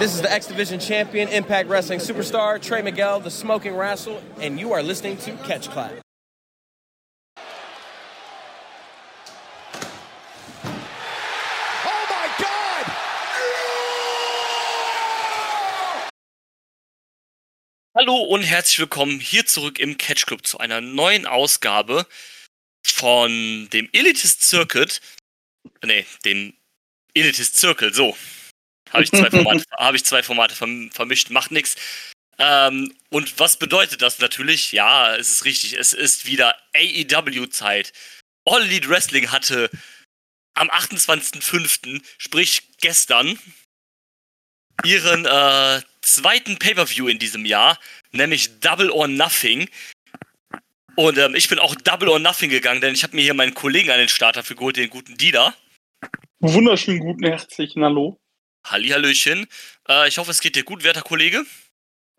[0.00, 4.58] This is the X Division champion, Impact Wrestling superstar, Trey Miguel, the Smoking Rascal, and
[4.58, 5.92] you are listening to Catch Clap.
[11.84, 12.86] Oh my God!
[17.94, 22.06] Hallo und herzlich willkommen hier zurück im Catch Club zu einer neuen Ausgabe
[22.82, 25.02] von dem Elitist Circuit.
[25.84, 26.54] Nee, dem
[27.12, 28.16] Elitist Circle, so.
[28.90, 31.76] Habe ich zwei Formate, habe ich zwei Formate verm vermischt, macht nichts.
[32.38, 34.72] Ähm, und was bedeutet das natürlich?
[34.72, 37.92] Ja, es ist richtig, es ist wieder AEW-Zeit.
[38.46, 39.70] All Elite Wrestling hatte
[40.54, 43.38] am 28.05., sprich gestern,
[44.84, 47.78] ihren äh, zweiten Pay-Per-View in diesem Jahr,
[48.12, 49.68] nämlich Double or Nothing.
[50.96, 53.54] Und ähm, ich bin auch Double or Nothing gegangen, denn ich habe mir hier meinen
[53.54, 55.54] Kollegen an den Start dafür geholt, den guten Dida.
[56.40, 58.18] Wunderschönen guten herzlichen Hallo.
[58.64, 59.46] Hallihallöchen.
[59.88, 61.44] Äh, ich hoffe, es geht dir gut, werter Kollege.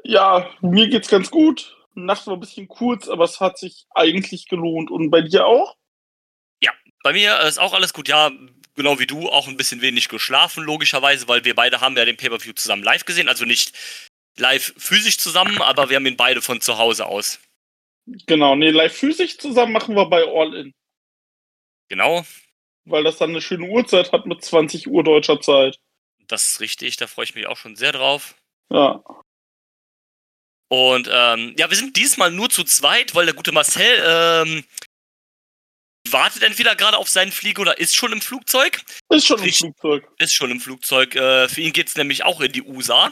[0.03, 1.77] Ja, mir geht's ganz gut.
[1.93, 4.89] Nacht war ein bisschen kurz, aber es hat sich eigentlich gelohnt.
[4.89, 5.75] Und bei dir auch?
[7.03, 8.31] Bei mir ist auch alles gut, ja,
[8.75, 12.17] genau wie du, auch ein bisschen wenig geschlafen, logischerweise, weil wir beide haben ja den
[12.17, 13.75] Pay-Per-View zusammen live gesehen, also nicht
[14.37, 17.39] live physisch zusammen, aber wir haben ihn beide von zu Hause aus.
[18.05, 20.73] Genau, nee, live physisch zusammen machen wir bei All In.
[21.89, 22.23] Genau,
[22.85, 25.79] Weil das dann eine schöne Uhrzeit hat mit 20 Uhr deutscher Zeit.
[26.27, 28.35] Das ist richtig, da freue ich mich auch schon sehr drauf.
[28.69, 29.03] Ja.
[30.69, 34.63] Und ähm, ja, wir sind diesmal nur zu zweit, weil der gute Marcel ähm,
[36.09, 38.81] wartet entweder gerade auf seinen Flieger oder ist schon im Flugzeug.
[39.09, 39.51] Ist schon im.
[39.51, 40.07] Flugzeug.
[40.17, 41.15] Ist schon im Flugzeug.
[41.15, 43.11] Äh, für ihn geht's nämlich auch in die USA.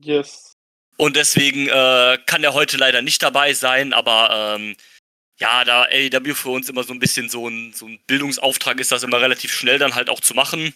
[0.00, 0.52] Yes.
[0.96, 4.76] Und deswegen äh, kann er heute leider nicht dabei sein, aber ähm,
[5.38, 8.92] ja, da AEW für uns immer so ein bisschen so ein, so ein Bildungsauftrag ist,
[8.92, 10.74] das immer relativ schnell dann halt auch zu machen.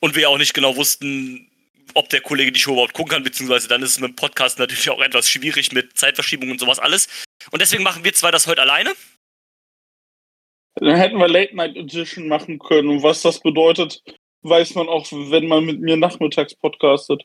[0.00, 1.50] Und wir auch nicht genau wussten,
[1.94, 4.58] ob der Kollege die Show überhaupt gucken kann, beziehungsweise dann ist es mit dem Podcast
[4.58, 7.08] natürlich auch etwas schwierig mit Zeitverschiebung und sowas alles.
[7.50, 8.94] Und deswegen machen wir zwei das heute alleine.
[10.76, 12.88] Dann hätten wir Late Night Edition machen können.
[12.88, 14.02] Und was das bedeutet,
[14.42, 17.22] weiß man auch, wenn man mit mir nachmittags podcastet.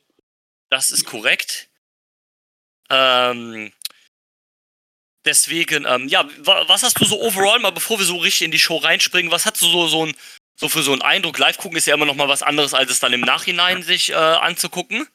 [0.69, 1.69] Das ist korrekt.
[2.89, 3.71] Ähm,
[5.25, 8.51] deswegen, ähm, ja, wa was hast du so overall, mal bevor wir so richtig in
[8.51, 10.15] die Show reinspringen, was hast du so, so, ein,
[10.55, 11.37] so für so einen Eindruck?
[11.37, 14.11] Live gucken ist ja immer noch mal was anderes, als es dann im Nachhinein sich
[14.11, 15.07] äh, anzugucken.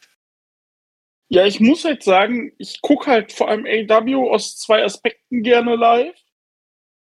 [1.28, 5.76] Ja, ich muss halt sagen, ich gucke halt vor allem AW aus zwei Aspekten gerne
[5.76, 6.16] live.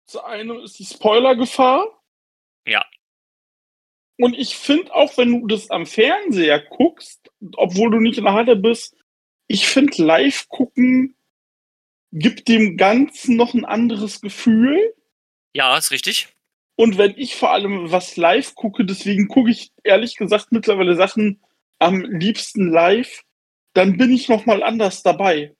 [0.08, 1.86] Das eine ist die Spoilergefahr.
[2.66, 2.86] Ja.
[4.18, 8.34] Und ich finde auch, wenn du das am Fernseher guckst, obwohl du nicht in der
[8.34, 8.96] Halle bist,
[9.48, 11.18] ich finde live gucken
[12.12, 14.94] gibt dem Ganzen noch ein anderes Gefühl.
[15.54, 16.30] Ja, ist richtig.
[16.78, 21.42] Und wenn ich vor allem was live gucke, deswegen gucke ich ehrlich gesagt mittlerweile Sachen
[21.80, 23.24] am liebsten live,
[23.74, 25.56] dann bin ich noch mal anders dabei.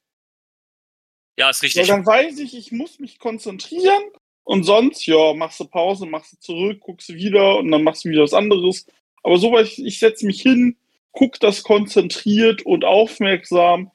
[1.36, 1.88] Ja, ist richtig.
[1.88, 4.04] dann weiß ich, ich muss mich konzentrieren
[4.44, 8.06] und sonst, ja, machst du Pause, machst du zurück, guckst du wieder und dann machst
[8.06, 8.86] du wieder was anderes.
[9.24, 10.78] Aber so, ich, ich setze mich hin,
[11.12, 13.92] guck das konzentriert und aufmerksam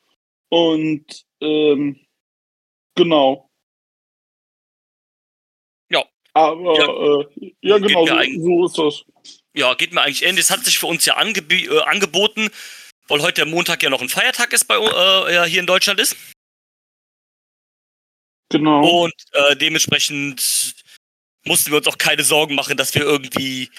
[0.49, 2.00] und ähm,
[2.97, 3.49] genau.
[6.34, 9.34] Aber ja, äh, ja genau, so, so ist das.
[9.54, 10.44] Ja, geht mir eigentlich ähnlich.
[10.44, 12.48] Es hat sich für uns ja angeb äh, angeboten,
[13.09, 16.00] weil heute der Montag ja noch ein Feiertag ist bei äh, ja, hier in Deutschland
[16.00, 16.16] ist.
[18.50, 19.04] Genau.
[19.04, 20.75] Und äh, dementsprechend
[21.44, 23.71] mussten wir uns auch keine Sorgen machen, dass wir irgendwie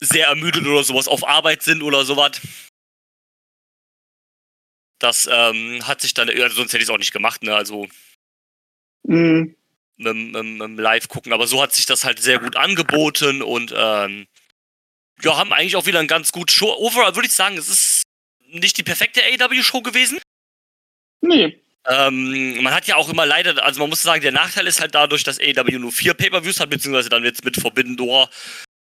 [0.00, 2.40] sehr ermüdet oder sowas auf Arbeit sind oder sowas.
[4.98, 7.54] Das ähm, hat sich dann, ja, sonst hätte ich es auch nicht gemacht, ne?
[7.54, 7.88] Also
[9.04, 9.56] Mhm.
[10.00, 11.32] Mit, mit, mit Live gucken.
[11.32, 14.26] Aber so hat sich das halt sehr gut angeboten und ähm,
[15.22, 16.72] ja, haben eigentlich auch wieder ein ganz gutes Show.
[16.72, 18.02] Overall würde ich sagen, es ist
[18.48, 20.18] nicht die perfekte AEW-Show gewesen.
[21.20, 21.60] Nee.
[21.86, 24.94] Ähm, man hat ja auch immer leider, also man muss sagen, der Nachteil ist halt
[24.94, 28.28] dadurch, dass AEW nur vier Pay-Per-Views hat, beziehungsweise dann jetzt mit Forbidden Door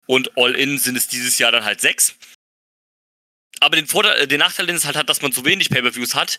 [0.06, 2.16] und All-In sind es dieses Jahr dann halt sechs.
[3.60, 6.14] Aber den, Vorteil, äh, den Nachteil, den es halt hat, dass man so wenig Pay-Per-Views
[6.14, 6.38] hat,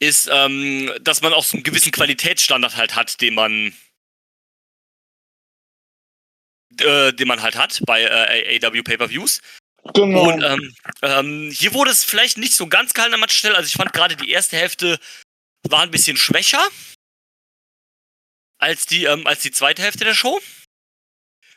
[0.00, 3.72] ist, ähm, dass man auch so einen gewissen Qualitätsstandard halt hat, den man
[6.80, 9.40] äh, den man halt hat bei äh, AEW Pay-Per-Views.
[9.94, 10.28] Genau.
[10.28, 13.56] Und ähm, ähm, hier wurde es vielleicht nicht so ganz kalt an mancher Stelle.
[13.56, 14.98] Also ich fand gerade die erste Hälfte
[15.68, 16.64] war ein bisschen schwächer
[18.58, 20.40] als die, ähm, als die zweite Hälfte der Show.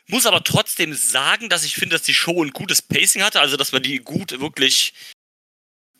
[0.08, 3.56] Muss aber trotzdem sagen, dass ich finde, dass die Show ein gutes Pacing hatte, also
[3.56, 4.94] dass man die gut wirklich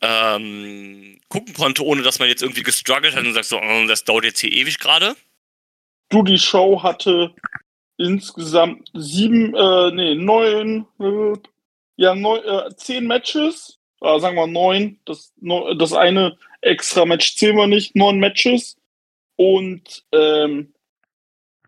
[0.01, 4.03] ähm, gucken konnte, ohne dass man jetzt irgendwie gestruggelt hat und sagt so, oh, das
[4.03, 5.15] dauert jetzt hier ewig gerade.
[6.09, 7.33] du, die Show hatte
[7.97, 11.33] insgesamt sieben, äh, nee, neun, äh,
[11.97, 14.99] ja, neun, äh, zehn Matches äh, sagen wir neun.
[15.05, 18.77] Das, no- das eine extra Match zählen wir nicht, neun Matches.
[19.35, 20.73] Und ähm,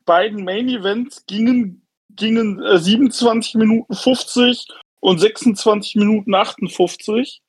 [0.06, 4.68] beiden Main Events gingen, gingen äh, 27 Minuten 50
[5.00, 7.42] und 26 Minuten 58.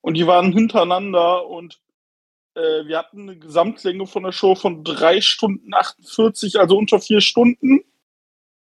[0.00, 1.80] Und die waren hintereinander und
[2.54, 7.20] äh, wir hatten eine Gesamtlänge von der Show von drei Stunden 48, also unter vier
[7.20, 7.80] Stunden.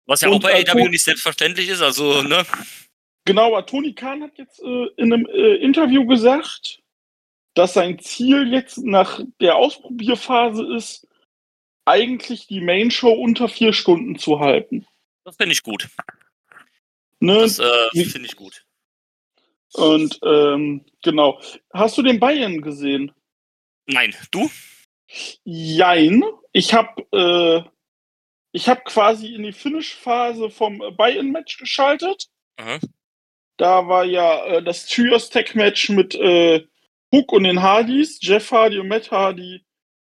[0.08, 2.46] Was ja auch Und, bei äh, Ton- nicht selbstverständlich ist, also, ne?
[3.26, 6.80] Genau, aber Tony Khan hat jetzt äh, in einem äh, Interview gesagt,
[7.52, 11.06] dass sein Ziel jetzt nach der Ausprobierphase ist,
[11.84, 14.86] eigentlich die Main Show unter vier Stunden zu halten.
[15.24, 15.88] Das finde ich gut.
[17.20, 17.40] Ne?
[17.40, 18.64] Das äh, finde ich gut.
[19.74, 21.38] Und ähm, genau.
[21.74, 23.12] Hast du den Bayern gesehen?
[23.86, 24.50] Nein, du?
[25.44, 26.24] Jein.
[26.52, 27.68] Ich habe äh,
[28.52, 32.28] ich habe quasi in die Finish-Phase vom Bayern-Match geschaltet.
[32.56, 32.78] Aha.
[33.56, 36.66] Da war ja äh, das Trios Tech Match mit äh,
[37.12, 38.18] Hook und den Hardys.
[38.22, 39.64] Jeff Hardy und Matt Hardy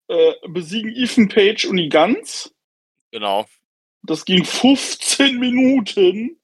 [0.08, 2.54] äh, besiegen Ethan Page und die Guns.
[3.10, 3.46] Genau.
[4.02, 6.40] Das ging 15 Minuten.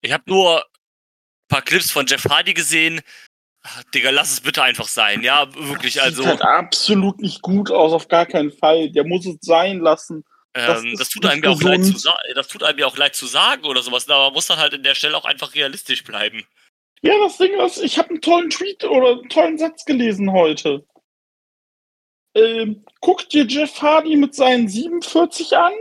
[0.00, 3.00] Ich habe nur ein paar Clips von Jeff Hardy gesehen.
[3.62, 5.22] Ach, Digga, lass es bitte einfach sein.
[5.22, 6.22] Ja, wirklich, also.
[6.22, 8.90] Sieht halt absolut nicht gut aus, auf gar keinen Fall.
[8.90, 10.24] Der muss es sein lassen.
[10.52, 13.14] Das Ähm, das, tut einem ja auch leid zu das tut einem ja auch leid
[13.14, 16.04] zu sagen oder sowas, aber man muss dann halt in der Stelle auch einfach realistisch
[16.04, 16.46] bleiben.
[17.02, 20.86] Ja, das Ding ist, ich habe einen tollen Tweet oder einen tollen Satz gelesen heute.
[22.34, 25.72] Ähm, guck dir Jeff Hardy mit seinen 47 an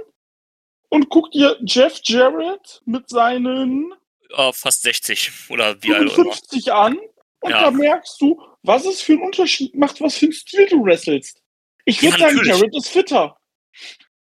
[0.89, 3.93] und guck dir Jeff Jarrett mit seinen
[4.35, 6.33] Äh, fast 60 oder wie alt auch immer.
[6.33, 6.97] 55 an
[7.41, 7.61] und Ja.
[7.63, 11.41] da merkst du, was es für einen Unterschied macht, was für einen Stil du wrestelst.
[11.85, 12.57] Ich würde Ja, sagen, natürlich.
[12.57, 13.37] Jarrett ist fitter.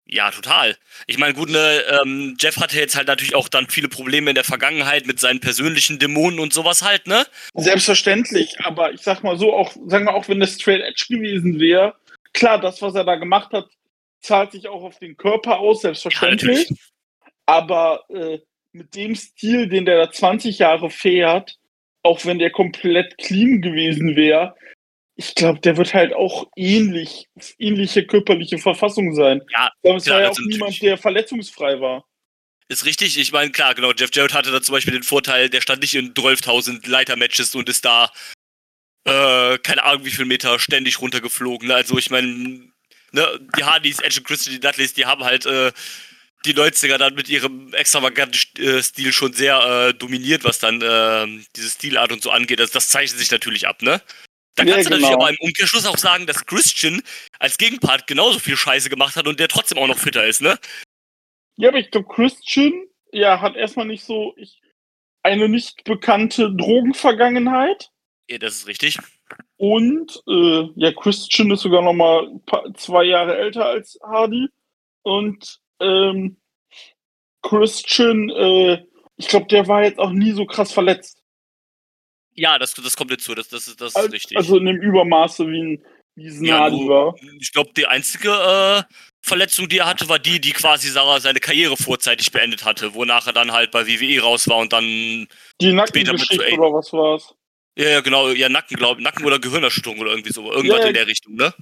[0.10, 0.78] Ja, total.
[1.06, 4.36] Ich meine, gut, ne, ähm, Jeff hatte jetzt halt natürlich auch dann viele Probleme in
[4.36, 7.26] der Vergangenheit mit seinen persönlichen Dämonen und sowas halt, ne?
[7.56, 11.60] Selbstverständlich, aber ich sag mal so, auch, sagen wir auch, wenn das Straight Edge gewesen
[11.60, 11.96] wäre,
[12.32, 13.68] klar, das, was er da gemacht hat,
[14.22, 16.70] zahlt sich auch auf den Körper aus, selbstverständlich.
[17.46, 18.40] aber äh,
[18.72, 21.58] mit dem Stil, den der da 20 Jahre fährt,
[22.04, 24.56] auch wenn der komplett clean gewesen wäre,
[25.18, 27.28] ich glaube, der wird halt auch ähnlich,
[27.58, 29.42] ähnliche körperliche Verfassung sein.
[29.52, 32.06] Ja, Aber es klar, war ja auch niemand, der verletzungsfrei war.
[32.70, 33.18] Ist richtig.
[33.18, 33.92] Ich meine, klar, genau.
[33.94, 37.68] Jeff Jarrett hatte da zum Beispiel den Vorteil, der stand nicht in 12.000 Leitermatches und
[37.68, 38.12] ist da,
[39.06, 41.72] äh, keine Ahnung, wie viel Meter ständig runtergeflogen.
[41.72, 42.72] Also, ich meine,
[43.12, 45.72] ne, die Hardys, Edge und Christian, die Dudleys, die haben halt, äh,
[46.46, 51.44] die 90er dann mit ihrem extravaganten äh, Stil schon sehr äh, dominiert, was dann äh,
[51.56, 52.62] diese Stilart und so angeht.
[52.62, 54.02] Also das zeichnet sich natürlich ab, ne?
[54.58, 55.22] Da Ja, kannst du natürlich genau.
[55.22, 57.02] aber im Umkehrschluss auch sagen, dass Christian
[57.40, 60.58] als Gegenpart genauso viel Scheiße gemacht hat und der trotzdem auch noch fitter ist, ne?
[61.58, 62.74] Ja, aber ich glaube, Christian,
[63.12, 64.60] ja, hat erstmal nicht so ich,
[65.22, 67.92] eine nicht bekannte Drogenvergangenheit.
[68.30, 68.98] Ja, das ist richtig.
[69.58, 74.48] Und äh, ja, Christian ist sogar noch mal ein paar, zwei Jahre älter als Hardy.
[75.04, 76.38] Und ähm,
[77.44, 78.84] Christian, äh,
[79.18, 81.22] ich glaube, der war jetzt auch nie so krass verletzt.
[82.38, 84.38] Ja, das, das kommt dazu, das, das, ist- das ist Al- richtig.
[84.38, 85.86] Also in dem Übermaße, wie ein,
[86.16, 87.16] wie es ein Ja, war.
[87.40, 88.94] ich glaube, die einzige äh,
[89.26, 93.26] Verletzung, die er hatte, war die, die quasi Sarah seine Karriere vorzeitig beendet hatte, wonach
[93.28, 95.28] er dann halt bei WWE raus war und dann, Die
[95.60, 95.74] Später
[96.14, 97.34] Nackengeschichte oder was war's?
[97.78, 100.94] ja, ja genau, ja, Nacken, glaube Nacken oder Gehirnerschütterung oder irgendwie so, irgendwas Ja, in
[100.94, 101.54] der Richtung, ne?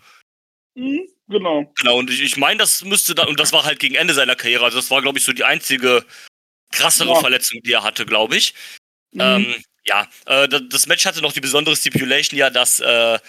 [0.77, 1.73] Hm, genau.
[1.77, 4.35] Genau, und ich, ich meine, das müsste dann, und das war halt gegen Ende seiner
[4.35, 6.05] Karriere, also das war, glaube ich, so die einzige
[6.71, 7.15] krassere Ja.
[7.15, 8.53] Verletzung, die er hatte, glaube ich.
[9.13, 9.55] Hm, Ähm,
[9.87, 13.19] ja, äh, da- das Match hatte noch die besondere Stipulation, ja, dass äh,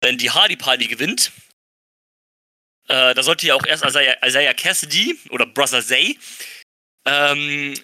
[0.00, 1.32] wenn die Hardy Party gewinnt,
[2.88, 6.18] äh, da sollte ja auch erst Isaiah, Isaiah Cassidy oder Brother Zay
[7.06, 7.74] ähm,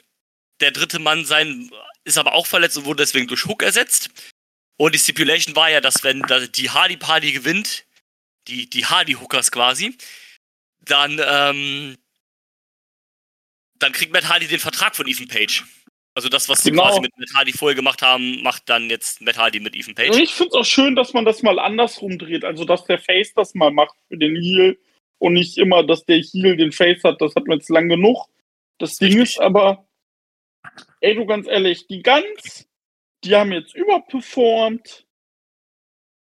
[0.60, 1.70] der dritte Mann sein,
[2.04, 4.10] ist aber auch verletzt und wurde deswegen durch Hook ersetzt.
[4.78, 6.22] Und die Stipulation war ja, dass wenn
[6.54, 7.84] die Hardy Party gewinnt,
[8.48, 9.96] die, die Hardy Hookers quasi,
[10.80, 11.96] dann, ähm,
[13.78, 15.64] dann kriegt Matt Hardy den Vertrag von Ethan Page.
[16.14, 16.82] Also das, was sie Genau.
[16.84, 20.16] quasi mit Matt Hardy vorher gemacht haben, macht dann jetzt Matt Hardy mit Ethan Page.
[20.18, 22.44] ich finde es auch schön, dass man das mal andersrum dreht.
[22.44, 24.76] Also, dass der Face das mal macht für den Heal
[25.18, 27.20] und nicht immer, dass der Heal den Face hat.
[27.20, 28.26] Das hat man jetzt lang genug.
[28.78, 29.36] Das Ding Richtig.
[29.36, 29.86] ist aber,
[31.00, 32.66] ey, du ganz ehrlich, die Guns,
[33.22, 35.06] die haben jetzt überperformt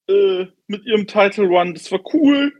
[0.09, 1.73] äh, mit ihrem Title Run.
[1.75, 2.53] Das war cool.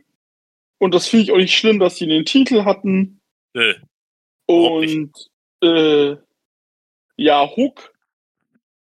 [0.79, 3.19] Und das finde ich auch nicht schlimm, dass sie den Titel hatten.
[3.53, 3.75] Nö.
[4.47, 5.11] Und
[5.61, 6.15] äh,
[7.21, 7.93] ja, Hook.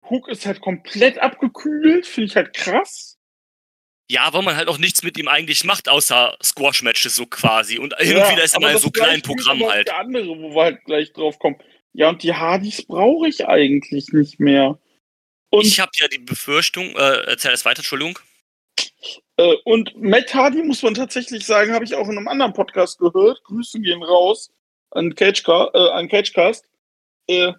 [0.08, 3.18] Hook ist halt komplett abgekühlt, finde ich halt krass.
[4.08, 7.78] Ja, weil man halt auch nichts mit ihm eigentlich macht, außer Squash-Matches so quasi.
[7.78, 9.88] Und hin Ja, und wieder ist er mal so aber auch halt.
[9.88, 11.56] Der andere, wo wir halt gleich drauf kommen.
[11.92, 14.78] Ja, und die Hardys brauche ich eigentlich nicht mehr.
[15.50, 18.18] Und, ich habe ja die Befürchtung, äh, erzähl es weiter, Entschuldigung.
[19.36, 22.98] äh, und Matt Hardy, muss man tatsächlich sagen, habe ich auch in einem anderen Podcast
[22.98, 23.42] gehört.
[23.44, 24.52] Grüße gehen raus
[24.90, 26.64] an, Cagecast, äh, an Cagecast.
[27.28, 27.52] Äh,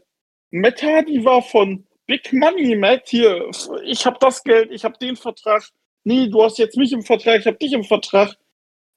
[0.51, 3.49] Matt Hardy war von Big Money, Matt, hier,
[3.85, 5.63] ich habe das Geld, ich habe den Vertrag.
[6.03, 8.35] Nee, du hast jetzt mich im Vertrag, ich habe dich im Vertrag.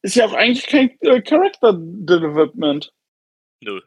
[0.03, 2.93] Ist ja auch eigentlich kein äh, Character Development.
[3.61, 3.81] Nö.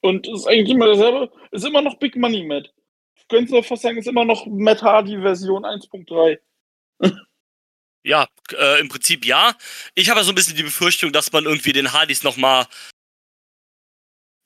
[0.00, 2.72] Und es ist eigentlich immer dasselbe, ist immer noch Big Money Matt.
[3.16, 6.38] Du könntest doch fast sagen, ist immer noch Matt Hardy Version 1.3.
[8.04, 9.54] Ja, äh, im Prinzip ja.
[9.94, 12.66] Ich habe ja so ein bisschen die Befürchtung, dass man irgendwie den Hardys nochmal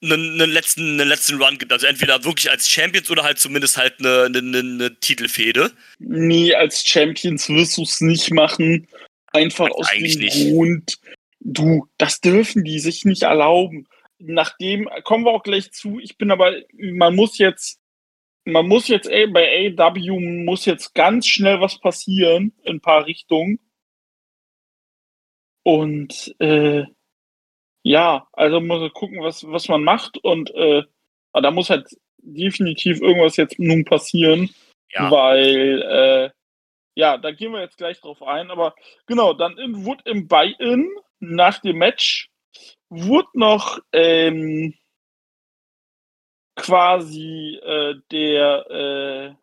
[0.02, 1.73] einen, einen, letzten, einen letzten Run gibt.
[1.73, 5.73] Also entweder wirklich als Champions oder halt zumindest halt eine, eine, eine Titelfehde.
[5.99, 8.88] Nee, als Champions wirst du es nicht machen.
[9.32, 10.50] Einfach Also aus dem nicht.
[10.50, 10.99] Grund,
[11.40, 13.87] du, das dürfen die sich nicht erlauben.
[14.18, 17.80] Nachdem, kommen wir auch gleich zu, ich bin aber, man muss jetzt,
[18.44, 23.06] man muss jetzt, ey, bei AW muss jetzt ganz schnell was passieren in ein paar
[23.06, 23.59] Richtungen.
[25.64, 26.85] Und äh,
[27.83, 30.19] ja, also muss man gucken, was, was man macht.
[30.19, 30.83] Und äh,
[31.33, 34.51] aber da muss halt definitiv irgendwas jetzt nun passieren,
[34.91, 35.11] Ja.
[35.11, 36.31] weil äh,
[36.95, 38.51] ja, da gehen wir jetzt gleich drauf ein.
[38.51, 38.75] Aber
[39.07, 40.89] genau, dann in, wurde im Buy-In
[41.21, 42.31] nach dem Match
[42.91, 44.75] wurde noch ähm,
[46.57, 49.35] quasi äh, der äh,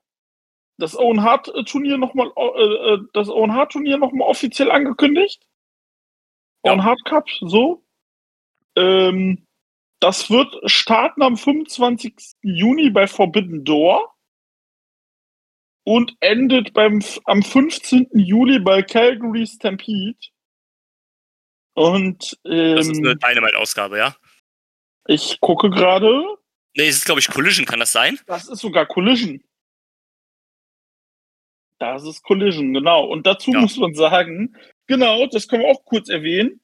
[0.78, 4.72] das Owen Hart Turnier noch mal äh, äh, das Owen Hart Turnier noch mal offiziell
[4.72, 5.46] angekündigt.
[6.64, 6.72] Ja.
[6.72, 7.84] Owen Hart Cup so.
[8.80, 9.46] Ähm,
[10.00, 12.16] das wird starten am 25.
[12.42, 14.16] Juni bei Forbidden Door
[15.86, 18.08] und endet beim am 15.
[18.14, 20.18] Juli bei Calgary Stampede.
[21.74, 24.16] Und Das ist eine ähm, Dynamite-Ausgabe, ja?
[25.08, 26.24] ich gucke gerade,
[26.78, 28.20] Nee, es ist, glaube ich, Collision, kann das sein?
[28.28, 29.44] das ist sogar Collision.
[31.80, 33.06] Das ist Collision, genau.
[33.06, 33.62] Und dazu Ja.
[33.62, 34.56] muss man sagen,
[34.88, 36.62] genau, das können wir auch kurz erwähnen.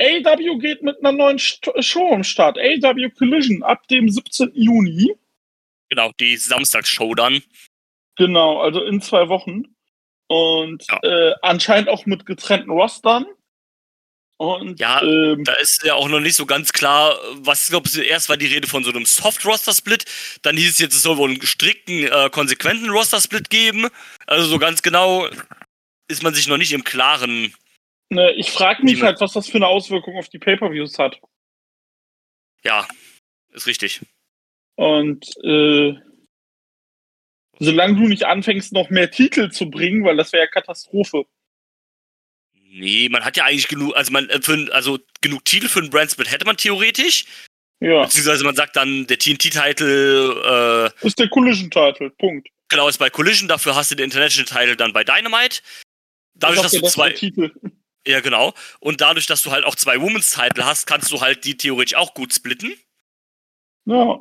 [0.00, 2.58] AW geht mit einer neuen Show am Start.
[2.58, 4.50] AW Collision ab dem 17.
[4.54, 5.14] Juni.
[5.88, 7.42] Genau, die Samstagsshow dann.
[8.16, 9.74] Genau, also in zwei Wochen.
[10.28, 10.98] Und Ja.
[11.02, 13.26] äh, anscheinend auch mit getrennten Rostern.
[14.36, 17.88] Und Ja, ähm, Da ist ja auch noch nicht so ganz klar, was ich glaube,
[18.04, 20.04] erst war die Rede von so einem Soft-Roster-Split,
[20.42, 23.88] dann hieß es jetzt, es soll wohl einen strikten, äh, konsequenten Roster-Split geben.
[24.26, 25.28] Also so ganz genau
[26.08, 27.54] ist man sich noch nicht im Klaren.
[28.14, 31.20] Ne, ich frage mich halt, was das für eine Auswirkung auf die Pay-Per-Views hat.
[32.62, 32.86] Ja,
[33.52, 34.00] ist richtig.
[34.76, 35.94] Und äh,
[37.58, 41.26] solange du nicht anfängst, noch mehr Titel zu bringen, weil das wäre ja Katastrophe.
[42.76, 45.90] Nee, man hat ja eigentlich genug, also man, äh, für, also genug Titel für einen
[45.90, 47.24] Brand-Split hätte man theoretisch.
[47.80, 52.10] Ja, Beziehungsweise man sagt dann, der TNT-Titel, äh, ist der Collision-Title.
[52.10, 52.48] Punkt.
[52.68, 55.60] genau, ist bei Collision, dafür hast du den International-Titel dann bei Dynamite.
[56.34, 57.52] Dadurch, dass du zwei, Titel.
[58.06, 58.52] Ja, genau.
[58.80, 61.94] Und dadurch, dass du halt auch zwei Women's Title hast, kannst du halt die theoretisch
[61.94, 62.74] auch gut splitten.
[63.86, 64.20] Ja.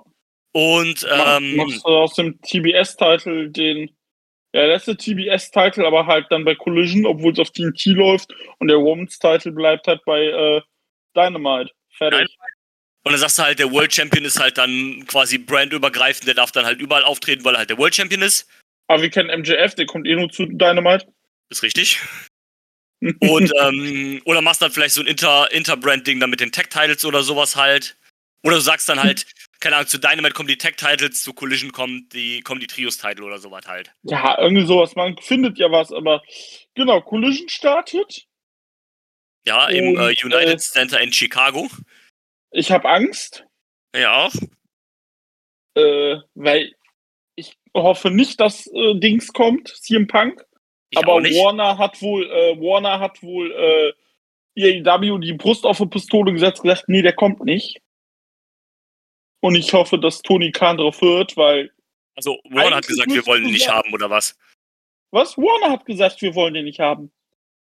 [0.53, 3.89] Und ähm, Machst du aus dem TBS-Title den.
[4.55, 8.67] Ja, der letzte TBS-Title, aber halt dann bei Collision, obwohl es auf TNT läuft und
[8.67, 10.61] der Women's-Title bleibt halt bei äh,
[11.15, 11.71] Dynamite.
[11.97, 12.27] Fertig.
[13.03, 16.51] und dann sagst du halt, der World Champion ist halt dann quasi brandübergreifend, der darf
[16.51, 18.47] dann halt überall auftreten, weil er halt der World Champion ist.
[18.87, 21.07] Aber wir kennen MJF, der kommt eh nur zu Dynamite.
[21.49, 21.99] Ist richtig.
[23.19, 27.24] Und ähm, oder machst dann vielleicht so ein Inter Interbrand-Ding dann mit den Tag-Titles oder
[27.24, 27.98] sowas halt.
[28.43, 29.25] Oder du sagst dann halt,
[29.60, 33.39] keine Ahnung, zu Dynamite kommen die Tag-Titles, zu Collision kommen die, kommen die Trios-Title oder
[33.39, 33.93] sowas halt.
[34.03, 34.95] Ja, irgendwie sowas.
[34.95, 36.22] Man findet ja was, aber
[36.75, 38.25] genau, Collision startet.
[39.45, 41.69] Ja, im Und, äh, United äh, Center in Chicago.
[42.51, 43.45] Ich habe Angst,
[43.95, 44.33] Ja auch.
[45.75, 46.74] äh, weil
[47.36, 50.45] ich hoffe nicht, dass äh, Dings kommt, CM Punk.
[50.93, 51.23] Ich aber.
[51.23, 53.93] Warner hat wohl, äh, Warner hat wohl äh,
[54.55, 57.81] EAW die Brust auf die Pistole gesetzt, gesagt, nee, der kommt nicht.
[59.39, 61.71] Und ich hoffe, dass Tony Khan drauf hört, weil
[62.15, 64.38] Also Warner hat gesagt, wir wollen ihn nicht haben oder was?
[65.09, 65.35] was?
[65.35, 67.12] Warner hat gesagt, wir wollen den nicht haben.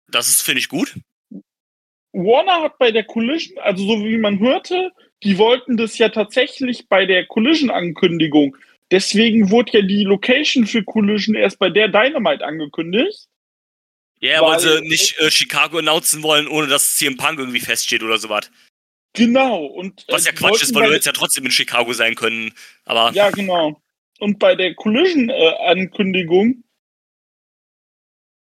[0.08, 0.98] Das ist finde ich gut.
[2.12, 4.90] Warner hat bei der Collision, also so wie man hörte,
[5.22, 8.56] die wollten das ja tatsächlich bei der Collision-Ankündigung.
[8.90, 13.26] Deswegen wurde ja die Location für Collision erst bei der Dynamite angekündigt.
[14.20, 18.02] Ja, Weil- weil sie nicht äh, Chicago announcen wollen, ohne dass CM Punk irgendwie feststeht
[18.02, 18.50] oder sowas.
[19.14, 19.64] Genau.
[19.64, 22.14] Und, äh, Was ja die Quatsch ist, weil du jetzt ja trotzdem in Chicago sein
[22.14, 22.52] können.
[22.84, 23.80] Aber Ja, genau.
[24.18, 26.62] Und bei der Collision-Ankündigung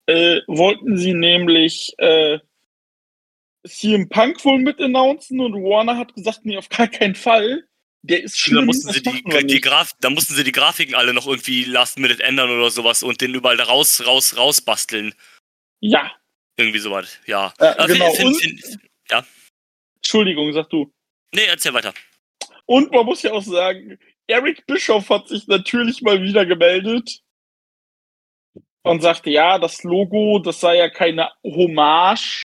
[0.07, 2.39] äh, wollten sie nämlich äh,
[3.67, 7.65] CM Punk wohl mit announcen und Warner hat gesagt, nee, auf gar keinen Fall.
[8.05, 8.67] Der ist Da schlimm.
[8.67, 9.61] mussten, sie die, die.
[9.61, 13.21] Graf, da mussten sie die Grafiken alle noch irgendwie last minute ändern oder sowas und
[13.21, 15.15] den überall da raus, raus, raus basteln.
[15.81, 16.13] Ja,
[16.57, 17.55] Irgendwie sowas, ja.
[17.59, 18.13] äh, Aber genau.
[18.13, 18.81] find- Und, find-
[19.97, 20.93] Entschuldigung, sag du.
[21.33, 21.95] nee, erzähl weiter.
[22.67, 27.21] Und man muss ja auch sagen, Eric Bischoff hat sich natürlich mal wieder gemeldet
[28.83, 32.43] und sagte, ja, das Logo, das sei ja keine Hommage,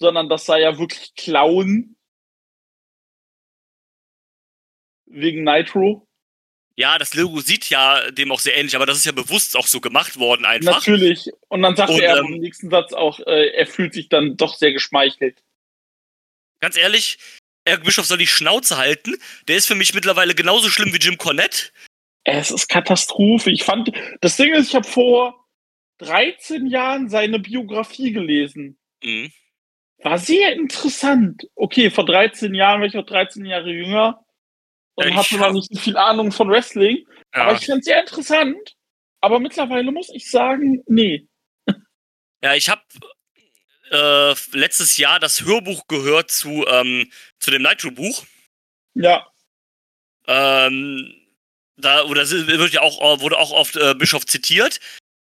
[0.00, 1.94] sondern das sei ja wirklich Clown.
[5.12, 6.06] Wegen Nitro.
[6.74, 9.66] Ja, das Logo sieht ja dem auch sehr ähnlich, aber das ist ja bewusst auch
[9.66, 10.74] so gemacht worden einfach.
[10.74, 11.30] Natürlich.
[11.48, 14.36] Und dann sagte Und, er ähm, im nächsten Satz auch, äh, er fühlt sich dann
[14.36, 15.42] doch sehr geschmeichelt.
[16.60, 17.18] Ganz ehrlich,
[17.64, 19.16] Eric Bischoff soll die Schnauze halten.
[19.48, 21.70] Der ist für mich mittlerweile genauso schlimm wie Jim Cornette.
[22.24, 23.50] Es ist Katastrophe.
[23.50, 25.46] Ich fand, das Ding ist, ich habe vor
[25.98, 28.78] 13 Jahren seine Biografie gelesen.
[29.02, 29.32] Mhm.
[29.98, 31.48] War sehr interessant.
[31.54, 34.21] Okay, vor 13 Jahren war ich auch 13 Jahre jünger
[34.94, 37.06] und Ja, ich hatte noch nicht so viel Ahnung von Wrestling.
[37.34, 37.42] Ja.
[37.42, 38.76] Aber ich fand es sehr interessant.
[39.20, 41.26] Aber mittlerweile muss ich sagen, nee.
[42.42, 42.82] Ja, ich habe
[43.90, 48.24] äh, letztes Jahr das Hörbuch gehört zu, ähm, zu dem Nitro-Buch.
[48.94, 49.26] Ja,
[50.26, 51.14] Ähm,
[51.76, 54.80] da oder wird ja auch, wurde auch oft äh, Bischof zitiert.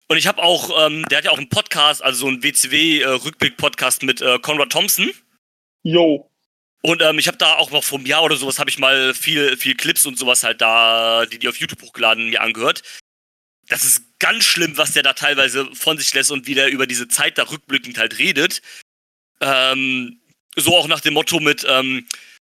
[0.07, 4.03] Und ich habe auch, ähm, der hat ja auch einen Podcast, also so einen WCW-Rückblick-Podcast
[4.03, 5.11] mit äh, Conrad Thompson.
[5.83, 6.29] yo.
[6.81, 9.57] Und ähm, ich habe da auch noch einem Jahr oder sowas, habe ich mal viel,
[9.57, 12.83] viel Clips und sowas halt da, die die auf YouTube hochgeladen, mir angehört.
[13.67, 16.87] Das ist ganz schlimm, was der da teilweise von sich lässt und wie der über
[16.87, 18.61] diese Zeit da rückblickend halt redet.
[19.41, 20.21] Ähm,
[20.55, 22.07] so auch nach dem Motto mit, ähm,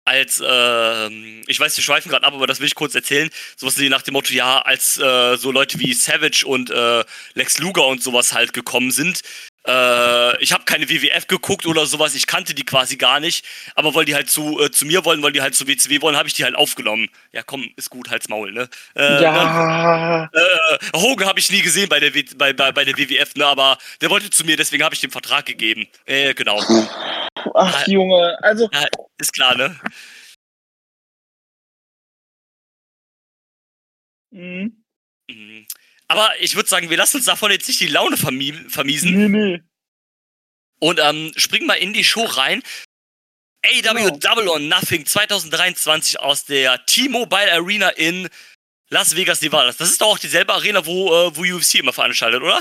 [0.04, 3.30] als, ähm, ich weiß, wir schweifen gerade ab, aber das will ich kurz erzählen.
[3.56, 7.58] Sowas wie nach dem Motto, ja, als äh, so Leute wie Savage und äh, Lex
[7.58, 9.20] Luger und sowas halt gekommen sind.
[9.66, 13.94] Äh, ich habe keine WWF geguckt oder sowas, ich kannte die quasi gar nicht, aber
[13.94, 16.28] weil die halt zu, äh, zu mir wollen, weil die halt zu WCW wollen, habe
[16.28, 17.08] ich die halt aufgenommen.
[17.32, 18.68] Ja, komm, ist gut, halt's Maul, ne?
[18.96, 20.24] Äh, ja.
[20.32, 23.46] äh, Hogan habe ich nie gesehen bei der, w bei, bei, bei der WWF, ne,
[23.46, 25.86] aber der wollte zu mir, deswegen habe ich dem Vertrag gegeben.
[26.06, 26.60] Äh, genau.
[27.54, 28.38] Ach, Junge.
[28.42, 28.68] Also,
[29.18, 29.78] Ist klar, ne?
[34.30, 34.70] mh.
[35.30, 35.66] Mhm.
[36.10, 39.28] Aber ich würde sagen, wir lassen uns davon jetzt nicht die Laune vermie vermiesen nee,
[39.28, 39.62] nee.
[40.80, 42.64] und ähm, springen mal in die Show rein.
[43.64, 44.16] AW Genau.
[44.16, 48.28] Double or Nothing 2023 aus der T-Mobile Arena in
[48.88, 49.66] Las Vegas, Nevada.
[49.66, 52.58] Das ist doch auch dieselbe Arena, wo, äh, wo UFC immer veranstaltet, oder?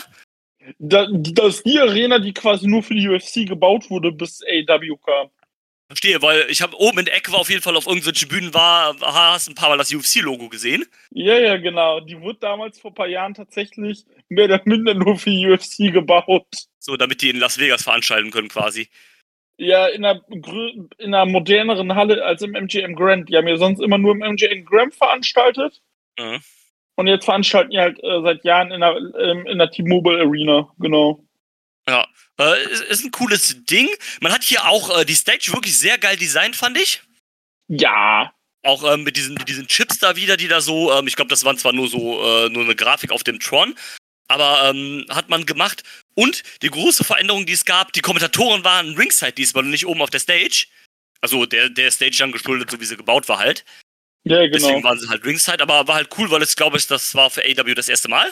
[0.77, 4.95] Da, das ist die Arena, die quasi nur für die UFC gebaut wurde, bis AW
[5.03, 5.31] kam.
[5.89, 8.53] Verstehe, weil ich habe oben in der Ecke war auf jeden Fall auf irgendwelchen Bühnen
[8.53, 10.85] war, hast ein paar Mal das UFC-Logo gesehen.
[11.09, 11.99] Ja, ja, genau.
[11.99, 16.45] Die wurde damals vor ein paar Jahren tatsächlich mehr oder minder nur für UFC gebaut.
[16.77, 18.87] So, damit die in Las Vegas veranstalten können quasi.
[19.57, 20.21] Ja, in einer,
[20.99, 23.27] in einer moderneren Halle als im MGM Grand.
[23.27, 25.81] Die haben ja sonst immer nur im MGM Grand veranstaltet.
[26.19, 26.39] Mhm.
[26.97, 30.71] Und jetzt veranstalten die halt äh, seit Jahren in der, ähm, in der T-Mobile Arena.
[30.77, 31.25] Genau.
[31.87, 32.05] Ja,
[32.39, 33.87] äh, ist, ist ein cooles Ding.
[34.21, 37.01] Man hat hier auch äh, die Stage wirklich sehr geil designt, fand ich.
[37.67, 38.33] Ja.
[38.63, 41.45] Auch ähm, mit, diesen, diesen Chips da wieder, die da so, ähm, ich glaube, das
[41.45, 43.75] waren zwar nur so äh, nur eine Grafik auf dem Tron,
[44.27, 45.83] aber ähm, hat man gemacht.
[46.15, 50.01] Und die große Veränderung, die es gab, die Kommentatoren waren Ringside diesmal und nicht oben
[50.01, 50.67] auf der Stage.
[51.21, 53.65] Also der, der Stage dann geschuldet, so wie sie gebaut war halt.
[54.23, 54.89] Ja, Deswegen genau.
[54.89, 57.43] waren sie halt Ringside, aber war halt cool, weil es, glaube ich, das war für
[57.43, 58.31] AW das erste Mal.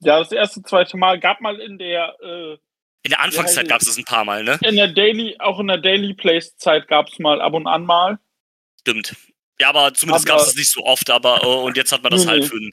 [0.00, 2.56] Ja, das erste, zweite Mal gab mal in der, äh,
[3.04, 4.58] In der Anfangszeit Ja, gab es das ein paar Mal, ne?
[4.62, 7.84] in der Daily, auch in der Daily Place Zeit gab es mal ab und an
[7.84, 8.18] mal.
[8.80, 9.14] Stimmt.
[9.60, 12.10] Ja, aber zumindest gab es es nicht so oft, aber äh, und jetzt hat man
[12.12, 12.72] das halt für, den-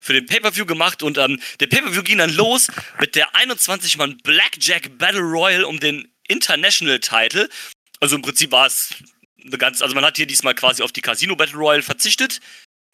[0.00, 2.68] für den Pay-Per-View gemacht und ähm, der Pay-Per-View ging dann los
[3.00, 7.48] mit der 21-Mann Blackjack Battle Royal um den International Title.
[8.00, 8.94] Also im Prinzip war es
[9.44, 12.40] eine ganz, also man hat hier diesmal quasi auf die Casino Battle Royal verzichtet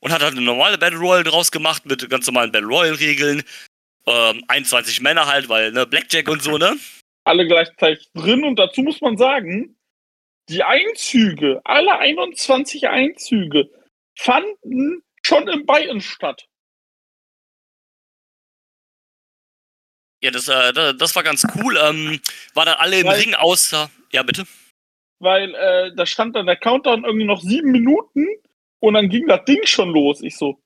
[0.00, 3.42] und hat halt eine normale Battle Royal draus gemacht mit ganz normalen Battle Royal Regeln.
[4.06, 6.76] Ähm, 21 Männer halt, weil, ne, Blackjack und so, ne?
[7.24, 8.44] Alle gleichzeitig drin.
[8.44, 9.76] Und dazu muss man sagen,
[10.48, 13.70] die Einzüge, alle 21 Einzüge,
[14.18, 16.46] fanden schon im Bayern statt.
[20.22, 21.76] Ja, das, äh, da- das war ganz cool.
[21.76, 22.20] Ähm,
[22.54, 23.90] war dann alle im Weil- Ring außer.
[24.12, 24.44] Ja, bitte.
[25.20, 28.26] Weil äh, da stand dann der Countdown irgendwie noch sieben Minuten
[28.80, 30.20] und dann ging das Ding schon los.
[30.22, 30.60] Ich so,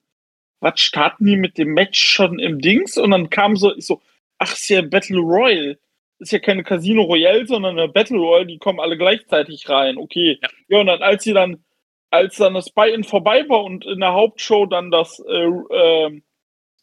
[0.60, 2.96] was starten die mit dem Match schon im Dings?
[2.96, 4.00] Und dann kam so, ich so,
[4.38, 5.78] ach, ist ja Battle Royale.
[6.18, 9.98] Ist ja keine Casino Royale, sondern eine Battle Royale, die kommen alle gleichzeitig rein.
[9.98, 10.38] Okay.
[10.42, 10.48] Ja.
[10.68, 11.62] Ja, und dann, als sie dann,
[12.10, 16.22] als dann das Buy-In vorbei war und in der Hauptshow dann das äh, ähm,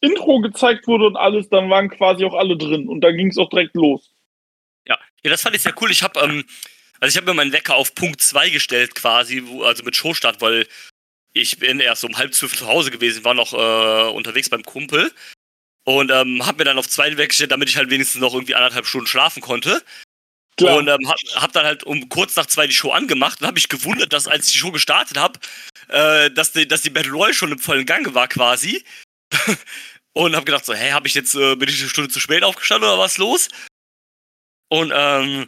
[0.02, 2.88] Intro gezeigt wurde und alles, dann waren quasi auch alle drin.
[2.88, 4.14] Und dann ging es auch direkt los.
[4.88, 5.90] Ja, ja, das fand ich sehr cool.
[5.90, 6.46] Ich habe ähm,
[7.04, 10.40] also ich habe mir meinen Wecker auf Punkt 2 gestellt quasi, wo, also mit Showstart,
[10.40, 10.66] weil
[11.34, 15.12] ich bin erst um halb zwölf zu Hause gewesen, war noch äh, unterwegs beim Kumpel
[15.84, 18.86] und ähm, hab mir dann auf zwei weggestellt, damit ich halt wenigstens noch irgendwie anderthalb
[18.86, 19.84] Stunden schlafen konnte.
[20.58, 20.78] Klar.
[20.78, 23.56] Und ähm, hab, hab dann halt um kurz nach zwei die Show angemacht und hab
[23.56, 25.40] mich gewundert, dass als ich die Show gestartet hab,
[25.90, 28.84] äh, dass, die, dass die Battle Royale schon im vollen Gange war quasi.
[30.14, 32.44] und hab gedacht so, hä, hab ich jetzt, äh, bin ich eine Stunde zu spät
[32.44, 33.50] aufgestanden oder was los?
[34.70, 35.48] Und ähm,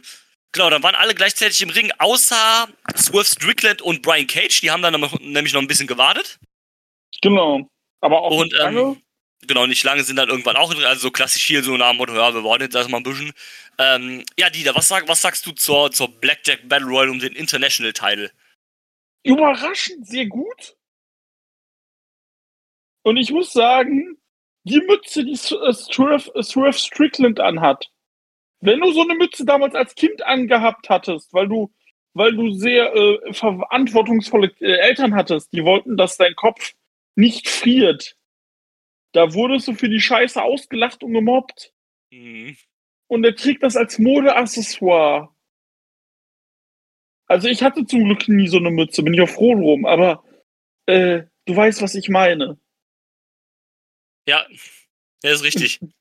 [0.56, 4.60] genau, dann waren alle gleichzeitig im Ring, außer Swerve Strickland und Brian Cage.
[4.60, 6.38] Die haben dann nämlich noch ein bisschen gewartet.
[7.22, 7.70] Genau.
[8.00, 9.00] Aber auch und, ähm,
[9.46, 12.14] Genau, nicht lange sind dann irgendwann auch, also so klassisch hier so nach dem Motto,
[12.14, 13.32] ja, wir warten jetzt erstmal ein bisschen.
[13.78, 17.34] Ähm, ja, Dieter, was, sag, was sagst du zur, zur Blackjack Battle Royale um den
[17.34, 18.30] International Title?
[19.22, 20.76] Überraschend sehr gut.
[23.02, 24.18] Und ich muss sagen,
[24.64, 27.88] die Mütze, die Swerve Strickland anhat,
[28.66, 31.72] wenn du so eine Mütze damals als Kind angehabt hattest, weil du,
[32.14, 36.74] weil du sehr äh, verantwortungsvolle äh, Eltern hattest, die wollten, dass dein Kopf
[37.14, 38.16] nicht friert,
[39.12, 41.72] da wurdest du für die Scheiße ausgelacht und gemobbt.
[42.10, 42.56] Mhm.
[43.08, 45.30] Und er trägt das als Modeaccessoire.
[47.28, 50.24] Also ich hatte zum Glück nie so eine Mütze, bin ich auch froh drum, aber
[50.86, 52.58] äh, du weißt, was ich meine.
[54.28, 54.44] Ja,
[55.22, 55.80] der ist richtig.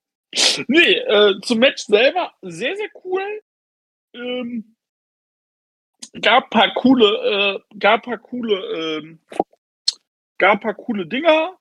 [0.67, 3.23] nee, äh, zum Match selber sehr, sehr cool.
[4.13, 4.75] Ähm,
[6.21, 9.19] gab paar coole, äh, gab paar coole, ähm,
[10.37, 11.57] gab paar coole Dinger.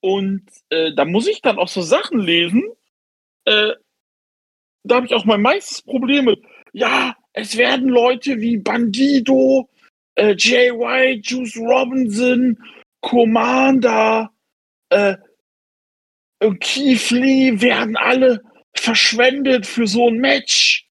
[0.00, 2.62] Und äh, da muss ich dann auch so Sachen lesen.
[3.46, 3.72] Äh,
[4.82, 6.42] da habe ich auch mein meistes Problem mit.
[6.72, 9.70] Ja, es werden Leute wie Bandido,
[10.14, 12.58] äh, Jay White, Juice Robinson,
[13.00, 14.30] Commander,
[14.90, 15.16] äh,
[16.52, 18.42] Keith Lee werden alle
[18.74, 20.88] verschwendet für so ein Match.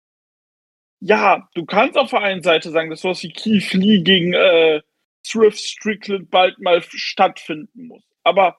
[1.01, 4.81] Ja, du kannst auf der einen Seite sagen, dass sowas wie Keith Lee gegen äh,
[5.23, 8.03] Thrift Strickland bald mal stattfinden muss.
[8.23, 8.59] Aber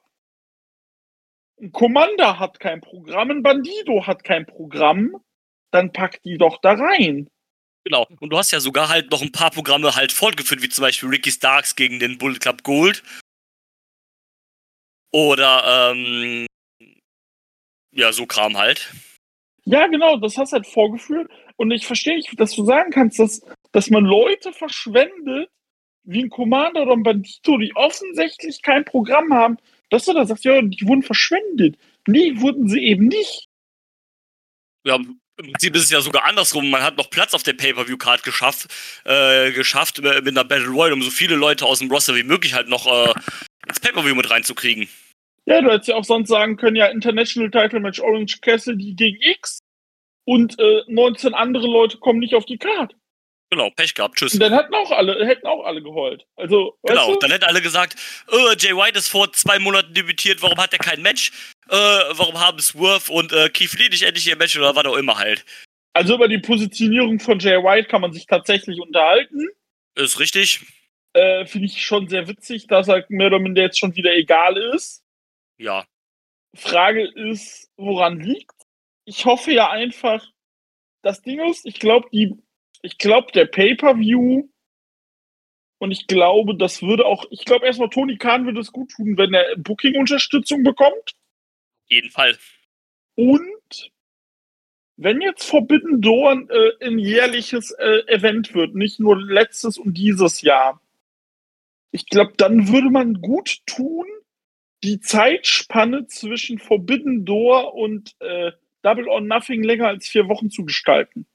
[1.60, 5.16] ein Commander hat kein Programm, ein Bandido hat kein Programm,
[5.72, 7.28] dann pack die doch da rein.
[7.84, 8.06] Genau.
[8.20, 11.08] Und du hast ja sogar halt noch ein paar Programme halt fortgeführt, wie zum Beispiel
[11.08, 13.02] Ricky Starks gegen den Bullet Club Gold.
[15.10, 16.46] Oder, ähm,
[17.98, 18.92] ja, so Kram halt.
[19.64, 21.30] Ja, genau, das hast du halt vorgeführt.
[21.56, 25.50] Und ich verstehe nicht, dass du sagen kannst, dass, dass man Leute verschwendet,
[26.04, 29.58] wie ein Commander oder ein Bandito, die offensichtlich kein Programm haben,
[29.90, 31.76] dass du da sagst, ja, die wurden verschwendet.
[32.06, 33.48] Nee, wurden sie eben nicht.
[34.86, 36.70] Ja, im Prinzip ist es ja sogar andersrum.
[36.70, 38.68] Man hat noch Platz auf der Pay-Per-View-Card geschafft,
[39.04, 42.54] äh, geschafft mit einer Battle Royale, um so viele Leute aus dem Roster wie möglich
[42.54, 43.12] halt noch äh,
[43.66, 44.88] ins Pay-Per-View mit reinzukriegen.
[45.48, 49.16] Ja, du hättest ja auch sonst sagen können, ja, International Title Match Orange Cassidy gegen
[49.22, 49.60] X
[50.26, 52.94] und äh, 19 andere Leute kommen nicht auf die Card.
[53.50, 54.34] Genau, Pech gehabt, tschüss.
[54.34, 56.26] Und dann hätten auch alle, hätten auch alle geheult.
[56.36, 57.18] Also, genau, du?
[57.18, 57.96] dann hätten alle gesagt,
[58.30, 61.32] oh, Jay White ist vor zwei Monaten debütiert, warum hat er kein Match?
[61.70, 64.98] Äh, warum haben Swerve und äh, Keith Lee nicht endlich ihr Match oder was auch
[64.98, 65.46] immer halt?
[65.94, 69.48] Also über die Positionierung von Jay White kann man sich tatsächlich unterhalten.
[69.94, 70.60] Ist richtig.
[71.14, 74.58] Äh, Finde ich schon sehr witzig, dass er mehr oder minder jetzt schon wieder egal
[74.74, 75.02] ist.
[75.58, 75.86] Ja.
[76.54, 78.54] Frage ist, woran liegt?
[79.04, 80.26] Ich hoffe ja einfach,
[81.02, 82.36] das Ding ist, ich glaube, die
[82.82, 84.48] ich glaube, der Pay-Per-View
[85.78, 89.16] und ich glaube, das würde auch, ich glaube erstmal, Tony Khan würde es gut tun,
[89.16, 91.14] wenn er Booking-Unterstützung bekommt.
[91.86, 92.36] Jeden Fall.
[93.14, 93.92] Und
[94.96, 100.42] wenn jetzt Forbidden Door äh, ein jährliches äh, Event wird, nicht nur letztes und dieses
[100.42, 100.80] Jahr,
[101.92, 104.06] ich glaube, dann würde man gut tun,
[104.84, 110.64] die Zeitspanne zwischen Forbidden Door und äh, Double or Nothing länger als vier Wochen zu
[110.64, 111.26] gestalten.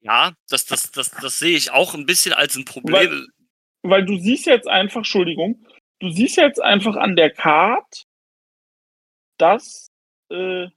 [0.00, 2.94] Ja, das, das, das, das sehe ich auch ein bisschen als ein Problem.
[2.94, 3.26] Weil,
[3.82, 5.64] weil du siehst jetzt einfach, Entschuldigung,
[5.98, 8.06] du siehst jetzt einfach an der Card,
[9.38, 9.90] dass
[10.30, 10.68] äh,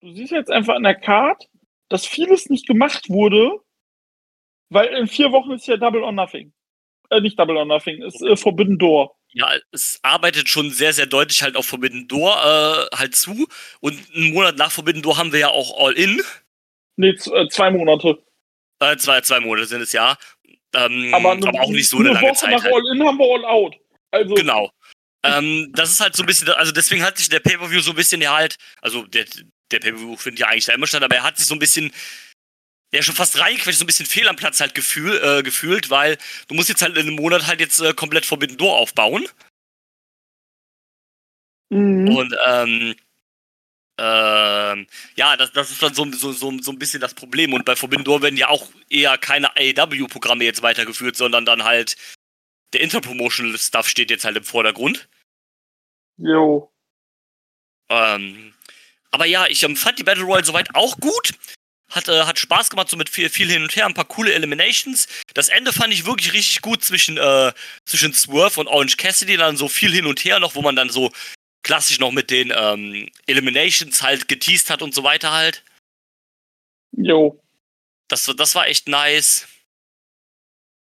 [0.00, 1.48] du siehst jetzt einfach an der Card,
[1.88, 3.58] dass vieles nicht gemacht wurde,
[4.70, 6.52] weil in vier Wochen ist ja Double or Nothing.
[7.10, 9.16] Äh, nicht Double or Nothing, ist äh, Forbidden Door.
[9.36, 13.48] Ja, es arbeitet schon sehr, sehr deutlich halt auf Forbidden Door äh, halt zu.
[13.80, 16.22] Und einen Monat nach Forbidden Door haben wir ja auch All In.
[16.96, 18.22] Nee, äh, zwei Monate.
[18.78, 20.16] Äh, zwei, zwei Monate sind es ja.
[20.74, 22.50] Ähm, aber, eine, aber, auch nicht so eine, eine lange Woche Zeit.
[22.50, 22.74] Nach halt.
[22.74, 23.76] All-In haben wir All-Out.
[24.12, 24.70] Also genau.
[25.24, 27.96] ähm, das ist halt so ein bisschen, also deswegen hat sich der Pay-Per-View so ein
[27.96, 29.24] bisschen ja halt, also der,
[29.72, 31.92] der Pay-Per-View findet ja eigentlich da immer statt, aber er hat sich so ein bisschen,
[32.94, 36.18] ja schon fast reingequetscht, so ein bisschen fehl am Platz halt gefühl, äh, gefühlt, weil
[36.48, 39.26] du musst jetzt halt in einem Monat halt jetzt äh, komplett Forbidden Door aufbauen.
[41.70, 42.16] Mhm.
[42.16, 42.94] Und ähm,
[43.96, 47.52] ähm, ja, das, das ist dann so, so, so, so ein bisschen das Problem.
[47.52, 51.96] Und bei Forbidden Door werden ja auch eher keine AEW-Programme jetzt weitergeführt, sondern dann halt
[52.72, 55.08] der Interpromotional-Stuff steht jetzt halt im Vordergrund.
[56.16, 56.72] Jo.
[57.88, 58.54] Ähm,
[59.12, 61.32] aber ja, ich ähm, fand die Battle Royale soweit auch gut.
[61.94, 64.32] Hat, äh, hat Spaß gemacht, so mit viel, viel hin und her, ein paar coole
[64.32, 65.06] Eliminations.
[65.32, 67.52] Das Ende fand ich wirklich richtig gut zwischen, äh,
[67.84, 70.90] zwischen Swerve und Orange Cassidy, dann so viel hin und her noch, wo man dann
[70.90, 71.12] so
[71.62, 75.62] klassisch noch mit den ähm, Eliminations halt geteased hat und so weiter halt.
[76.96, 77.40] Jo.
[78.08, 79.46] Das, das war echt nice.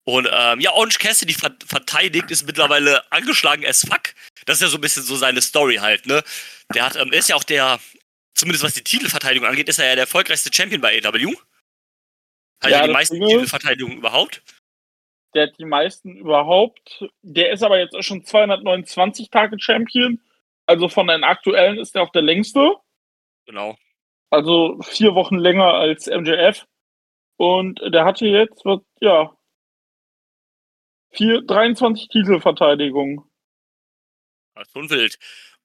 [0.04, 4.14] Und ähm, ja, Orange Cassidy verteidigt, ist mittlerweile angeschlagen as fuck.
[4.46, 6.24] Das ist ja so ein bisschen so seine Story halt, ne?
[6.74, 7.78] Der hat, ähm, ist ja auch der,
[8.38, 11.34] zumindest was die Titelverteidigung angeht, ist er ja der erfolgreichste Champion bei AW.
[12.60, 14.42] Hat ja, ja die meisten Titelverteidigungen überhaupt.
[15.34, 17.04] Der hat die meisten überhaupt.
[17.22, 20.20] Der ist aber jetzt auch schon 229 Tage Champion.
[20.66, 22.76] Also von den aktuellen ist er auch der längste.
[23.46, 23.76] Genau.
[24.30, 26.66] Also vier Wochen länger als MJF.
[27.36, 28.64] Und der hatte jetzt,
[29.00, 29.36] ja,
[31.10, 33.22] vier, 23 Titelverteidigungen.
[34.56, 35.18] Ja, schon wild.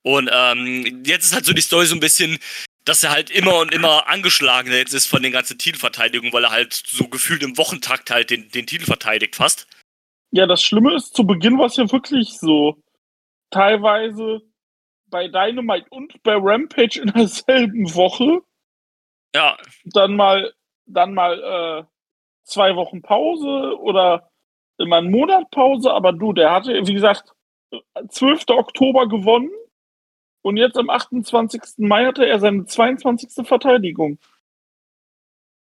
[0.03, 2.37] Und ähm, jetzt ist halt so die Story so ein bisschen,
[2.85, 6.51] dass er halt immer und immer angeschlagener jetzt ist von den ganzen Titelverteidigungen, weil er
[6.51, 9.67] halt so gefühlt im Wochentakt halt den, den Titel verteidigt fast.
[10.31, 12.77] Ja, das Schlimme ist, zu Beginn war es ja wirklich so.
[13.49, 14.41] Teilweise
[15.07, 18.41] bei Dynamite und bei Rampage in derselben Woche.
[19.35, 19.57] Ja.
[19.85, 20.53] Dann mal,
[20.85, 21.83] dann mal äh,
[22.43, 24.29] zwei Wochen Pause oder
[24.77, 27.31] immer einen Monat Pause, aber du, der hatte, wie gesagt,
[28.09, 28.45] 12.
[28.49, 29.51] Oktober gewonnen
[30.43, 31.61] und jetzt am 28.
[31.77, 33.47] Mai hatte er seine 22.
[33.47, 34.19] Verteidigung.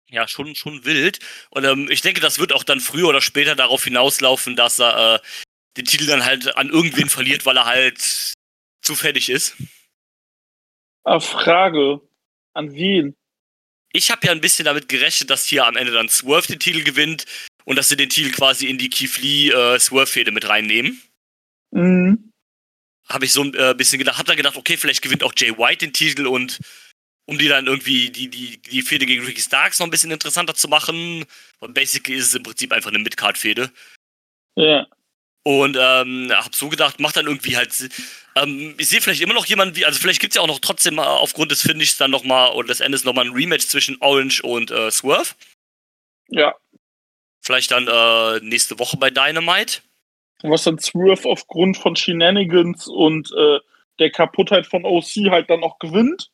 [0.10, 1.20] Ja, schon, schon wild.
[1.50, 5.16] Und ähm, ich denke, das wird auch dann früher oder später darauf hinauslaufen, dass er
[5.16, 5.20] äh,
[5.78, 8.34] den Titel dann halt an irgendwen verliert, weil er halt
[8.82, 9.56] zufällig ist.
[11.04, 12.00] Ah, Frage.
[12.54, 13.16] An wen?
[13.92, 16.84] Ich habe ja ein bisschen damit gerechnet, dass hier am Ende dann Swerve den Titel
[16.84, 17.26] gewinnt
[17.66, 21.02] und dass sie den Titel quasi in die Keith Lee äh, Swerve-Fehde mit reinnehmen.
[21.72, 22.33] Mhm.
[23.10, 25.58] Habe ich so ein äh, bisschen gedacht, hab dann gedacht, okay, vielleicht gewinnt auch Jay
[25.58, 26.60] White den Titel und
[27.26, 30.56] um die dann irgendwie die, die, die Fehde gegen Ricky Starks noch ein bisschen interessanter
[30.56, 31.26] zu machen.
[31.60, 33.72] Und basically ist es im Prinzip einfach eine Midcard-Fehde.
[34.56, 34.88] Ja.
[35.44, 37.74] Und ähm, hab so gedacht, macht dann irgendwie halt.
[38.36, 40.60] Ähm, ich sehe vielleicht immer noch jemanden wie, also vielleicht gibt es ja auch noch
[40.60, 44.72] trotzdem aufgrund des Finishes dann nochmal oder des Endes nochmal ein Rematch zwischen Orange und
[44.72, 45.34] äh, Swerve.
[46.30, 46.56] Ja.
[47.42, 49.82] Vielleicht dann äh, nächste Woche bei Dynamite.
[50.44, 53.60] Was dann Swerve aufgrund von Shenanigans und äh,
[54.00, 56.30] der Kaputtheit von OC halt dann auch gewinnt.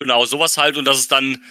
[0.00, 1.42] Genau, sowas halt und das ist dann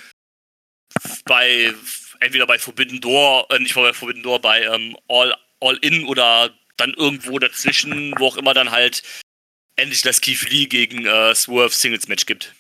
[1.26, 1.74] bei
[2.20, 6.52] entweder bei Forbidden Door, äh, nicht bei Forbidden Door, bei ähm, All, All In oder
[6.78, 9.04] dann irgendwo dazwischen, wo auch immer dann halt
[9.76, 12.54] endlich das Keith Lee gegen äh, Swerve Singles Match gibt.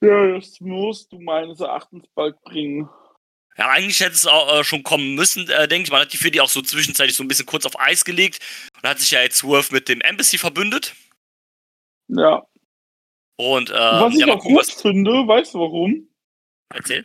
[0.00, 2.88] Ja, das musst du meines Erachtens bald bringen.
[3.58, 5.90] Ja, eigentlich hätte es auch äh, schon kommen müssen, äh, denke ich.
[5.90, 8.38] Man hat die für die auch so zwischenzeitlich so ein bisschen kurz auf Eis gelegt
[8.80, 10.94] und hat sich ja jetzt Swerve mit dem Embassy verbündet.
[12.06, 12.46] Ja.
[13.36, 16.08] Und, äh, was ich ja, auch gut finde, weißt du warum?
[16.72, 17.04] Erzähl.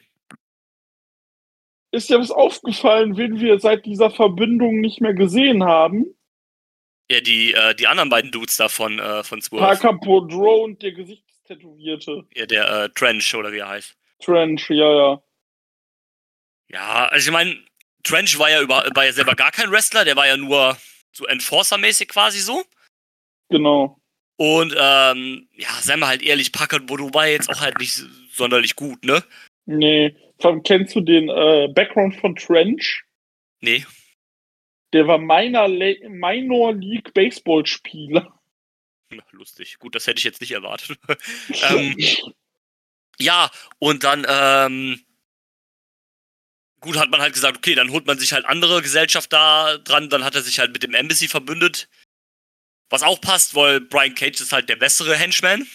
[1.91, 6.15] Ist dir was aufgefallen, wen wir seit dieser Verbindung nicht mehr gesehen haben?
[7.09, 9.63] Ja, die, äh, die anderen beiden Dudes da von, äh, von Swerve.
[9.63, 12.25] Parker Podro und der Gesichtstätowierte.
[12.33, 13.95] Ja, der äh, Trench, oder wie er heißt.
[14.19, 15.23] Trench, ja, ja.
[16.73, 17.55] Ja, also ich meine,
[18.03, 20.75] Trench war ja, über, war ja selber gar kein Wrestler, der war ja nur
[21.11, 22.63] so Enforcer-mäßig quasi so.
[23.49, 23.99] Genau.
[24.37, 28.75] Und ähm, ja, seien wir halt ehrlich, Parker Bodo war jetzt auch halt nicht sonderlich
[28.75, 29.23] gut, ne?
[29.65, 30.15] Nee.
[30.63, 33.03] Kennst du den äh, Background von Trench?
[33.61, 33.85] Nee.
[34.91, 38.39] Der war Minor, Minor League Baseball-Spieler.
[39.31, 39.77] Lustig.
[39.77, 40.97] Gut, das hätte ich jetzt nicht erwartet.
[41.69, 41.95] ähm,
[43.19, 44.99] ja, und dann, ähm,
[46.83, 50.09] gut, hat man halt gesagt, okay, dann holt man sich halt andere Gesellschaft da dran,
[50.09, 51.89] dann hat er sich halt mit dem Embassy verbündet.
[52.89, 55.65] Was auch passt, weil Brian Cage ist halt der bessere Henchman.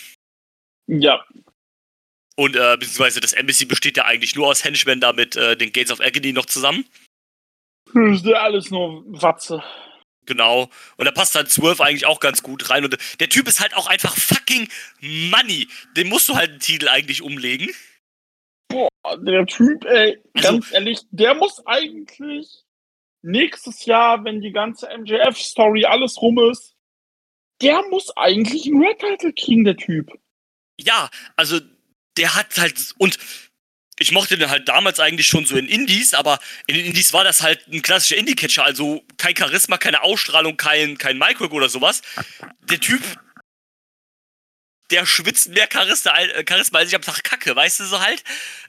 [0.86, 1.24] Ja.
[2.36, 5.72] Und äh, beziehungsweise das Embassy besteht ja eigentlich nur aus Henchmen da mit äh, den
[5.72, 6.84] Gates of Agony noch zusammen.
[7.92, 9.64] Das ist ja alles nur Watze.
[10.26, 10.70] Genau.
[10.96, 12.84] Und da passt halt Swerve eigentlich auch ganz gut rein.
[12.84, 14.68] Und der Typ ist halt auch einfach fucking
[15.00, 15.66] Money.
[15.96, 17.68] Den musst du halt den Titel eigentlich umlegen.
[18.68, 22.64] Boah, der Typ, ey, also, ganz ehrlich, der muss eigentlich
[23.22, 26.74] nächstes Jahr, wenn die ganze MJF-Story alles rum ist,
[27.60, 30.12] der muss eigentlich einen Red Title kriegen, der Typ.
[30.78, 31.58] Ja, also
[32.16, 33.18] der hat halt, und
[33.98, 37.24] ich mochte den halt damals eigentlich schon so in Indies, aber in den Indies war
[37.24, 42.02] das halt ein klassischer Indie-Catcher, also kein Charisma, keine Ausstrahlung, kein, kein Micro oder sowas.
[42.70, 43.02] Der Typ,
[44.90, 48.22] der schwitzt mehr Charisma, äh, Charisma als ich am Tag kacke, weißt du so halt?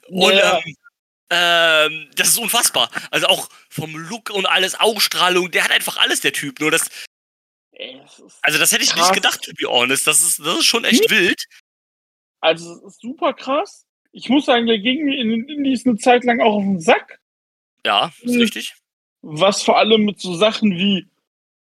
[0.07, 0.59] Und ja.
[0.59, 0.75] ähm,
[1.31, 2.89] ähm, das ist unfassbar.
[3.11, 6.59] Also auch vom Look und alles, Ausstrahlung, der hat einfach alles, der Typ.
[6.59, 6.89] Nur das.
[8.41, 9.09] Also das hätte ich krass.
[9.09, 10.07] nicht gedacht, to be honest.
[10.07, 11.41] Das ist, das ist schon echt wild.
[12.41, 13.85] Also, super krass.
[14.11, 16.79] Ich muss sagen, der ging mir in den Indies eine Zeit lang auch auf den
[16.79, 17.19] Sack.
[17.85, 18.41] Ja, ist Mhm.
[18.41, 18.73] richtig.
[19.21, 21.07] Was vor allem mit so Sachen wie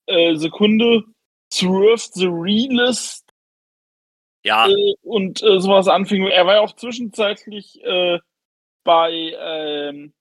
[0.06, 1.04] äh, Sekunde,
[1.52, 3.26] Swerve the Realist
[4.44, 6.26] Ja, äh, und äh, sowas anfing.
[6.28, 8.20] Er war ja auch zwischenzeitlich äh,
[8.84, 10.14] bei ähm,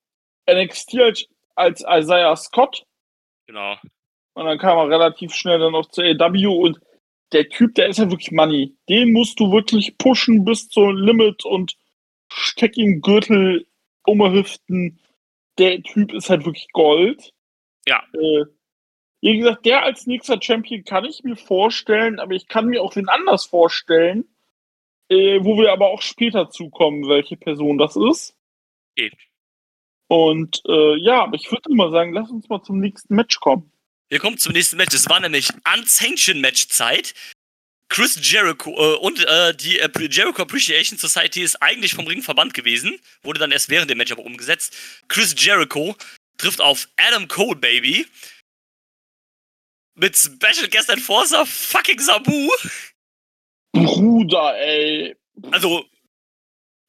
[0.51, 2.85] NXT als, als Isaiah Scott.
[3.47, 3.77] genau.
[4.35, 6.79] Und dann kam er relativ schnell dann auch zur AW und
[7.33, 8.77] der Typ, der ist ja wirklich Money.
[8.89, 11.77] Den musst du wirklich pushen bis zum Limit und
[12.33, 13.67] steck ihm Gürtel
[14.07, 15.01] um die Hüften.
[15.59, 17.33] Der Typ ist halt wirklich Gold.
[17.87, 18.03] Ja.
[18.15, 18.45] Äh,
[19.21, 22.95] wie gesagt, der als nächster Champion kann ich mir vorstellen, aber ich kann mir auch
[22.97, 24.25] wen anders vorstellen,
[25.09, 28.37] äh, wo wir aber auch später zukommen, welche Person das ist.
[28.97, 29.11] Okay.
[30.09, 33.71] Und äh, ja, aber ich würde mal sagen, lass uns mal zum nächsten Match kommen.
[34.09, 34.95] Wir kommen zum nächsten Match.
[34.95, 37.15] Es war nämlich Unsanctioned Match-Zeit.
[37.91, 42.53] Chris Jericho äh, und äh, die äh, Jericho Appreciation Society ist eigentlich vom Ring verbannt
[42.53, 44.77] gewesen, wurde dann erst während dem Match aber umgesetzt.
[45.09, 45.97] Chris Jericho
[46.37, 48.07] trifft auf Adam Cole, Baby.
[49.99, 52.49] Mit Special Guest Enforcer fucking Sabu.
[53.73, 55.17] Bruder, ey.
[55.51, 55.85] Also,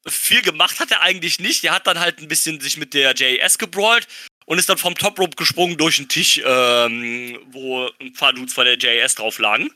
[0.08, 1.64] viel gemacht hat er eigentlich nicht.
[1.64, 4.08] Er hat dann halt ein bisschen sich mit der JAS gebrawlt
[4.46, 8.54] und ist dann vom Top Rope gesprungen durch den Tisch, ähm, wo ein paar Dudes
[8.54, 9.72] von der JAS drauf lagen.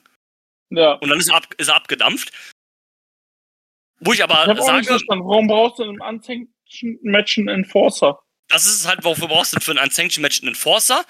[0.70, 0.94] Ja.
[0.94, 2.32] Und dann ist er, ab, ist er abgedampft.
[4.00, 7.38] Wo ich aber Ich auch nicht sage, verstanden, warum brauchst du in einem unsanctioned Match
[7.38, 8.20] einen Enforcer?
[8.54, 11.06] das ist halt, wofür brauchst du für ein Unsanctioned Match einen Enforcer.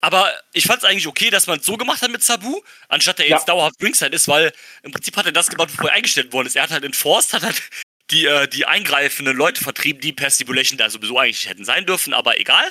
[0.00, 3.18] Aber ich fand es eigentlich okay, dass man es so gemacht hat mit Sabu, anstatt
[3.18, 3.36] er Ja.
[3.36, 6.46] jetzt dauerhaft Ringside ist, weil im Prinzip hat er das gemacht, bevor er eingestellt worden
[6.46, 6.56] ist.
[6.56, 7.62] Er hat halt enforced, hat halt
[8.10, 12.12] die, äh, die eingreifenden Leute vertrieben, die per Stipulation da sowieso eigentlich hätten sein dürfen,
[12.12, 12.70] aber egal.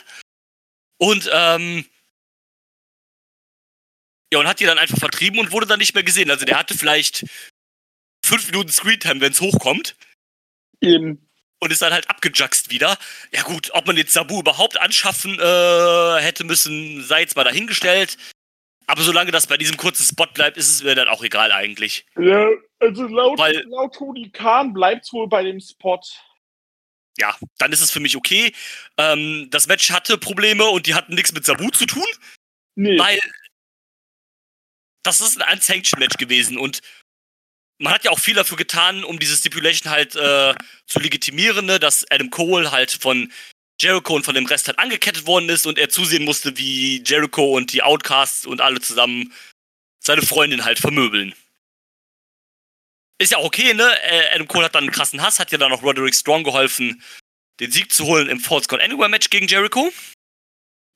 [0.98, 1.86] Und, ähm,
[4.32, 6.32] ja, und hat die dann einfach vertrieben und wurde dann nicht mehr gesehen.
[6.32, 7.26] Also der hatte vielleicht
[8.26, 9.96] fünf Minuten Screentime, wenn es hochkommt
[10.82, 11.25] Eben.
[11.66, 12.98] Und ist dann halt abgejuckst wieder.
[13.34, 18.18] Ja gut, ob man jetzt Sabu überhaupt anschaffen äh, hätte müssen, sei jetzt mal dahingestellt.
[18.88, 22.06] Aber solange das bei diesem kurzen Spot bleibt, ist es mir dann auch egal eigentlich.
[22.18, 22.48] Ja,
[22.80, 26.00] also laut, Weil- laut Tony Khan bleibt's wohl bei dem Spot.
[27.18, 28.54] Ja, dann ist es für mich okay.
[28.98, 32.06] Ähm, das Match hatte Probleme und die hatten nichts mit Sabu zu tun,
[32.76, 33.00] Nee.
[33.00, 33.20] weil
[35.04, 36.82] das ist ein Unsanctioned-Match gewesen und
[37.78, 41.80] man hat ja auch viel dafür getan, um diese Stipulation halt äh, zu legitimieren, ne,
[41.80, 43.32] dass Adam Cole halt von
[43.80, 47.56] Jericho und von dem Rest halt angekettet worden ist und er zusehen musste, wie Jericho
[47.56, 49.34] und die Outcasts und alle zusammen
[50.00, 51.34] seine Freundin halt vermöbeln.
[53.18, 53.90] Ist ja auch okay, ne?
[54.04, 57.02] Äh, Adam Cole hat dann einen krassen Hass, hat ja dann auch Roderick Strong geholfen,
[57.60, 59.92] den Sieg zu holen im Falls Gone Anywhere Match gegen Jericho.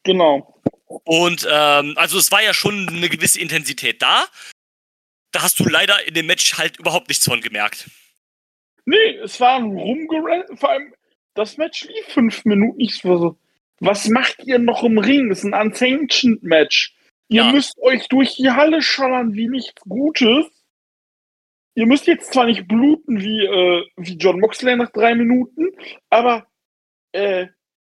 [0.04, 0.62] Genau.
[0.86, 4.28] Und ähm, also es war ja schon eine gewisse Intensität da.
[5.32, 7.90] Da hast du leider in dem Match halt überhaupt nichts von gemerkt.
[8.86, 10.60] Nee, es war ein Rumgerannt.
[10.60, 10.94] Vor allem,
[11.36, 12.80] das Match lief fünf Minuten.
[12.80, 13.38] Ich war so,
[13.80, 15.30] was macht ihr noch im Ring?
[15.30, 16.96] Das ist ein Unsanctioned Match.
[17.28, 17.52] Ihr Ja.
[17.52, 20.48] müsst euch durch die Halle schallern wie nichts Gutes.
[21.76, 25.68] Ihr müsst jetzt zwar nicht bluten wie, äh, wie John Moxley nach drei Minuten,
[26.10, 26.48] aber
[27.12, 27.48] äh,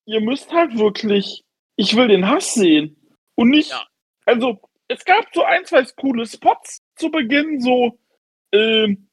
[0.05, 1.43] ihr müsst halt wirklich,
[1.75, 2.95] ich will den Hass sehen.
[3.35, 3.85] Und nicht, Ja.
[4.25, 7.97] also es gab so ein, zwei coole Spots zu Beginn, so,
[8.51, 9.09] ähm,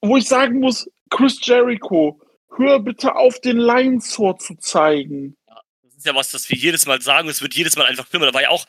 [0.00, 2.20] wo ich sagen muss, Chris Jericho,
[2.56, 5.36] hör bitte auf, den Lion Sword zu zeigen.
[5.82, 7.28] Das ist ja was, das wir jedes Mal sagen.
[7.28, 8.26] Es wird jedes Mal einfach schlimmer.
[8.26, 8.66] Da war ja auch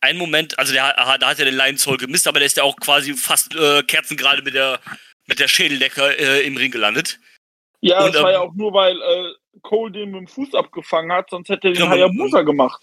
[0.00, 2.62] ein Moment, also der, da hat er den Lion Soul gemisst, aber der ist ja
[2.62, 4.80] auch quasi fast äh, kerzengerade mit der,
[5.26, 7.20] mit der Schädeldecke äh, im Ring gelandet.
[7.80, 10.54] Ja, Und, das war ähm, ja auch nur, weil äh, Cole den mit dem Fuß
[10.54, 12.82] abgefangen hat, sonst hätte er den Genau, Hayabusa gemacht.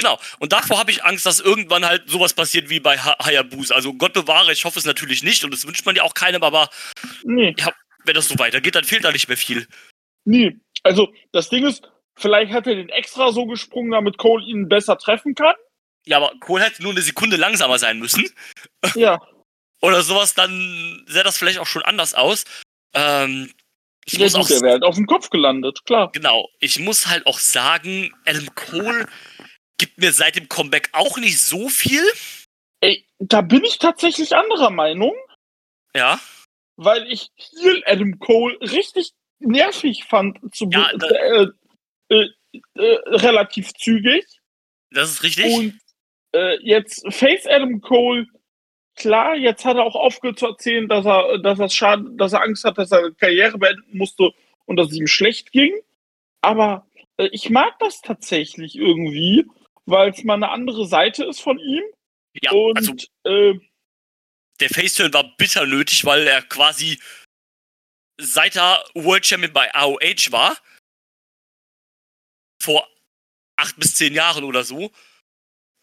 [0.00, 0.18] Genau.
[0.38, 3.74] Und davor habe ich Angst, dass irgendwann halt sowas passiert wie bei Ha- Hayabusa.
[3.74, 6.42] Also Gott bewahre, ich hoffe es natürlich nicht und das wünscht man ja auch keinem,
[6.42, 6.68] aber
[7.24, 7.54] Nee,
[8.04, 9.66] wenn das so weitergeht, dann fehlt da nicht mehr viel.
[10.24, 10.56] nee.
[10.82, 14.96] Also, das Ding ist, vielleicht hat er den extra so gesprungen, damit Cole ihn besser
[14.96, 15.54] treffen kann.
[16.06, 18.24] Ja, aber Cole hätte nur eine Sekunde langsamer sein müssen.
[18.94, 19.20] Ja.
[19.82, 22.44] Oder sowas, dann sähe das vielleicht auch schon anders aus.
[22.94, 23.52] Ähm,
[24.06, 26.10] ich Ja, muss gut, auch der wäre halt auf dem Kopf gelandet, klar.
[26.12, 29.06] Genau, ich muss halt auch sagen, Adam Cole
[29.80, 32.02] gibt mir seit dem Comeback auch nicht so viel.
[32.80, 35.14] Ey, da bin ich tatsächlich anderer Meinung,
[35.96, 36.20] Ja,
[36.76, 39.10] weil ich hier Adam Cole richtig
[39.40, 41.46] nervig fand, zu Ja, da- äh,
[42.10, 42.28] äh,
[42.74, 44.24] äh, relativ zügig.
[44.90, 45.52] das ist richtig.
[45.52, 45.80] Und
[46.32, 48.26] äh, jetzt Face Adam Cole,
[48.96, 52.42] klar, jetzt hat er auch aufgehört zu erzählen, dass er, dass er schade, dass er
[52.42, 54.30] Angst hat, dass er Karriere beenden musste
[54.66, 55.74] und dass es ihm schlecht ging.
[56.42, 56.86] Aber
[57.18, 59.44] äh, ich mag das tatsächlich irgendwie,
[59.86, 61.82] weil es mal eine andere Seite ist von ihm.
[62.42, 63.58] Ja, und also äh,
[64.60, 67.00] der Faceturn war bitter nötig, weil er quasi
[68.20, 70.56] seit er World Champion bei AOH war,
[72.62, 72.86] vor
[73.56, 74.92] acht bis zehn Jahren oder so,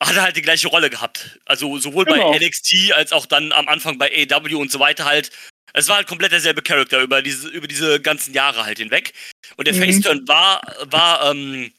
[0.01, 1.39] hat er halt die gleiche Rolle gehabt.
[1.45, 2.31] Also sowohl Genau.
[2.31, 5.31] bei NXT als auch dann am Anfang bei AEW und so weiter halt.
[5.73, 9.13] Es war halt komplett derselbe Charakter über diese, über diese ganzen Jahre halt hinweg.
[9.57, 9.79] Und der Mhm.
[9.79, 11.73] Faceturn war, war, ähm,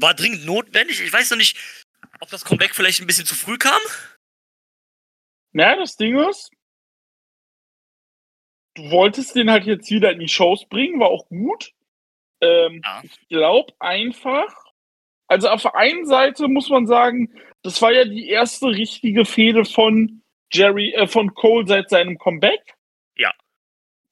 [0.00, 1.00] war dringend notwendig.
[1.00, 1.56] Ich weiß noch nicht,
[2.20, 3.80] ob das Comeback vielleicht ein bisschen zu früh kam.
[5.52, 6.50] Ja, das Ding ist,
[8.74, 11.72] du wolltest den halt jetzt wieder in die Shows bringen, war auch gut.
[12.40, 13.02] Ähm, Ja.
[13.02, 14.54] Ich glaube einfach,
[15.26, 19.64] also auf der einen Seite muss man sagen, das war ja die erste richtige Fehde
[19.64, 20.22] von
[20.52, 22.74] Jerry, äh, von Cole seit seinem Comeback.
[23.16, 23.32] Ja.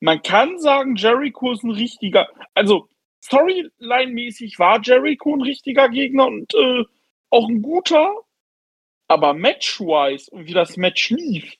[0.01, 2.89] Man kann sagen, Jericho ist ein richtiger, also
[3.25, 6.85] Storyline-mäßig war Jericho ein richtiger Gegner und äh,
[7.31, 8.15] auch ein guter,
[9.09, 11.57] aber match-wise und wie das Match lief,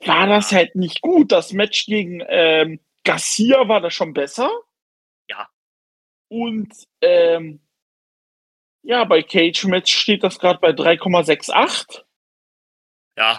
[0.00, 1.32] war das halt nicht gut.
[1.32, 4.50] Das Match gegen ähm, Garcia war da schon besser.
[5.28, 5.48] Ja.
[6.28, 7.60] Und ähm,
[8.82, 12.02] ja, bei Cage Match steht das gerade bei 3,68.
[13.16, 13.38] Ja.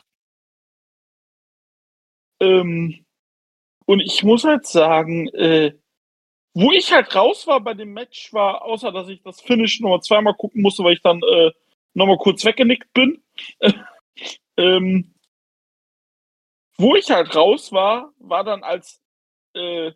[2.40, 3.06] Ähm,
[3.86, 5.74] und ich muss halt sagen, äh,
[6.54, 10.02] wo ich halt raus war bei dem Match, war, außer dass ich das Finish nochmal
[10.02, 11.52] zweimal gucken musste, weil ich dann äh,
[11.94, 13.24] nochmal kurz weggenickt bin.
[14.58, 15.14] ähm,
[16.78, 19.02] wo ich halt raus war, war dann, als
[19.54, 19.92] äh,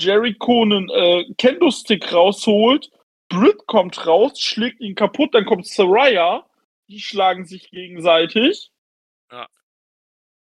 [0.00, 2.90] Jericho einen äh, Kendo-Stick rausholt,
[3.28, 6.46] Britt kommt raus, schlägt ihn kaputt, dann kommt Saraya,
[6.88, 8.70] die schlagen sich gegenseitig.
[9.30, 9.48] Ja.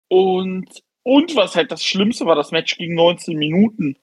[0.07, 3.97] Und, und was halt das Schlimmste war, das Match ging 19 Minuten.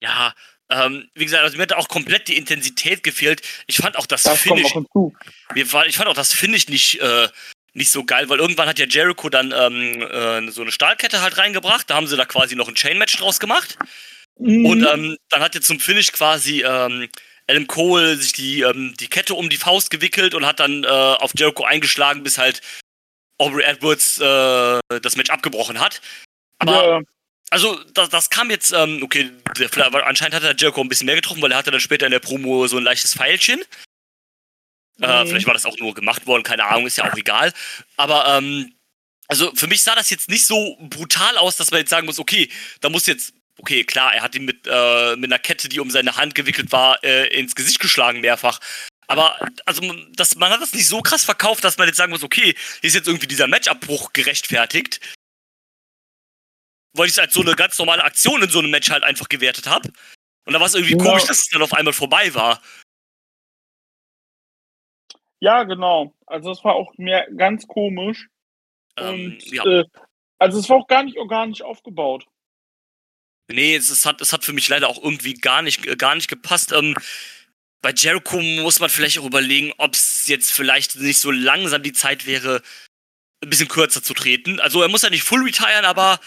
[0.00, 0.34] Ja,
[0.70, 3.42] ähm, wie gesagt, also mir hat auch komplett die Intensität gefehlt.
[3.66, 7.28] Ich fand auch das, Das Finish, war, ich fand auch das Finish nicht, äh,
[7.72, 11.38] nicht so geil, weil irgendwann hat ja Jericho dann ähm, äh, so eine Stahlkette halt
[11.38, 11.90] reingebracht.
[11.90, 13.76] Da haben sie da quasi noch ein Chain-Match draus gemacht.
[14.38, 14.66] Mhm.
[14.66, 17.08] Und ähm, dann hat jetzt zum Finish quasi ähm,
[17.48, 20.86] Adam Cole sich die, ähm, die Kette um die Faust gewickelt und hat dann äh,
[20.86, 22.60] auf Jericho eingeschlagen, bis halt
[23.38, 26.00] Aubrey Edwards äh, das Match abgebrochen hat.
[26.58, 27.00] Aber ja,
[27.50, 31.16] also, das, das kam jetzt, ähm, okay, der, anscheinend hat der Jericho ein bisschen mehr
[31.16, 33.60] getroffen, weil er hatte dann später in der Promo so ein leichtes Pfeilchen.
[35.02, 35.28] Äh, Mhm.
[35.28, 37.52] vielleicht war das auch nur gemacht worden, keine Ahnung, ist ja auch egal.
[37.96, 38.74] Aber, ähm,
[39.28, 42.18] also für mich sah das jetzt nicht so brutal aus, dass man jetzt sagen muss,
[42.18, 45.80] okay, da muss jetzt, okay, klar, er hat ihn mit, äh, mit einer Kette, die
[45.80, 48.60] um seine Hand gewickelt war, äh, ins Gesicht geschlagen mehrfach.
[49.06, 49.82] Aber, also,
[50.12, 52.88] das, man hat das nicht so krass verkauft, dass man jetzt sagen muss, okay, hier
[52.88, 55.00] ist jetzt irgendwie dieser Matchabbruch gerechtfertigt
[56.94, 59.28] weil ich es als so eine ganz normale Aktion in so einem Match halt einfach
[59.28, 59.88] gewertet habe.
[60.46, 61.04] Und da war es irgendwie Ja.
[61.04, 62.60] komisch, dass es dann auf einmal vorbei war.
[65.42, 66.14] ja, genau.
[66.26, 68.28] Also das war auch mehr ganz komisch.
[68.96, 69.64] Ähm, Und ja.
[69.64, 69.84] äh,
[70.38, 72.26] also es war auch gar nicht organisch aufgebaut.
[73.50, 76.14] Nee, es, es, hat, es hat für mich leider auch irgendwie gar nicht, äh, gar
[76.14, 76.72] nicht gepasst.
[76.72, 76.94] Ähm,
[77.82, 81.92] bei Jericho muss man vielleicht auch überlegen, ob es jetzt vielleicht nicht so langsam die
[81.94, 82.62] Zeit wäre,
[83.42, 84.60] ein bisschen kürzer zu treten.
[84.60, 86.20] Also er muss ja nicht full retiren, aber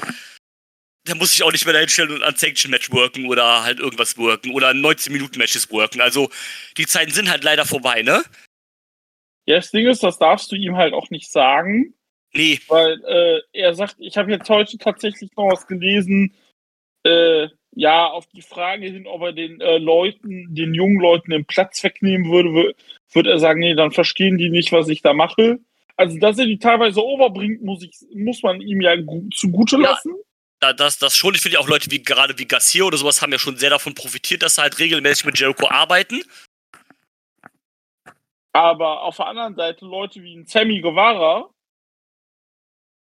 [1.07, 4.17] der muss sich auch nicht mehr dahin stellen und an Sanction-Match worken oder halt irgendwas
[4.17, 6.01] worken oder 19-Minuten-Matches worken.
[6.01, 6.29] Also
[6.77, 8.23] die Zeiten sind halt leider vorbei, ne?
[9.45, 11.93] Ja, das Ding ist, das darfst du ihm halt auch nicht sagen,
[12.35, 16.33] Nee, weil äh, er sagt, ich habe jetzt heute tatsächlich noch was gelesen,
[17.03, 21.45] äh, ja, auf die Frage hin, ob er den äh, Leuten, den jungen Leuten den
[21.45, 22.75] Platz wegnehmen würde, wür-
[23.11, 25.59] würde er sagen, nee, dann verstehen die nicht, was ich da mache.
[25.95, 29.91] Also, dass er die teilweise overbringt, muss, ich, muss man ihm ja gu zugute Ja.
[29.91, 30.13] lassen.
[30.13, 30.32] da,
[30.71, 31.35] das, das schon.
[31.35, 33.71] Ich finde ja auch Leute wie gerade wie Garcia oder sowas haben ja schon sehr
[33.71, 36.23] davon profitiert, dass sie halt regelmäßig mit Jericho arbeiten.
[38.53, 41.49] Aber auf der anderen Seite Leute wie ein Sammy Guevara,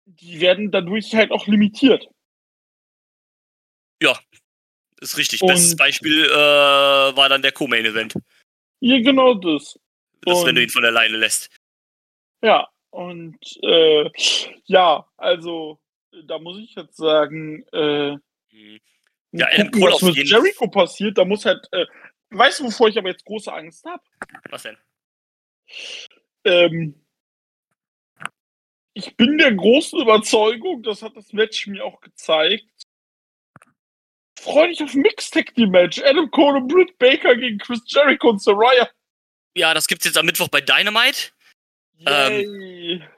[0.06, 2.08] die werden dadurch halt auch limitiert.
[5.00, 5.42] Ist richtig.
[5.42, 8.14] Und- Bestes Beispiel äh, war dann der Co-Main-Event.
[8.80, 9.76] Ja, genau das.
[10.20, 11.50] Das, wenn Und- du ihn von alleine lässt.
[12.40, 14.08] Ja, und äh,
[14.66, 15.80] ja, also
[16.24, 18.16] da muss ich jetzt sagen, äh,
[18.52, 18.80] Mhm.
[19.32, 21.86] ja, gucken, Cole was mit Jericho passiert, da muss halt, äh,
[22.30, 24.02] weißt du, wovor ich aber jetzt große Angst habe?
[24.50, 24.76] Was denn?
[26.44, 27.02] Ähm,
[28.94, 32.66] ich bin der großen Überzeugung, das hat das Match mir auch gezeigt.
[34.38, 36.02] Freue dich auf Mixtech die Match.
[36.02, 38.90] Adam Cole und Britt Baker gegen Chris Jericho und Soraya.
[39.54, 41.30] Ja, das gibt's jetzt am Mittwoch bei Dynamite.
[42.04, 43.08] Ähm, Yay.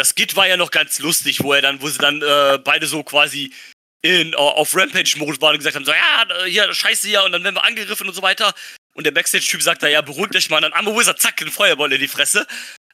[0.00, 2.86] Das Git war ja noch ganz lustig, wo er dann, wo sie dann äh, beide
[2.86, 3.52] so quasi
[4.00, 7.56] in, auf Rampage-Modus waren und gesagt haben, so, ja, hier, scheiße hier, und dann werden
[7.56, 8.54] wir angegriffen und so weiter.
[8.94, 11.50] Und der Backstage-Typ sagt da, ja, beruhigt euch mal, und dann Arme Wizard, zack, eine
[11.50, 12.46] Feuerball in die Fresse.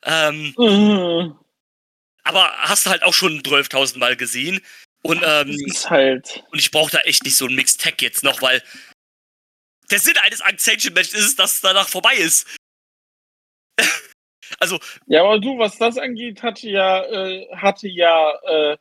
[0.02, 1.38] Ähm, Mhm.
[2.24, 4.61] aber hast du halt auch schon 12.000 Mal gesehen.
[5.02, 6.42] Und, ähm, halt.
[6.50, 8.64] und ich brauche da echt nicht so ein Mixed Tag jetzt noch, weil
[9.92, 12.48] der Sinn eines Unsanctioned Matches ist dass es danach vorbei ist.
[14.59, 18.76] Also, Ja, aber du, was das angeht, hatte ja, äh, hatte ja äh,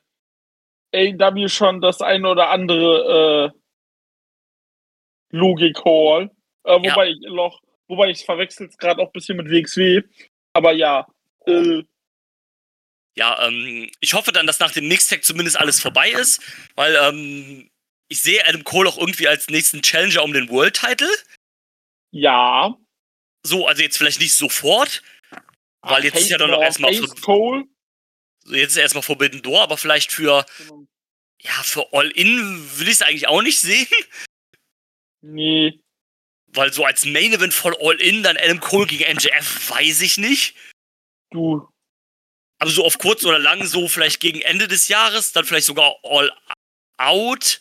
[0.93, 6.31] AW schon das eine oder andere äh, Logik-Hall.
[6.63, 6.91] Äh, Ja.
[6.91, 10.01] wobei ich noch, wobei ich es verwechselt gerade auch ein bisschen mit WXW.
[10.53, 11.05] Aber ja,
[11.45, 11.83] äh,
[13.17, 16.41] ja, ähm, ich hoffe dann, dass nach dem Mixed Tag zumindest alles vorbei ist,
[16.75, 17.69] weil ähm,
[18.09, 21.09] ich sehe Adam Cole auch irgendwie als nächsten Challenger um den World Title.
[22.11, 22.75] ja.
[23.47, 25.03] So, also jetzt vielleicht nicht sofort,
[25.85, 27.65] weil jetzt ist ja dann noch erstmal Cole.
[28.47, 30.45] jetzt ist erstmal Forbidden Door, aber vielleicht für
[31.41, 33.87] ja für All In will ich es eigentlich auch nicht sehen,
[35.21, 35.79] Nee.
[36.47, 40.17] weil so als Main Event von All In dann Adam Cole gegen MJF weiß ich
[40.17, 40.55] nicht.
[41.31, 41.67] Du.
[42.59, 45.95] Aber so auf kurz oder lang, so vielleicht gegen Ende des Jahres, dann vielleicht sogar
[46.03, 46.31] All
[46.97, 47.59] Out.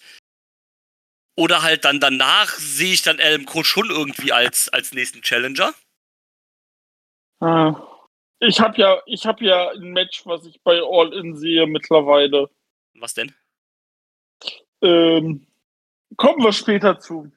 [1.37, 5.75] Oder halt dann danach sehe ich dann Adam Cole schon irgendwie als, als nächsten Challenger.
[7.41, 7.93] Ah.
[8.47, 12.51] Ich habe ja, ich habe ja ein Match, was ich bei All In sehe mittlerweile.
[12.95, 13.34] Was denn?
[14.82, 15.47] Ähm,
[16.16, 17.30] kommen wir später zu.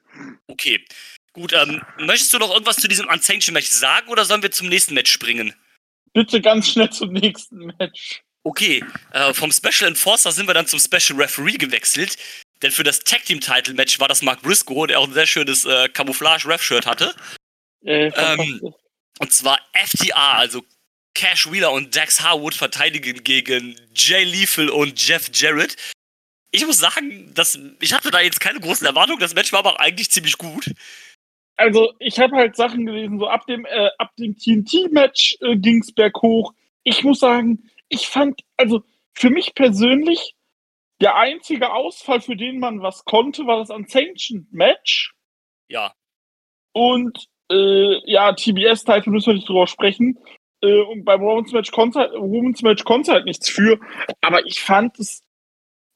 [0.48, 0.84] Okay.
[1.32, 4.68] Gut, ähm, möchtest du noch irgendwas zu diesem Unsanctioned Match sagen oder sollen wir zum
[4.68, 5.54] nächsten Match springen?
[6.12, 8.22] Bitte ganz schnell zum nächsten Match.
[8.42, 12.16] Okay, äh, vom Special Enforcer sind wir dann zum Special Referee gewechselt.
[12.62, 15.26] Denn für das Tag Team Title Match war das Mark Briscoe, der auch ein sehr
[15.26, 17.14] schönes äh, Camouflage-Ref-Shirt hatte.
[17.84, 18.74] Äh, Ähm,
[19.20, 20.62] Und zwar FTR, also
[21.18, 25.74] Cash Wheeler und Dax Harwood verteidigen gegen Jay Lethal und Jeff Jarrett.
[26.52, 29.18] Ich muss sagen, dass, ich hatte da jetzt keine großen Erwartungen.
[29.18, 30.72] Das Match war aber eigentlich ziemlich gut.
[31.56, 35.80] also ich habe halt Sachen gelesen, so ab dem, äh, ab dem TNT-Match äh, ging
[35.80, 36.54] es berghoch.
[36.84, 40.36] Ich muss sagen, ich fand, also für mich persönlich,
[41.00, 45.14] der einzige Ausfall, für den man was konnte, war das Unsanctioned-Match.
[45.68, 45.92] Ja,
[46.72, 50.16] Und äh, ja, TBS-Title müssen wir nicht drüber sprechen.
[50.62, 53.78] Äh, und beim Women's Match konnte halt, Women's Match halt nichts für.
[54.20, 55.22] Aber ich fand das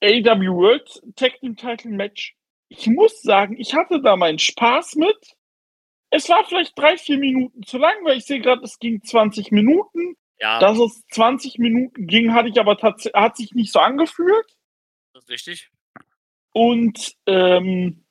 [0.03, 2.35] AW World Tag Team Title Match,
[2.69, 5.37] ich muss sagen, ich hatte da meinen Spaß mit.
[6.11, 9.51] Es war vielleicht drei, vier Minuten zu lang, weil ich sehe gerade, es ging 20
[9.53, 10.17] Minuten.
[10.41, 14.47] ja, Dass es 20 Minuten ging, hatte ich aber tatsächlich, hat sich nicht so angefühlt.
[15.15, 15.71] das ist richtig.
[16.53, 18.05] Und ähm,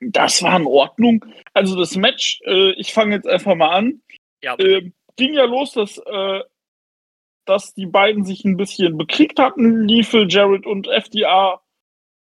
[0.00, 1.24] das war in Ordnung.
[1.52, 4.02] Also das Match, äh, ich fange jetzt einfach mal an.
[4.42, 6.40] Ja, Ähm, ging ja los, dass, äh,
[7.44, 11.60] dass die beiden sich ein bisschen bekriegt hatten, Liefel, Jared und FDR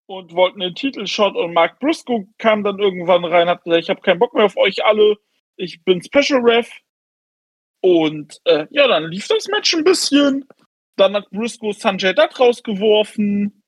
[0.07, 4.01] und wollten den Titelshot und Mark Briscoe kam dann irgendwann rein, hat gesagt, ich habe
[4.01, 5.17] keinen Bock mehr auf euch alle,
[5.55, 6.69] ich bin Special Ref.
[7.81, 10.47] Und äh, ja, dann lief das Match ein bisschen.
[10.97, 13.63] Dann hat Briscoe Sanjay Dutt rausgeworfen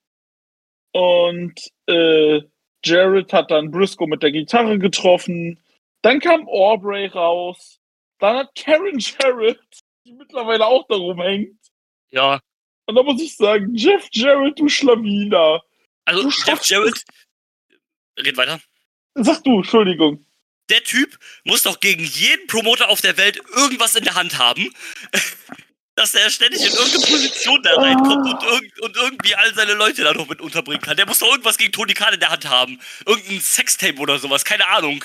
[0.94, 2.42] und äh,
[2.86, 5.60] Jared hat dann Briscoe mit der Gitarre getroffen.
[6.02, 7.80] Dann kam Aubrey raus.
[8.24, 9.60] Dann hat Karen Jarrett,
[10.06, 11.60] die mittlerweile auch darum hängt.
[12.10, 12.40] ja.
[12.86, 15.62] Und da muss ich sagen, Jeff Jarrett, du Schlawiner.
[16.06, 17.04] Also Du Jeff Jarrett,
[18.18, 18.62] red weiter.
[19.16, 20.26] Sag du, Entschuldigung.
[20.70, 24.74] Der Typ muss doch gegen jeden Promoter auf der Welt irgendwas in der Hand haben,
[25.96, 30.04] dass er ständig in irgendeine Position da reinkommt und, irg und irgendwie all seine Leute
[30.04, 30.98] da noch mit unterbringen kann.
[30.98, 32.80] Der muss doch irgendwas gegen Tony Khan in der Hand haben.
[33.06, 35.04] Irgendein Sextape oder sowas, keine Ahnung.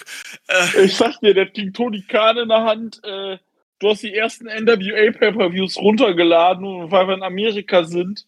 [0.48, 3.00] Äh, Ich sag dir, der hat gegen Tony Khan in der Hand.
[3.04, 3.38] Äh,
[3.80, 8.26] du hast die ersten NWA Pay-Per-Views runtergeladen und weil wir in Amerika sind,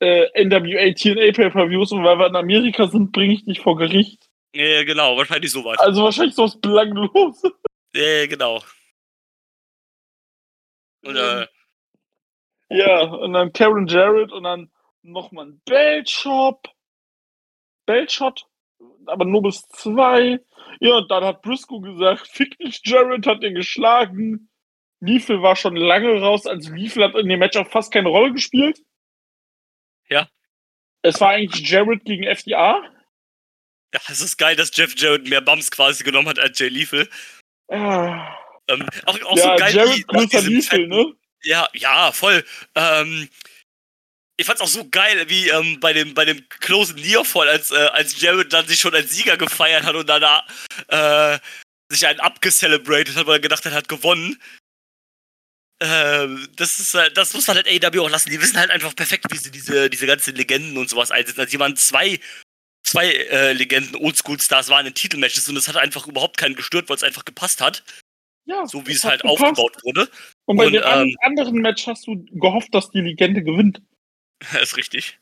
[0.00, 4.28] äh, NWA TNA Pay-Per-Views und weil wir in Amerika sind, bringe ich dich vor Gericht.
[4.54, 5.78] äh, genau, wahrscheinlich sowas.
[5.78, 7.42] Also wahrscheinlich so was Belangloses.
[7.94, 8.60] Äh, genau.
[11.04, 11.46] Und, äh,
[12.72, 14.70] Ja, und dann Karen Jarrett und dann
[15.02, 16.68] nochmal ein Beltshop.
[17.86, 18.46] Beltshot,
[19.06, 20.40] aber nur bis zwei.
[20.80, 24.48] Ja, und dann hat Briscoe gesagt, fick dich, Jarrett hat ihn geschlagen.
[25.00, 28.32] Liefel war schon lange raus, also Liefel hat in dem Match auch fast keine Rolle
[28.32, 28.80] gespielt.
[30.08, 30.28] Ja.
[31.02, 32.82] Es war eigentlich Jarrett gegen FDA.
[33.92, 37.08] ja, es ist geil, dass Jeff Jarrett mehr Bums quasi genommen hat als Jay Lethal.
[37.68, 38.36] Ah.
[38.68, 41.14] Ähm, auch, auch ja, so geil, Jarrett wie nach diesem Liefel, ne?
[41.44, 42.44] Ja, ja, voll.
[42.74, 43.28] Ähm,
[44.36, 47.76] ich fand's auch so geil, wie ähm, bei dem bei dem Close Nearfall, als äh,
[47.92, 50.46] als Jared dann sich schon als Sieger gefeiert hat und danach
[50.88, 51.38] äh,
[51.90, 54.40] sich einen abgecelebrated hat, weil er gedacht hat, er hat gewonnen.
[55.80, 58.30] ähm, das ist halt, das muss man halt AEW auch lassen.
[58.30, 61.40] Die wissen halt einfach perfekt, wie sie diese, diese ganzen Legenden und sowas einsetzen.
[61.40, 62.20] Also, die waren zwei,
[62.84, 66.96] zwei äh, Legenden, Oldschool-Stars waren in Titelmatches und es hat einfach überhaupt keinen gestört, weil
[66.96, 67.84] es einfach gepasst hat.
[68.46, 69.42] Ja, So wie das es halt gepasst.
[69.42, 70.08] aufgebaut wurde.
[70.46, 73.80] Und bei Und, dem ähm, anderen Match hast du gehofft, dass die Legende gewinnt.
[74.60, 75.18] ist richtig.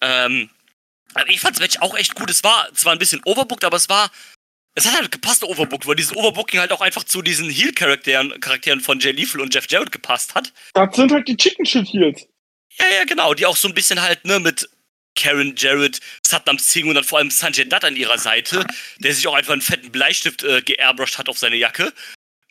[0.00, 0.50] Ähm,
[1.14, 2.30] aber ich fand das Match auch echt gut.
[2.30, 4.10] Es war zwar ein bisschen overbooked, aber es war.
[4.74, 8.80] Es hat halt gepasst, overbooked, weil dieses Overbooking halt auch einfach zu diesen Heel-Charakteren Charakteren
[8.80, 10.50] von Jay Lethal und Jeff Jarrett gepasst hat.
[10.72, 12.26] Das sind halt die Chicken Shit Heels.
[12.78, 13.34] Ja, ja, genau.
[13.34, 14.70] Die auch so ein bisschen halt, ne, mit
[15.14, 18.64] Karen Jarrett, Satnam Singh und dann vor allem Sanjay Dutt an ihrer Seite,
[18.98, 21.92] der sich auch einfach einen fetten Bleistift äh, geairbrushed hat auf seine Jacke.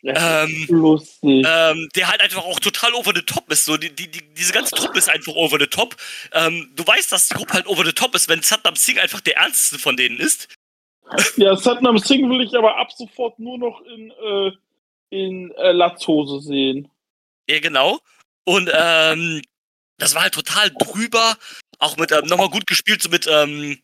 [0.04, 1.46] Ähm, Lustig.
[1.48, 3.64] ähm, der halt einfach auch total over the top ist.
[3.64, 5.96] So, die, die, die, diese ganze Truppe ist einfach over the top.
[6.32, 9.20] Ähm, du weißt, dass die Gruppe halt over the top ist, wenn Satnam Singh einfach
[9.20, 10.48] der ernsteste von denen ist.
[11.36, 14.52] Ja, Satnam Singh will ich aber ab sofort nur noch in, äh,
[15.10, 16.88] in äh, Latzhose sehen.
[17.48, 18.00] Ja, genau.
[18.44, 19.42] Und ähm,
[19.98, 21.36] das war halt total drüber.
[21.78, 23.78] Auch mit, ähm, nochmal gut gespielt, so mit ähm,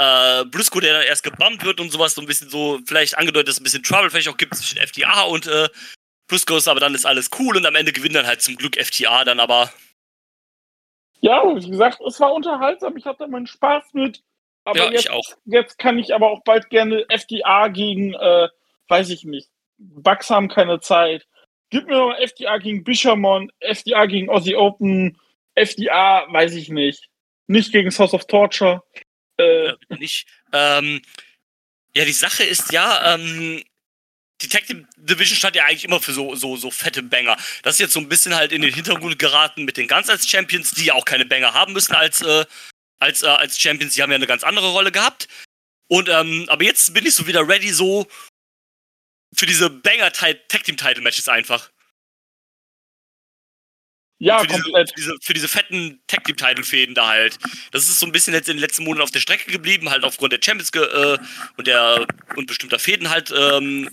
[0.00, 3.48] äh, Briscoe, der dann erst gebumpt wird und sowas, so ein bisschen so, vielleicht angedeutet,
[3.48, 5.68] dass es ein bisschen Trouble vielleicht auch gibt zwischen FTA und äh,
[6.26, 9.24] Briscoes, aber dann ist alles cool und am Ende gewinnt dann halt zum Glück FTA
[9.24, 9.70] dann aber.
[11.20, 12.96] Ja, wie gesagt, es war unterhaltsam.
[12.96, 14.22] Ich hatte meinen Spaß mit.
[14.64, 15.36] Aber ja, jetzt, ich auch.
[15.44, 18.48] jetzt kann ich aber auch bald gerne FDA gegen, äh,
[18.88, 19.50] weiß ich nicht.
[19.78, 21.26] Bugs haben keine Zeit.
[21.70, 25.18] Gib mir noch FDA gegen Bishamon, FDA gegen Aussie Open,
[25.54, 27.08] FDA, weiß ich nicht.
[27.46, 28.82] Nicht gegen House of Torture.
[29.40, 30.26] Äh, Ja, bitte nicht.
[30.52, 31.02] Ähm,
[31.94, 33.62] ja, die Sache ist ja, ähm,
[34.38, 37.36] Team Division stand ja eigentlich immer für so, so, so fette Banger.
[37.62, 40.28] Das ist jetzt so ein bisschen halt in den Hintergrund geraten mit den Guns als
[40.28, 42.46] Champions, die ja auch keine Banger haben müssen als, äh,
[43.00, 43.94] als, äh, als Champions.
[43.94, 45.28] Die haben ja eine ganz andere Rolle gehabt.
[45.88, 48.06] Und, ähm, aber jetzt bin ich so wieder ready, so
[49.34, 51.70] für diese Banger Tag Team Title Matches einfach.
[54.20, 54.88] Ja, für, diese, komplett.
[54.90, 57.38] für, diese, für diese fetten Tag Team Title Fäden da halt.
[57.72, 60.04] Das ist so ein bisschen jetzt in den letzten Monaten auf der Strecke geblieben, halt
[60.04, 61.18] aufgrund der Champions äh,
[61.56, 62.06] und der
[62.36, 63.90] und bestimmter Fäden halt ähm,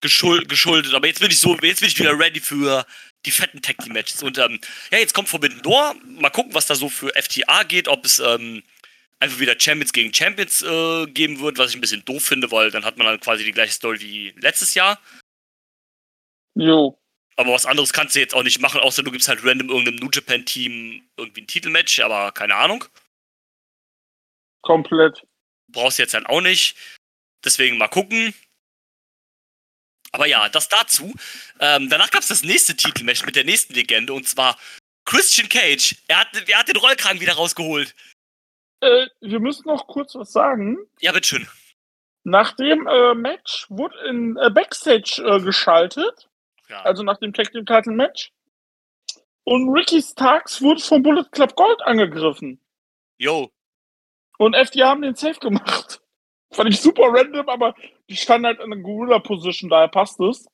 [0.00, 0.94] geschuld, geschuldet.
[0.94, 2.84] Aber jetzt bin ich so, jetzt bin ich wieder ready für
[3.24, 4.22] die fetten Tag Team Matches.
[4.22, 5.94] Und ähm, ja, jetzt kommt Forbidden Door.
[6.04, 8.62] Mal gucken, was da so für FTA geht, ob es ähm,
[9.20, 12.70] einfach wieder Champions gegen Champions äh, geben wird, was ich ein bisschen doof finde, weil
[12.70, 15.00] dann hat man dann quasi die gleiche Story wie letztes Jahr.
[16.54, 16.98] Jo.
[17.36, 19.96] Aber was anderes kannst du jetzt auch nicht machen, außer du gibst halt random irgendeinem
[19.96, 22.84] New Japan Team irgendwie ein Titelmatch, aber keine Ahnung.
[24.62, 25.26] Komplett.
[25.68, 26.76] Brauchst du jetzt halt auch nicht.
[27.44, 28.34] Deswegen mal gucken.
[30.12, 31.14] Aber ja, das dazu.
[31.60, 34.58] Ähm, danach gab es das nächste Titelmatch mit der nächsten Legende und zwar
[35.04, 35.96] Christian Cage.
[36.08, 37.94] Er hat, er hat den Rollkragen wieder rausgeholt.
[38.80, 40.78] Äh, wir müssen noch kurz was sagen.
[41.00, 41.46] Ja, bitteschön.
[42.24, 46.28] Nach dem äh, Match wurde in äh, Backstage äh, geschaltet,
[46.68, 46.82] Ja.
[46.82, 48.32] also nach dem Tag Team Title Match.
[49.44, 52.60] Und Ricky Starks wurde vom Bullet Club Gold angegriffen.
[53.18, 53.50] Yo.
[54.38, 56.02] Und FDA haben den Safe gemacht.
[56.52, 57.74] Fand ich super random, aber
[58.08, 60.46] die standen halt in einer Gorilla-Position, daher passt es.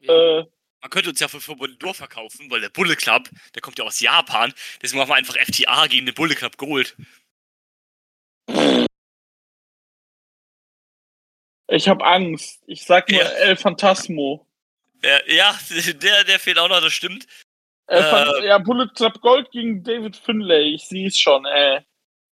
[0.00, 0.42] Äh,
[0.80, 4.00] Man könnte uns ja für Door verkaufen, weil der Bullet Club, der kommt ja aus
[4.00, 4.52] Japan.
[4.80, 6.96] Deswegen machen wir einfach FTA gegen den Bullet Club Gold.
[11.76, 12.60] ich habe Angst.
[12.66, 13.28] Ich sag nur Ja.
[13.28, 14.46] El Phantasmo.
[15.26, 15.58] Ja,
[15.94, 17.26] der, der fehlt auch noch, das stimmt.
[17.88, 18.46] Äh.
[18.46, 20.74] ja, Bullet Club Gold gegen David Finlay.
[20.74, 21.80] Ich sehe es schon, ey.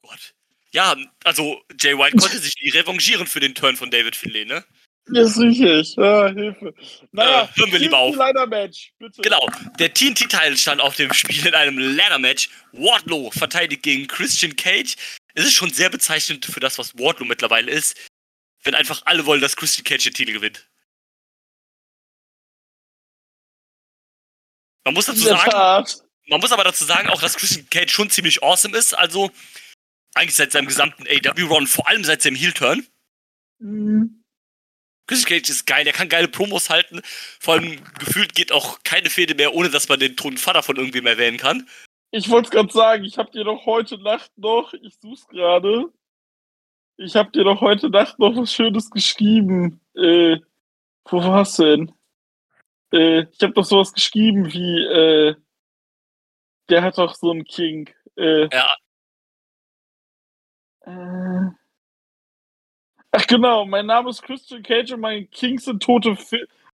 [0.03, 0.33] Gott.
[0.71, 4.63] Ja, also Jay White konnte sich nie revanchieren für den Turn von David Finlay, ne?
[5.11, 5.95] Das ist richtig.
[5.95, 6.73] Ja, Hilfe.
[7.11, 8.15] Naja, Äh, hören wir lieber auf.
[8.15, 9.21] leider Match, bitte.
[9.23, 9.49] Genau.
[9.79, 12.49] Der TNT-Teil stand auf dem Spiel in einem Ladder-Match.
[12.73, 14.95] Wardlow verteidigt gegen Christian Cage.
[15.33, 17.97] Es ist schon sehr bezeichnend für das, was Wardlow mittlerweile ist,
[18.64, 20.70] wenn einfach alle wollen, dass Christian Cage den Titel gewinnt.
[24.86, 25.86] Man muss dazu sagen,
[26.28, 28.93] man muss aber dazu sagen, auch dass Christian Cage schon ziemlich awesome ist.
[28.93, 29.32] Also
[30.16, 32.88] eigentlich seit seinem gesamten AW-Run, vor allem seit seinem Heel-Turn.
[33.60, 34.24] Mhm.
[35.07, 37.01] Christian Cage ist geil, er kann geile Promos halten.
[37.39, 40.76] Vor allem gefühlt geht auch keine Fehde mehr, ohne dass man den toten Vater von
[40.76, 41.68] irgendwem erwähnen kann.
[42.12, 45.91] Ich wollte es gerade sagen, ich habe dir doch heute Nacht noch, ich such's gerade,
[46.99, 49.79] ich habe dir doch heute Nacht noch was Schönes geschrieben.
[49.95, 50.37] Äh,
[51.05, 51.91] wo war's denn?
[52.91, 55.35] Äh, ich habe doch sowas geschrieben wie, äh,
[56.69, 57.89] der hat doch so einen King.
[58.17, 58.67] Äh, Ja.
[60.81, 61.51] Äh,
[63.11, 66.17] ach genau, mein Name ist Christian Cage und mein King sind tote,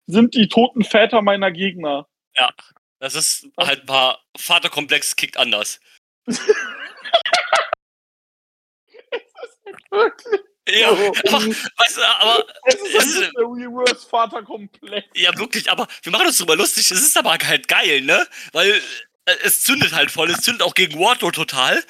[0.07, 2.07] sind die toten Väter meiner Gegner.
[2.99, 5.81] Das ist halt ein paar Vaterkomplex kickt anders.
[9.93, 10.41] Wirklich?
[10.69, 12.45] Ja, aber, weißt du, aber.
[12.65, 15.05] Es ist nicht der Reverse-Vater komplett.
[15.15, 16.89] Ja, wirklich, aber wir machen uns drüber lustig.
[16.89, 18.25] Es ist aber halt geil, ne?
[18.53, 18.81] Weil
[19.25, 20.29] äh, es zündet halt voll.
[20.29, 21.83] Es zündet auch gegen Wardlow total.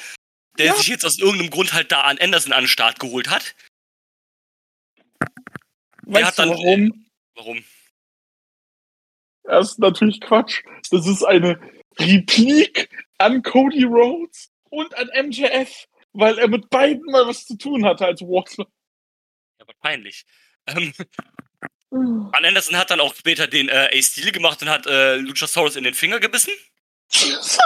[0.57, 0.75] Der Ja.
[0.75, 3.55] sich jetzt aus irgendeinem Grund halt da an Anderson an den Start geholt hat.
[6.03, 7.05] Weißt hat du dann- warum?
[7.35, 7.63] Warum?
[9.43, 10.63] Das ist natürlich Quatsch.
[10.89, 11.59] Das ist eine
[11.99, 17.85] Replik an Cody Rhodes und an MJF, weil er mit beiden mal was zu tun
[17.85, 18.65] hatte als Wardlow.
[18.65, 20.25] Ja, aber peinlich.
[20.67, 20.93] Ähm,
[21.91, 25.75] An Anderson hat dann auch später den äh, Ace Steel gemacht und hat äh, Luchasaurus
[25.75, 26.53] in den Finger gebissen.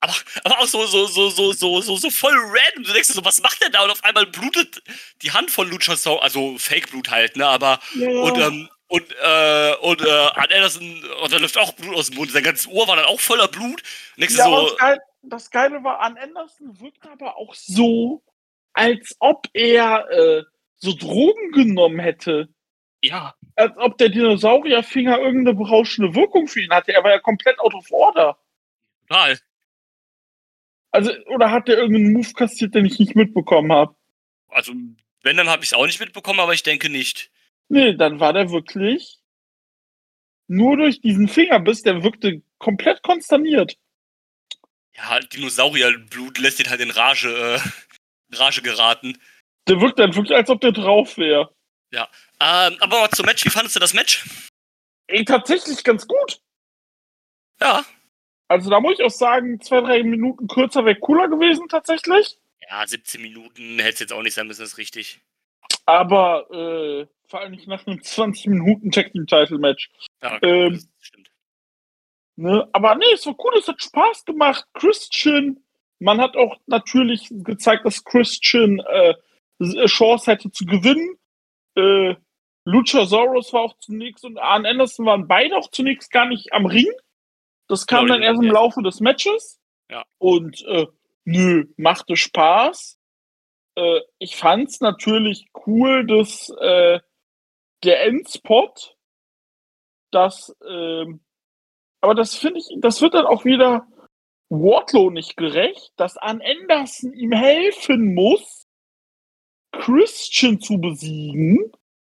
[0.00, 0.14] Aber,
[0.44, 2.84] aber auch so, so, so, so, so, so, so voll random.
[2.84, 3.84] Du denkst dir so, was macht der da?
[3.84, 4.82] Und auf einmal blutet
[5.22, 7.46] die Hand von Luchasaurus, also Fake-Blut halt, ne?
[7.46, 8.08] Aber, Ja.
[8.20, 12.16] und, ähm, und, äh, und, äh, an Anderson, und da läuft auch Blut aus dem
[12.16, 12.30] Mund.
[12.30, 13.82] Sein ganzes Ohr war dann auch voller Blut.
[14.16, 18.22] Du Ja, so, das, Geile, das Geile war, an Anderson wirkt aber auch so,
[18.72, 20.42] als ob er äh,
[20.76, 22.48] so Drogen genommen hätte.
[23.02, 26.92] ja, Als ob der Dinosaurierfinger irgendeine berauschende Wirkung für ihn hatte.
[26.92, 28.38] Er war ja komplett out of order.
[29.08, 29.38] total.
[30.90, 33.96] Also, oder hat der irgendeinen Move kassiert, den ich nicht mitbekommen habe?
[34.48, 34.72] Also,
[35.22, 37.32] wenn, dann habe ich es auch nicht mitbekommen, aber ich denke nicht.
[37.68, 39.18] Nee, dann war der wirklich
[40.46, 43.76] nur durch diesen Fingerbiss, der wirkte komplett konsterniert.
[44.94, 47.60] Ja, Dinosaurierblut lässt ihn halt in Rage, äh,
[48.36, 49.18] Rage geraten.
[49.66, 51.54] Der wirkt dann wirklich, als ob der drauf wäre.
[52.40, 54.24] Ähm, aber zum Match, wie fandest du das Match?
[55.06, 56.40] Ey, tatsächlich ganz gut.
[57.60, 57.84] Ja.
[58.48, 62.38] Also da muss ich auch sagen, zwei, drei Minuten kürzer wäre cooler gewesen tatsächlich.
[62.68, 65.20] Ja, 17 Minuten hätte es jetzt auch nicht sein müssen, ist richtig.
[65.86, 69.90] Aber äh, vor allem nicht nach einem 20 Minuten Tag Team Title Match.
[70.22, 71.30] Ja, Ähm, stimmt.
[72.36, 72.68] Ne?
[72.72, 74.64] Aber nee, es war cool, es hat Spaß gemacht.
[74.74, 75.60] Christian,
[76.00, 79.14] man hat auch natürlich gezeigt, dass Christian äh,
[79.86, 81.16] Chance hätte zu gewinnen.
[81.76, 82.16] Äh,
[82.64, 86.90] Luchasaurus war auch zunächst und Arn Anderson waren beide auch zunächst gar nicht am Ring.
[87.68, 88.54] Das kam dann erst im ja.
[88.54, 89.60] Laufe des Matches.
[89.90, 90.04] Ja.
[90.18, 90.86] Und äh,
[91.24, 92.98] nö, machte Spaß.
[93.76, 97.00] Äh, ich fand's natürlich cool, dass äh,
[97.84, 98.96] der Endspot,
[100.10, 101.24] dass ähm,
[102.00, 103.86] aber das finde ich, das wird dann auch wieder
[104.50, 108.66] Wardlow nicht gerecht, dass Arn Anderson ihm helfen muss,
[109.72, 111.72] Christian zu besiegen,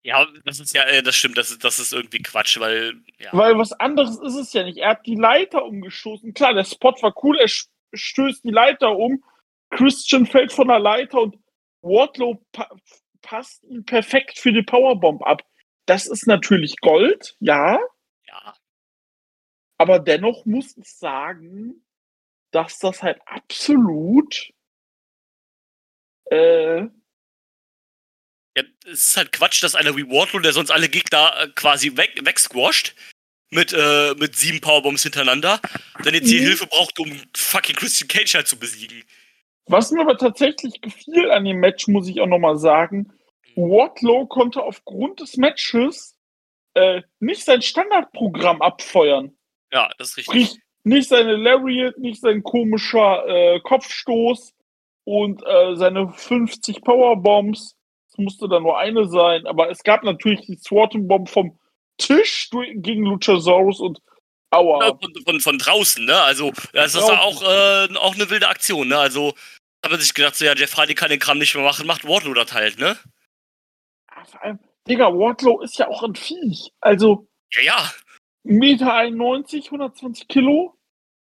[0.05, 3.29] Ja, das ist ja, äh, das stimmt, das ist, das ist irgendwie Quatsch, weil, ja.
[3.31, 4.77] weil was anderes ist es ja nicht.
[4.77, 6.33] Er hat die Leiter umgestoßen.
[6.33, 7.49] Klar, der Spot war cool, er
[7.93, 9.23] stößt die Leiter um,
[9.71, 11.37] Christian fällt von der Leiter und
[11.81, 12.69] Wardlow pa
[13.21, 15.41] passt ihn perfekt für die Powerbomb ab.
[15.85, 17.79] Das ist natürlich Gold, ja,
[18.27, 18.55] ja.
[19.77, 21.85] Aber dennoch muss ich sagen,
[22.51, 24.51] dass das halt absolut
[26.31, 26.81] äh,
[28.57, 28.63] ja.
[28.85, 32.17] Es ist halt Quatsch, dass einer wie Wardlow, der sonst alle Gegner äh, quasi weg,
[32.23, 32.95] wegsquasht,
[33.51, 35.59] mit, äh, mit sieben Powerbombs hintereinander,
[36.03, 36.43] dann jetzt die Mhm.
[36.45, 39.03] Hilfe braucht, um fucking Christian Cage halt zu besiegen.
[39.67, 43.11] was mir aber tatsächlich gefiel an dem Match, muss ich auch nochmal sagen.
[43.55, 46.17] Wardlow konnte aufgrund des Matches
[46.73, 49.37] äh, nicht sein Standardprogramm abfeuern.
[49.71, 50.45] Ja, das ist richtig.
[50.47, 54.53] Sprich, nicht seine Lariat, nicht sein komischer äh, Kopfstoß
[55.03, 57.75] und äh, seine 50 Powerbombs.
[58.09, 61.57] Es musste dann nur eine sein, aber es gab natürlich die Swarton Bomb vom
[61.97, 63.99] Tisch gegen Luchasaurus und
[64.51, 64.97] Aua.
[65.01, 66.21] Von, von, von draußen, ne?
[66.21, 67.17] Also, das ist Draußen.
[67.17, 68.97] auch, äh, auch eine wilde Aktion, ne?
[68.97, 69.33] Also,
[69.83, 72.07] hat man sich gedacht, so, ja, Jeff Hardy kann den Kram nicht mehr machen, macht
[72.07, 72.97] Wardlow das halt, ne?
[74.25, 76.71] Vor allem, Digga, Wardlow ist ja auch ein Viech.
[76.81, 77.91] Also Ja, ja,
[78.45, 80.77] 1,91 Meter, 120 Kilo.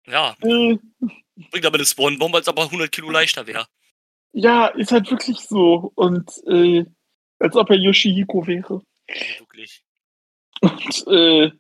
[0.07, 0.36] ja.
[0.42, 0.78] Äh,
[1.51, 3.66] Bringt aber eine Spawn-Bombe, als ob er 100 Kilo leichter wäre.
[4.32, 5.92] ja, ist halt wirklich so.
[5.97, 6.84] Und äh,
[7.40, 8.82] als ob er Yoshihiko wäre.
[9.09, 9.82] Ja, wirklich.
[10.61, 11.51] Und äh,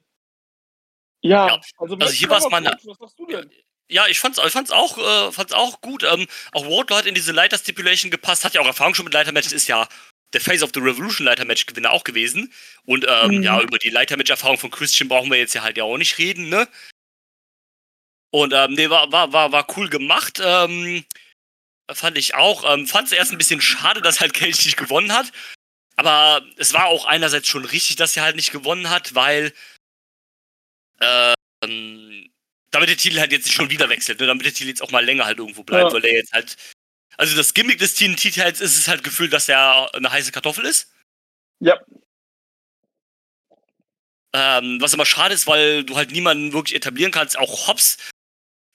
[1.22, 3.50] ja, Ja, also, also hier war's mal ne- Was sagst du denn?
[3.90, 6.04] Ja, ich fand's, ich fand's auch, äh, fand's auch gut.
[6.04, 9.52] Ähm, auch Wardlow hat in diese Leiter-Stipulation gepasst, hat ja auch Erfahrung schon mit Leitermatches,
[9.52, 9.86] ist ja
[10.34, 12.52] der Face of the Revolution Leitermatch-Gewinner auch gewesen.
[12.84, 13.42] Und ähm, Mhm.
[13.42, 16.48] ja, über die Leitermatch-Erfahrung von Christian brauchen wir jetzt ja halt ja auch nicht reden,
[16.48, 16.68] ne?
[18.30, 20.40] Und ähm, nee, war, war, war, war cool gemacht.
[20.42, 21.04] Ähm,
[21.92, 22.64] fand ich auch.
[22.74, 25.30] Ähm, fand's erst ein bisschen schade, dass halt Kelch nicht gewonnen hat.
[25.96, 29.52] Aber es war auch einerseits schon richtig, dass er halt nicht gewonnen hat, weil
[31.00, 32.28] ähm,
[32.70, 34.26] damit der Titel halt jetzt nicht schon wieder wechselt, ne?
[34.26, 35.92] damit der Titel jetzt auch mal länger halt irgendwo bleibt, Ja.
[35.94, 36.56] weil der jetzt halt.
[37.16, 40.92] Also das Gimmick des TNT-Titels ist es halt gefühlt, dass er eine heiße Kartoffel ist.
[41.60, 41.80] Ja.
[44.32, 47.38] Ähm, was aber schade ist, weil du halt niemanden wirklich etablieren kannst.
[47.38, 47.98] Auch Hobbs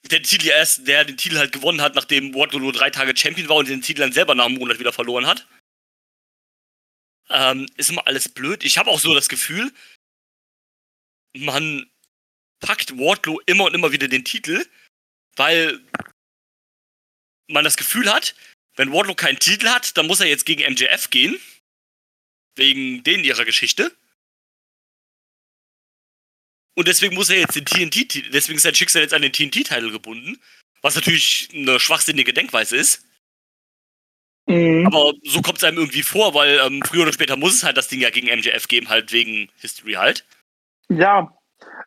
[0.09, 3.49] der Titel erst, der den Titel halt gewonnen hat, nachdem Wardlow nur drei Tage Champion
[3.49, 5.47] war und den Titel dann selber nach einem Monat wieder verloren hat.
[7.29, 8.63] Ähm, ist immer alles blöd.
[8.63, 9.71] Ich habe auch so das Gefühl,
[11.35, 11.89] man
[12.59, 14.65] packt Wardlow immer und immer wieder den Titel,
[15.35, 15.79] weil
[17.49, 18.35] man das Gefühl hat,
[18.75, 21.39] wenn Wardlow keinen Titel hat, dann muss er jetzt gegen MJF gehen.
[22.55, 23.91] Wegen denen ihrer Geschichte.
[26.75, 29.91] Und deswegen muss er jetzt den TNT, deswegen ist sein Schicksal jetzt an den TNT-Titel
[29.91, 30.39] gebunden.
[30.81, 33.05] Was natürlich eine schwachsinnige Denkweise ist.
[34.49, 34.87] Mhm.
[34.87, 37.77] Aber so kommt es einem irgendwie vor, weil ähm, früher oder später muss es halt
[37.77, 40.25] das Ding ja gegen MJF geben, halt wegen History halt.
[40.89, 41.37] Ja,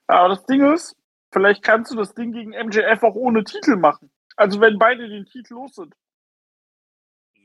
[0.06, 0.94] aber das Ding ist,
[1.32, 4.11] vielleicht kannst du das Ding gegen MJF auch ohne Titel machen.
[4.42, 5.94] Also wenn beide den Titel los sind.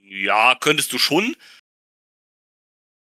[0.02, 1.36] Ja, könntest du schon.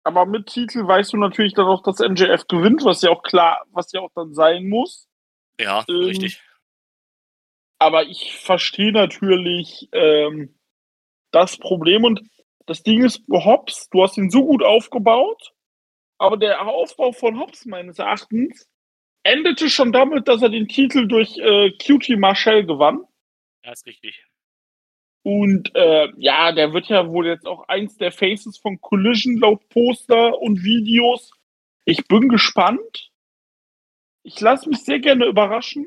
[0.03, 3.66] Aber mit Titel weißt du natürlich dann auch, dass MJF gewinnt, was ja auch klar,
[3.70, 5.11] was ja auch dann sein muss.
[5.61, 6.43] Ja, Ähm, richtig.
[7.78, 10.59] Aber ich verstehe natürlich ähm,
[11.30, 12.22] das Problem und
[12.64, 15.53] das Ding ist, Hobbs, du hast ihn so gut aufgebaut,
[16.16, 18.66] aber der Aufbau von Hobbs meines Erachtens
[19.22, 23.05] endete schon damit, dass er den Titel durch äh, Cutie Marshall gewann.
[23.65, 24.25] Ja, ist richtig.
[25.25, 29.69] Und äh, ja, der wird ja wohl jetzt auch eins der Faces von Collision laut
[29.69, 31.31] Poster und Videos.
[31.85, 33.11] Ich bin gespannt.
[34.25, 35.87] Ich lasse mich sehr gerne überraschen.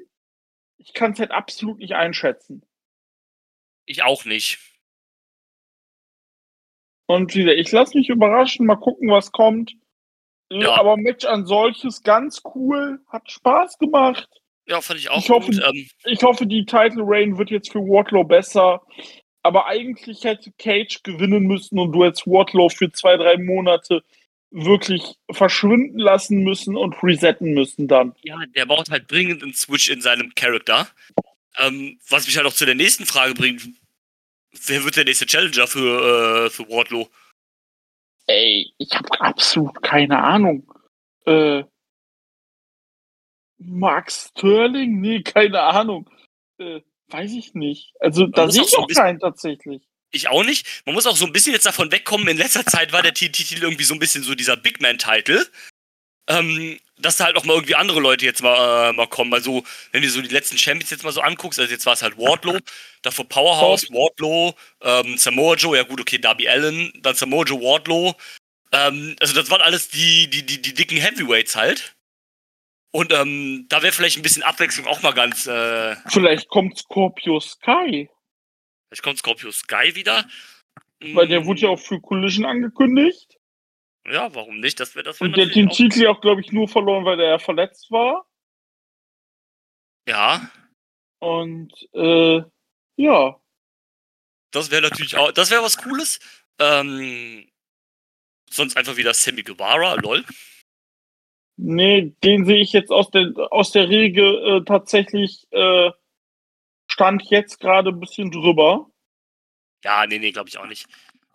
[0.77, 2.65] Ich kann es halt absolut nicht einschätzen.
[3.85, 4.59] Ich auch nicht.
[7.07, 9.73] Und wieder, ich lasse mich überraschen, mal gucken, was kommt.
[10.49, 10.75] Äh, Ja.
[10.75, 14.29] Aber Match an solches ganz cool, hat Spaß gemacht.
[14.67, 15.61] Ja, fand ich auch Ich hoffe- gut.
[15.65, 18.81] Ähm, Ich hoffe, die Title Reign wird jetzt für Wardlow besser.
[19.43, 24.03] Aber eigentlich hätte Cage gewinnen müssen und du hättest Wardlow für zwei, drei Monate
[24.49, 28.15] wirklich verschwinden lassen müssen und resetten müssen dann.
[28.23, 30.87] ja, der braucht halt dringend einen Switch in seinem Charakter.
[31.57, 33.67] Ähm, was mich halt auch zu der nächsten Frage bringt.
[34.65, 37.07] Wer wird der nächste Challenger für, äh, für Wardlow?
[38.27, 40.67] Ey, ich habe absolut keine Ahnung.
[41.25, 41.63] Äh,
[43.57, 44.99] Mark Sterling?
[45.01, 46.09] Nee, keine Ahnung.
[46.57, 47.93] Äh, weiß ich nicht.
[47.99, 49.83] Also da sehe ich auch keinen tatsächlich.
[50.11, 50.83] Ich auch nicht.
[50.85, 52.27] Man muss auch so ein bisschen jetzt davon wegkommen.
[52.27, 55.45] In letzter Zeit war der TNT-Titel irgendwie so ein bisschen so dieser Big Man-Titel.
[56.27, 59.33] Ähm, dass da halt auch mal irgendwie andere Leute jetzt mal, äh, mal kommen.
[59.33, 62.01] Also, wenn du so die letzten Champions jetzt mal so anguckst, also jetzt war es
[62.01, 62.57] halt Wardlow,
[63.01, 68.15] davor Powerhouse, Wardlow, ähm, Samoa Joe, ja gut, okay, Darby Allen, dann Samoa Joe, Wardlow.
[68.71, 71.94] Ähm, also das waren alles die, die, die, die dicken Heavyweights halt.
[72.95, 75.45] Und ähm, da wäre vielleicht ein bisschen Abwechslung auch mal ganz.
[75.47, 78.09] Äh, Vielleicht kommt Scorpio Sky.
[78.87, 80.25] vielleicht kommt Scorpio Sky wieder.
[81.13, 83.37] Weil der Mm, wurde ja auch für Collision angekündigt.
[84.07, 84.79] Ja, warum nicht?
[84.79, 86.69] Das wäre das wär Und der hat den auch- Titel ja auch, glaube ich, nur
[86.69, 88.25] verloren, weil er ja verletzt war.
[90.07, 90.49] Ja,
[91.19, 92.41] Und äh,
[92.95, 93.41] ja.
[94.51, 95.31] das wäre natürlich auch.
[95.33, 96.19] Das wäre was Cooles.
[96.59, 97.49] Ähm,
[98.49, 100.23] sonst einfach wieder Sammy Guevara, lol.
[101.57, 105.91] Nee, den sehe ich jetzt aus der aus der Regel äh, tatsächlich äh,
[106.87, 108.89] stand jetzt gerade ein bisschen drüber.
[109.83, 110.85] Ja, nee, nee, glaube ich auch nicht.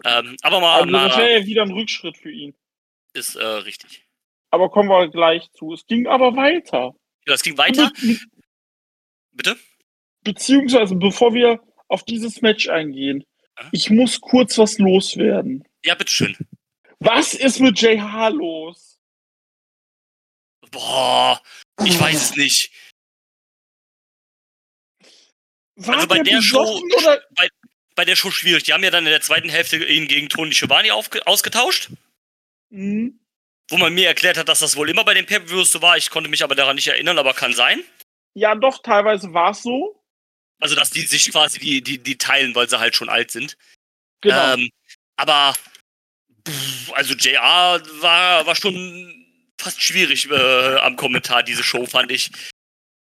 [0.04, 2.54] Ähm, aber mal, Also das wäre ja wieder ein Rückschritt für ihn.
[3.14, 4.04] ist äh, richtig.
[4.50, 5.72] Aber kommen wir gleich zu.
[5.72, 6.94] Es ging aber weiter.
[7.26, 7.90] Ja, es ging weiter.
[9.32, 9.56] Bitte?
[10.22, 13.24] beziehungsweise bevor wir auf dieses Match eingehen,
[13.58, 13.68] Ja.
[13.72, 15.64] ich muss kurz was loswerden.
[15.84, 16.36] Ja, bitteschön.
[16.98, 18.89] Was ist mit JH los?
[20.70, 21.42] Boah,
[21.84, 22.70] ich weiß es nicht.
[25.76, 27.22] War Also bei der Show- oder
[27.96, 28.64] Bei der Show schwierig.
[28.64, 31.90] Die haben ja dann in der zweiten Hälfte ihn gegen Tony Schiavone aufge- ausgetauscht.
[32.70, 33.18] Hm,
[33.68, 35.96] Wo man mir erklärt hat, dass das wohl immer bei den Pay-Per-Views so war.
[35.96, 37.82] Ich konnte mich aber daran nicht erinnern, aber kann sein.
[38.34, 40.02] Ja, doch, teilweise war es so.
[40.60, 43.56] Also, dass die sich quasi die, die, die teilen, weil sie halt schon alt sind.
[44.22, 44.54] Genau.
[44.54, 44.70] Ähm,
[45.16, 45.54] aber,
[46.92, 49.19] also JR war, war schon
[49.61, 52.30] fast schwierig äh, am Kommentar, diese Show, fand ich.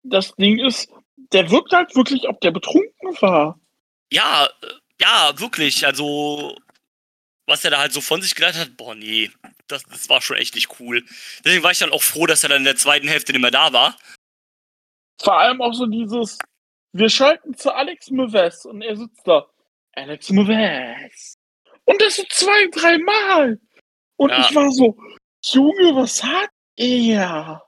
[0.04, 0.90] das Ding ist,
[1.32, 3.60] der wirkt halt wirklich, ob der betrunken war.
[4.12, 4.68] Ja, äh,
[5.02, 5.86] ja, wirklich.
[5.86, 6.56] Also,
[7.48, 9.32] was er da halt so von sich gedacht hat, boah, nee,
[9.68, 11.04] das, das war schon echt nicht cool.
[11.44, 13.52] Deswegen war ich dann auch froh, dass er dann in der zweiten Hälfte nicht mehr
[13.52, 13.98] da war.
[15.22, 16.38] Vor allem auch so dieses,
[16.92, 19.48] wir schalten zu Alex Meves und er sitzt da.
[19.94, 21.36] Alex Meves.
[21.86, 23.60] Und das so zwei, dreimal.
[24.18, 24.40] Und Ja.
[24.48, 24.98] ich war so,
[25.46, 27.62] Junge, was hat er?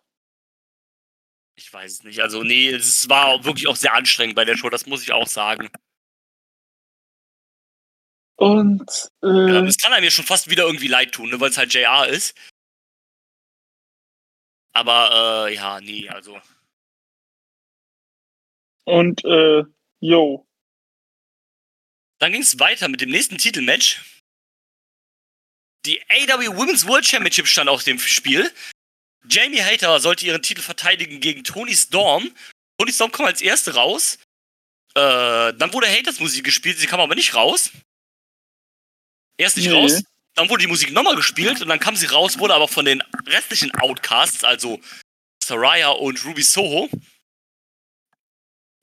[1.57, 2.19] Ich weiß es nicht.
[2.21, 5.27] Also, nee, es war wirklich auch sehr anstrengend bei der Show, das muss ich auch
[5.27, 5.69] sagen.
[8.37, 11.49] Und Ja, äh, es kann einem ja schon fast wieder irgendwie leid tun, ne, weil
[11.49, 12.35] es halt JR ist.
[14.73, 16.39] Aber, äh, ja, nee, also.
[18.85, 19.63] Und, äh,
[20.01, 20.45] yo.
[22.19, 24.14] Dann ging es weiter mit dem nächsten Titelmatch.
[25.85, 28.51] Die AW Women's World Championship stand auf dem Spiel.
[29.27, 32.31] Jamie Hater sollte ihren Titel verteidigen gegen Tony Storm.
[32.77, 34.17] Tony Storm kam als erste raus.
[34.95, 37.71] Äh, dann wurde Haters Musik gespielt, sie kam aber nicht raus.
[39.37, 39.73] Erst nicht Nee.
[39.73, 40.03] raus,
[40.35, 43.01] dann wurde die Musik nochmal gespielt und dann kam sie raus, wurde aber von den
[43.25, 44.79] restlichen Outcasts, also
[45.43, 46.89] Saraya und Ruby Soho,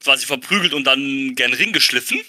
[0.03, 2.20] quasi verprügelt und dann gern Ring geschliffen.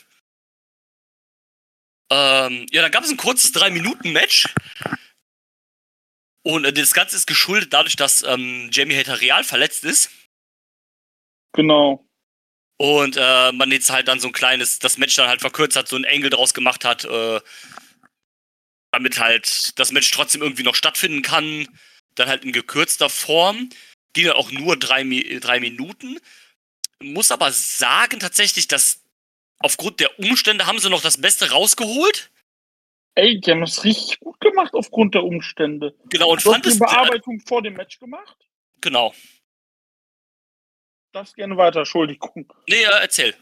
[2.13, 4.53] Ähm, ja, dann gab es ein kurzes 3-Minuten-Match.
[6.43, 10.11] Und äh, das Ganze ist geschuldet dadurch, dass ähm, Jamie Hater real verletzt ist.
[11.53, 12.05] Genau.
[12.77, 15.87] Und äh, man jetzt halt dann so ein kleines, das Match dann halt verkürzt hat,
[15.87, 17.41] so ein Engel draus gemacht hat, äh,
[18.91, 21.67] damit halt das Match trotzdem irgendwie noch stattfinden kann.
[22.13, 23.69] Dann halt in gekürzter Form.
[24.13, 25.03] Ging dann auch nur drei,
[25.39, 26.19] drei Minuten.
[27.01, 29.02] Muss aber sagen tatsächlich, dass
[29.63, 32.31] aufgrund der Umstände haben sie noch das Beste rausgeholt.
[33.15, 35.95] Ey, die haben es richtig gut gemacht aufgrund der Umstände.
[36.09, 36.79] Genau, und Du hast fand die es.
[36.79, 38.37] Bearbeitung vor dem Match gemacht?
[38.81, 39.13] Genau.
[41.11, 42.51] Das gerne weiter, Entschuldigung.
[42.67, 43.35] Nee, äh, erzähl.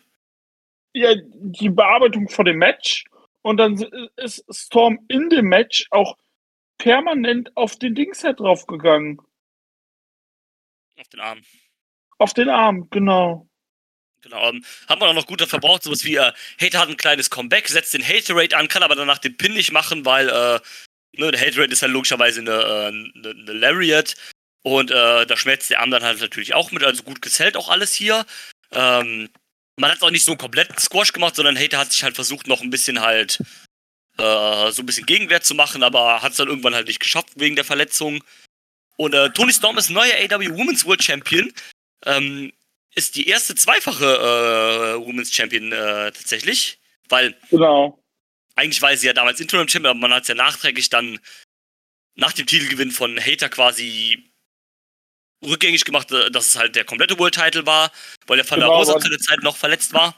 [0.93, 3.05] Ja, die Bearbeitung vor dem Match
[3.43, 3.75] und dann
[4.17, 6.17] ist Storm in dem Match auch
[6.77, 9.21] permanent auf den Dingset draufgegangen.
[10.99, 11.41] Auf den Arm.
[12.17, 13.47] Auf den Arm, genau.
[14.21, 14.49] Genau.
[14.49, 17.67] Ähm, hat man auch noch gut verbraucht, sowas wie äh, Hater hat ein kleines Comeback,
[17.67, 20.59] setzt den Hater-Rate an, kann aber danach den Pin nicht machen, weil äh,
[21.17, 24.15] ne, der Hater-Rate ist halt logischerweise eine, äh, eine, eine Lariat.
[24.63, 27.69] Und äh, da schmerzt der Arm dann halt natürlich auch mit, also gut gezählt auch
[27.69, 28.25] alles hier.
[28.71, 29.29] Ähm,
[29.77, 32.47] man hat auch nicht so einen kompletten Squash gemacht, sondern Hater hat sich halt versucht,
[32.47, 33.39] noch ein bisschen halt
[34.17, 37.29] äh, so ein bisschen Gegenwehr zu machen, aber hat es dann irgendwann halt nicht geschafft
[37.35, 38.23] wegen der Verletzung.
[38.97, 41.51] Und äh, Tony Storm ist neuer AW Women's World Champion.
[42.05, 42.51] Ähm,
[42.95, 46.79] ist die erste zweifache äh, Women's Champion äh, tatsächlich,
[47.09, 48.03] weil Genau.
[48.55, 51.19] eigentlich war sie ja damals Interim Champion, aber man hat es ja nachträglich dann
[52.15, 54.29] nach dem Titelgewinn von Hater quasi
[55.45, 57.91] rückgängig gemacht, äh, dass es halt der komplette World Title war,
[58.27, 60.15] weil der Van der Genau, Rosa aber- zu der Zeit noch verletzt war.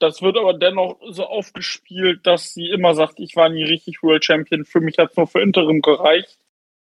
[0.00, 4.24] Das wird aber dennoch so aufgespielt, dass sie immer sagt, ich war nie richtig World
[4.24, 4.64] Champion.
[4.64, 6.36] Für mich hat es nur für Interim gereicht.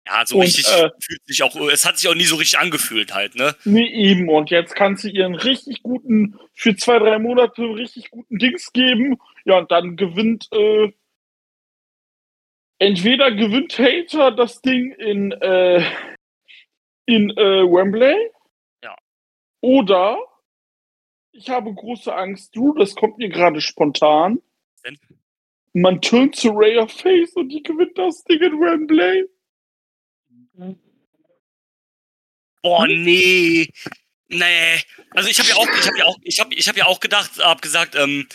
[0.07, 2.59] Ja, so Und, richtig äh, fühlt sich auch, es hat sich auch nie so richtig
[2.59, 3.55] angefühlt halt, ne?
[3.65, 4.29] Nee, eben.
[4.29, 9.19] Und jetzt kann sie ihren richtig guten, für zwei, drei Monate richtig guten Dings geben.
[9.45, 10.91] Ja, und dann gewinnt, äh,
[12.79, 15.85] entweder gewinnt Hater das Ding in, äh,
[17.05, 18.15] in äh, Wembley.
[18.83, 18.95] Ja.
[19.61, 20.17] Oder
[21.31, 24.41] ich habe große Angst, du, das kommt mir gerade spontan.
[25.73, 29.29] Man turnt zu Raya Face und die gewinnt das Ding in Wembley.
[32.61, 33.03] Boah, Hm?
[33.03, 33.69] nee.
[34.29, 34.81] Nee.
[35.11, 36.99] Also ich habe ja auch, ich habe ja auch, ich habe ich hab ja auch
[36.99, 38.27] gedacht, hab gesagt, ähm,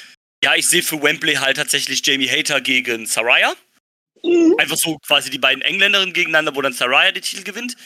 [0.44, 3.54] ja, ich sehe für Wembley halt tatsächlich Jamie Hater gegen Saraya.
[4.22, 4.56] Mhm.
[4.58, 7.76] Einfach so quasi die beiden Engländerinnen gegeneinander, wo dann Saraya den Titel gewinnt.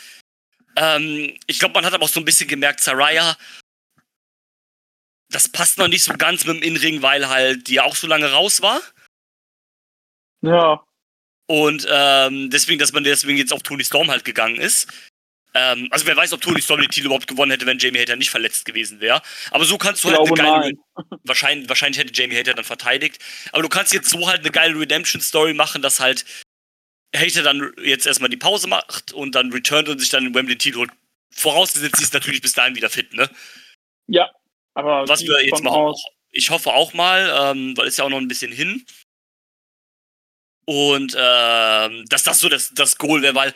[0.77, 3.37] Ähm, ich glaube, man hat aber auch so ein bisschen gemerkt, Saraya,
[5.31, 8.33] das passt noch nicht so ganz mit dem Innenring, weil halt die auch so lange
[8.33, 8.81] raus war.
[10.43, 10.85] Ja.
[11.51, 14.87] Und ähm, deswegen, dass man deswegen jetzt auf Tony Storm halt gegangen ist.
[15.53, 18.15] Ähm, also wer weiß, ob Tony Storm den Titel überhaupt gewonnen hätte, wenn Jamie Hater
[18.15, 19.21] nicht verletzt gewesen wäre.
[19.51, 20.73] Aber so kannst du Ich halt eine geile.
[21.25, 23.19] Wahrscheinlich, wahrscheinlich hätte Jamie Hater dann verteidigt.
[23.51, 26.25] Aber du kannst jetzt so halt eine geile Redemption-Story machen, dass halt
[27.17, 30.55] Hater dann jetzt erstmal die Pause macht und dann returnt und sich dann in Wembley
[30.55, 30.91] den Titel holt.
[31.35, 33.29] Vorausgesetzt, sie ist natürlich bis dahin wieder fit, ne?
[34.07, 34.31] Ja.
[34.75, 38.09] Aber Was wir jetzt mal auch, ich hoffe auch mal, ähm, weil ist ja auch
[38.09, 38.87] noch ein bisschen hin.
[40.67, 43.55] Und ähm, dass das so das, das Goal wäre, weil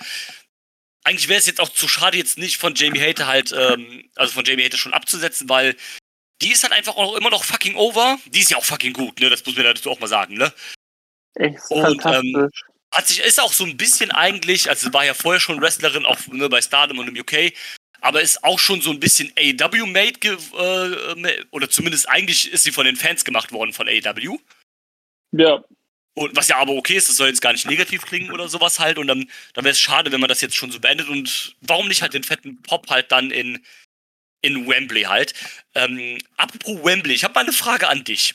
[1.05, 4.33] eigentlich wäre es jetzt auch zu schade, jetzt nicht von Jamie Hater halt, ähm, also
[4.33, 5.77] von Jamie Hater schon abzusetzen, weil
[6.43, 8.19] die ist halt einfach auch immer noch fucking over.
[8.27, 9.31] Die ist ja auch fucking gut, ne?
[9.31, 10.53] Das muss man dazu auch mal sagen, ne?
[11.35, 12.65] Echt Und, fantastisch.
[12.91, 16.19] Hat sich, ist auch so ein bisschen eigentlich, also war ja vorher schon Wrestlerin, auch
[16.29, 17.53] ne, bei Stardom und im UK,
[18.01, 22.87] aber ist auch schon so ein bisschen AEW-made, äh, oder zumindest eigentlich ist sie von
[22.87, 24.39] den Fans gemacht worden von AEW.
[25.33, 25.63] ja.
[26.17, 28.79] Und was ja aber okay ist, das soll jetzt gar nicht negativ klingen oder sowas
[28.79, 28.99] halt.
[28.99, 31.09] Und dann, dann wäre es schade, wenn man das jetzt schon so beendet.
[31.09, 33.65] Und warum nicht halt den fetten Pop halt dann in,
[34.41, 35.35] in Wembley halt.
[35.75, 38.35] Ähm, apropos Wembley, ich habe mal eine Frage an dich.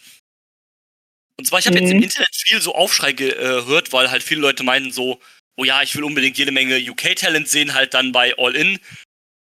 [1.37, 2.03] Und zwar, ich habe jetzt im Mhm.
[2.03, 5.21] Internet viel so Aufschrei gehört, weil halt viele Leute meinen so,
[5.55, 8.77] oh ja, ich will unbedingt jede Menge UK-Talent sehen, halt dann bei All In.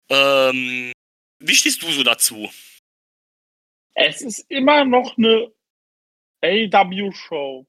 [0.09, 0.93] Ähm,
[1.41, 2.51] wie stehst du so dazu?
[3.95, 5.53] Es ist immer noch eine
[6.43, 7.67] AW-Show.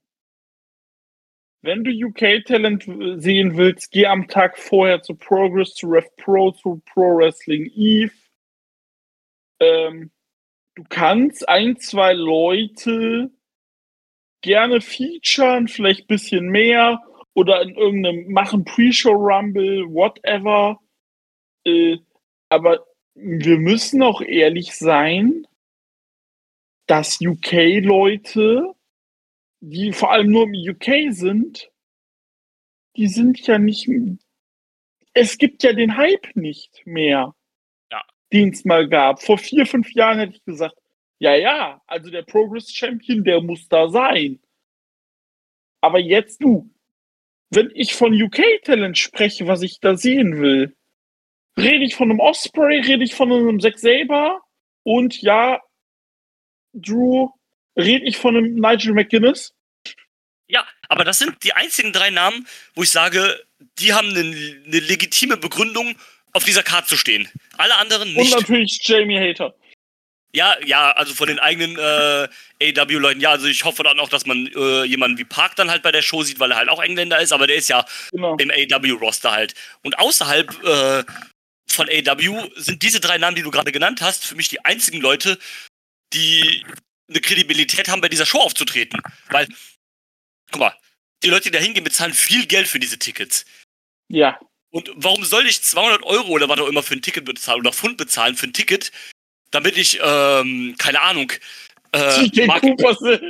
[1.65, 2.83] Wenn du UK-Talent
[3.19, 8.13] sehen willst, geh am Tag vorher zu Progress, zu Rev Pro, zu Pro Wrestling Eve.
[9.59, 10.11] Ähm,
[10.75, 13.31] du kannst ein, zwei Leute
[14.41, 17.01] gerne featuren, vielleicht ein bisschen mehr
[17.33, 20.79] oder in irgendeinem machen Pre-Show-Rumble, whatever.
[21.65, 21.97] Äh,
[22.49, 22.85] aber
[23.15, 25.47] wir müssen auch ehrlich sein,
[26.85, 28.74] dass UK-Leute,
[29.59, 31.71] die vor allem nur im UK sind,
[32.95, 33.89] die sind ja nicht.
[35.13, 37.35] Es gibt ja den Hype nicht mehr,
[37.91, 38.03] Ja.
[38.31, 39.21] den es mal gab.
[39.21, 40.75] Vor vier, fünf Jahren hätte ich gesagt,
[41.19, 44.39] ja, ja, also der Progress Champion, der muss da sein.
[45.81, 46.69] Aber jetzt du,
[47.51, 50.75] wenn ich von UK-Talent spreche, was ich da sehen will,
[51.57, 54.41] rede ich von einem Osprey, rede ich von einem Zack Saber
[54.83, 55.61] und ja,
[56.73, 57.29] Drew,
[57.77, 59.53] rede ich von einem Nigel McGuinness.
[60.47, 63.43] Ja, aber das sind die einzigen drei Namen, wo ich sage,
[63.79, 65.95] die haben eine, eine legitime Begründung,
[66.33, 67.29] auf dieser Karte zu stehen.
[67.57, 68.37] Alle anderen Und nicht.
[68.37, 69.55] natürlich Jamie Hater.
[70.33, 72.27] Ja, ja, also von den eigenen äh,
[72.77, 75.81] AW-Leuten, ja, also ich hoffe dann auch, dass man äh, jemanden wie Park dann halt
[75.81, 78.35] bei der Show sieht, weil er halt auch Engländer ist, aber der ist ja Genau.
[78.35, 79.53] im AW-Roster halt.
[79.81, 81.03] Und außerhalb äh,
[81.69, 84.99] von AW sind diese drei Namen, die du gerade genannt hast, für mich die einzigen
[84.99, 85.39] Leute,
[86.13, 86.65] die
[87.07, 89.01] eine Kredibilität haben, bei dieser Show aufzutreten.
[89.29, 89.47] Weil,
[90.51, 90.75] guck mal,
[91.23, 93.45] die Leute, die da hingehen, bezahlen viel Geld für diese Tickets.
[94.07, 94.39] Ja.
[94.71, 97.71] Und warum soll ich 200 Euro oder was auch immer für ein Ticket bezahlen oder
[97.73, 98.91] Pfund bezahlen für ein Ticket,
[99.51, 101.31] damit ich, ähm, keine Ahnung,
[101.91, 103.21] äh, TK Mark- Cooper.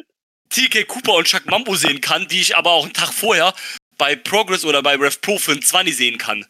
[0.49, 3.53] TK Cooper und Chuck Mambo sehen kann, die ich aber auch einen Tag vorher
[3.97, 6.45] bei Progress oder bei Rev Pro für ein 20 sehen kann.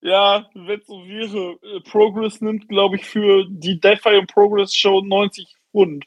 [0.00, 5.00] Ja, wenn so wäre, äh, Progress nimmt, glaube ich, für die Defy und Progress Show
[5.00, 6.04] 90 Pfund.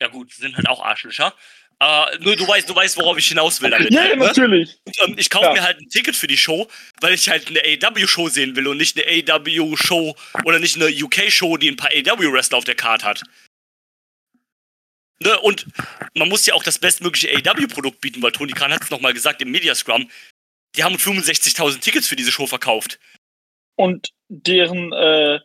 [0.00, 1.34] Ja gut, sind halt auch Arschlöcher.
[1.78, 3.92] Äh, nur du weißt, du weißt, worauf ich hinaus will damit.
[3.92, 4.24] Ja, halt, ne?
[4.24, 4.78] natürlich.
[4.84, 5.52] Und, ähm, ich kaufe Ja.
[5.52, 6.68] mir halt ein Ticket für die Show,
[7.00, 11.58] weil ich halt eine AW-Show sehen will und nicht eine AW-Show oder nicht eine UK-Show,
[11.58, 13.22] die ein paar AW-Wrestler auf der Karte hat.
[15.20, 15.38] Ne?
[15.40, 15.66] Und
[16.14, 19.40] man muss ja auch das bestmögliche AW-Produkt bieten, weil Tony Khan hat es nochmal gesagt
[19.42, 20.10] im Media Scrum.
[20.76, 22.98] Die haben 65.000 Tickets für diese Show verkauft.
[23.76, 25.40] Und deren äh,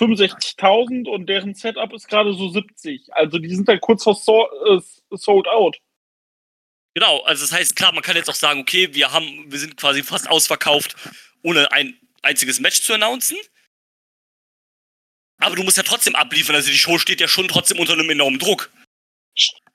[0.00, 3.12] 65.000 und deren Setup ist gerade so 70.
[3.12, 4.80] Also die sind dann kurz vor so, äh,
[5.10, 5.78] sold out.
[6.94, 9.76] Genau, also das heißt, klar, man kann jetzt auch sagen, okay, wir haben, wir sind
[9.76, 10.96] quasi fast ausverkauft,
[11.42, 13.36] ohne ein einziges Match zu announcen.
[15.38, 18.10] Aber du musst ja trotzdem abliefern, also die Show steht ja schon trotzdem unter einem
[18.10, 18.70] enormen Druck.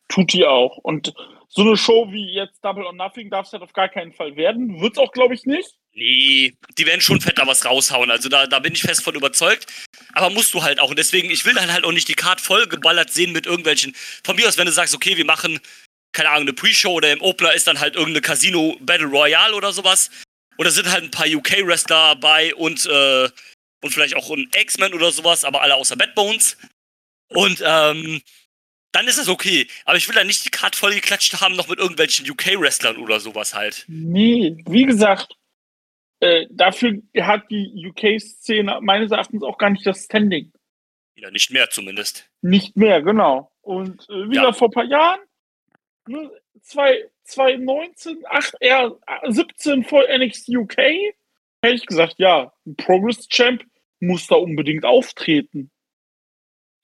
[0.09, 0.77] Tut die auch.
[0.77, 1.13] Und
[1.47, 4.35] so eine Show wie jetzt Double or Nothing darf es halt auf gar keinen Fall
[4.35, 4.81] werden.
[4.81, 5.73] Wird es auch, glaube ich, nicht.
[5.95, 9.15] Nee, die werden schon fett da was raushauen, also da, da bin ich fest von
[9.15, 9.65] überzeugt.
[10.11, 10.89] Aber musst du halt auch.
[10.89, 13.95] Und deswegen, ich will dann halt auch nicht die Card voll geballert sehen mit irgendwelchen.
[14.23, 15.59] Von mir aus, wenn du sagst, okay, wir machen,
[16.11, 19.71] keine Ahnung, eine Pre-Show oder im Opener ist dann halt irgendeine Casino Battle Royale oder
[19.71, 20.09] sowas.
[20.57, 23.29] Oder sind halt ein paar UK-Wrestler dabei und, äh,
[23.81, 26.57] und vielleicht auch ein X-Men oder sowas, aber alle außer Bad Bones.
[27.29, 28.21] Und ähm,
[28.91, 29.67] dann ist das okay.
[29.85, 33.21] Aber ich will dann nicht die Card voll geklatscht haben, noch mit irgendwelchen UK-Wrestlern oder
[33.21, 33.85] sowas halt.
[33.87, 35.35] Nee, wie gesagt,
[36.25, 40.51] äh, dafür hat die UK-Szene meines Erachtens auch gar nicht das Standing.
[41.15, 42.29] Ja, nicht mehr zumindest.
[42.41, 43.51] Nicht mehr, genau.
[43.61, 44.51] Und äh, wie Ja.
[44.53, 45.19] vor ein paar Jahren,
[46.07, 46.29] ne,
[46.61, 48.95] zwei- 2019, 8, eher
[49.27, 50.77] 17 vor NXT UK,
[51.63, 53.63] hätte ich gesagt, ja, ein Progress Champ
[53.99, 55.71] muss da unbedingt auftreten.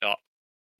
[0.02, 0.16] Ja.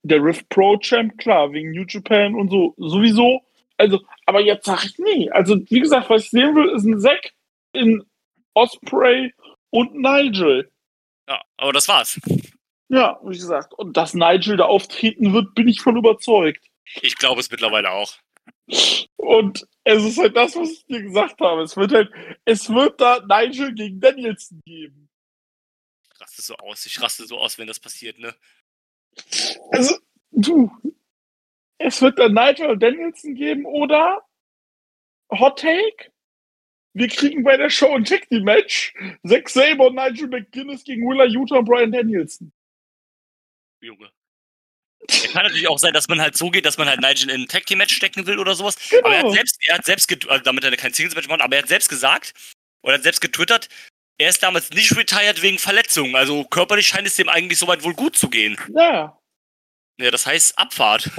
[0.02, 3.42] Der Rift Pro Champ, klar, wegen New Japan und so, sowieso.
[3.76, 5.30] Also, aber jetzt sag ich nee.
[5.30, 7.32] Also, wie gesagt, was ich sehen will, ist ein Zack
[7.72, 8.02] in
[8.54, 9.34] Osprey
[9.70, 10.70] und Nigel.
[11.28, 12.20] Ja, aber das war's.
[12.88, 16.68] Ja, wie gesagt, und dass Nigel da auftreten wird, bin ich von überzeugt.
[17.00, 18.14] Ich glaube es mittlerweile auch.
[19.16, 21.62] Und es ist halt das, was ich dir gesagt habe.
[21.62, 22.10] Es wird halt,
[22.44, 25.08] es wird da Nigel gegen Danielson geben.
[26.12, 26.86] Ich raste so aus.
[26.86, 28.34] Ich raste so aus, wenn das passiert, ne?
[29.70, 29.96] Also,
[30.30, 30.70] du,
[31.78, 34.22] es wird da Nigel und Danielson geben oder
[35.30, 36.11] Hot Take.
[36.94, 38.94] Wir kriegen bei der Show ein Tag Team Match.
[39.26, 42.52] Zack Saber und Nigel McGuinness gegen Willa Utah und Brian Danielson.
[43.80, 44.10] Junge.
[45.08, 47.42] Es kann natürlich auch sein, dass man halt so geht, dass man halt Nigel in
[47.42, 48.76] ein Tag Team Match stecken will oder sowas.
[48.88, 49.06] Genau.
[49.06, 51.56] Aber er hat selbst, er hat selbst, also damit er kein Singles Match macht, aber
[51.56, 52.34] er hat selbst gesagt,
[52.82, 53.68] oder hat selbst getwittert,
[54.18, 56.14] er ist damals nicht retired wegen Verletzungen.
[56.14, 58.56] Also körperlich scheint es dem eigentlich soweit wohl gut zu gehen.
[58.74, 59.18] Ja.
[59.98, 61.10] Ja, das heißt Abfahrt.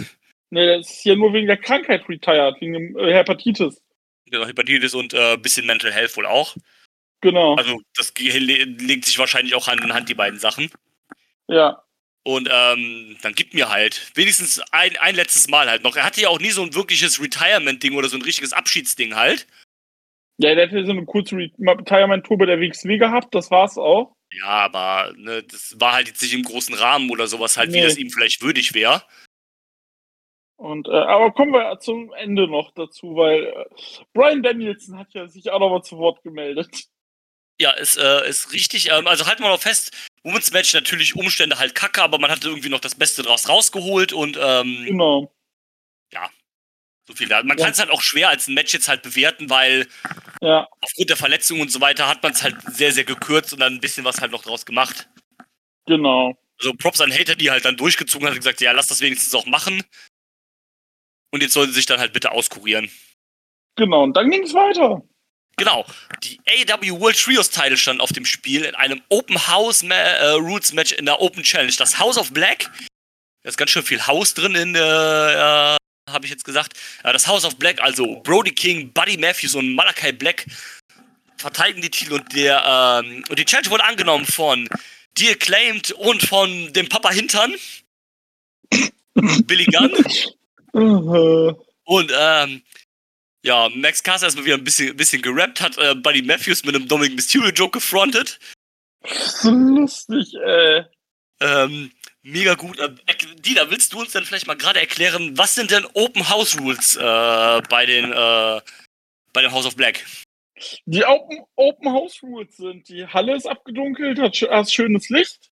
[0.50, 3.82] Ne, das ist ja nur wegen der Krankheit retired, wegen dem äh, Hepatitis.
[4.34, 6.56] Genau, Hepatitis und äh, bisschen Mental Health wohl auch.
[7.22, 7.56] Genau.
[7.56, 10.70] Also das legt sich wahrscheinlich auch Hand in Hand, die beiden Sachen.
[11.48, 11.80] ja.
[12.26, 15.98] Und ähm, dann gibt mir halt wenigstens ein, ein letztes Mal halt noch.
[15.98, 19.46] Er hatte ja auch nie so ein wirkliches Retirement-Ding oder so ein richtiges Abschiedsding halt.
[20.38, 24.16] Ja, der hatte so eine kurze Retirement-Tour bei der WXW gehabt, das war's auch.
[24.32, 27.82] Ja, aber ne, das war halt jetzt nicht im großen Rahmen oder sowas halt, wie
[27.82, 27.84] Nee.
[27.84, 29.04] das ihm vielleicht würdig wäre.
[30.56, 33.66] Und, äh, aber kommen wir zum Ende noch dazu, weil äh,
[34.14, 36.86] Brian Danielson hat ja sich auch noch mal zu Wort gemeldet.
[37.60, 38.92] Ja, ist, äh, ist richtig.
[38.92, 39.92] Ähm, also halten wir noch fest,
[40.24, 44.14] Women's Match natürlich Umstände halt kacke, aber man hatte irgendwie noch das Beste draus rausgeholt
[44.14, 45.32] und ähm, Genau.
[47.06, 47.44] so viel da.
[47.44, 47.66] Man Ja.
[47.66, 49.88] kann es halt auch schwer als ein Match jetzt halt bewerten, weil
[50.42, 53.60] Ja, aufgrund der Verletzungen und so weiter hat man es halt sehr, sehr gekürzt und
[53.60, 55.10] dann ein bisschen was halt noch draus gemacht.
[55.86, 56.38] genau.
[56.60, 59.36] Also Props an Hater, die halt dann durchgezogen hat und gesagt, ja, lass das wenigstens
[59.36, 59.84] auch machen.
[61.34, 62.92] Und jetzt sollen sie sich dann halt bitte auskurieren.
[63.76, 64.04] Genau.
[64.04, 65.02] Und dann ging es weiter.
[65.58, 65.84] Genau.
[66.24, 70.30] Die AW World Trios Title stand auf dem Spiel in einem Open House Ma äh,
[70.34, 71.74] Rules Match in der Open Challenge.
[71.76, 72.70] Das House of Black.
[73.42, 76.78] Da ist ganz schön viel House drin in der, äh, habe ich jetzt gesagt.
[77.04, 80.46] Äh, das House of Black, also Brody King, Buddy Matthews und Malachi Black
[81.38, 84.70] verteidigen die Titel und der, ähm, und die Challenge wurde angenommen von
[85.18, 87.56] The Acclaimed und von dem Papa Hintern.
[89.16, 89.92] Billy Gunn.
[90.74, 91.54] Äh,
[91.86, 92.62] Und ähm,
[93.44, 96.76] ja, Max Caster ist mal wieder ein bisschen, bisschen gerappt, hat äh, Buddy Matthews mit
[96.76, 98.40] einem Dominic Mysterio Joke gefrontet.
[99.06, 100.84] so lustig, ey.
[101.42, 101.92] Ähm,
[102.22, 102.80] mega gut.
[102.80, 102.96] Äh,
[103.40, 106.96] Dina, willst du uns dann vielleicht mal gerade erklären, was sind denn Open House Rules
[106.96, 108.62] äh, bei den äh,
[109.34, 110.06] bei dem House of Black?
[110.86, 115.52] Die Open, Open House Rules sind, die Halle ist abgedunkelt, hat, hat schönes Licht.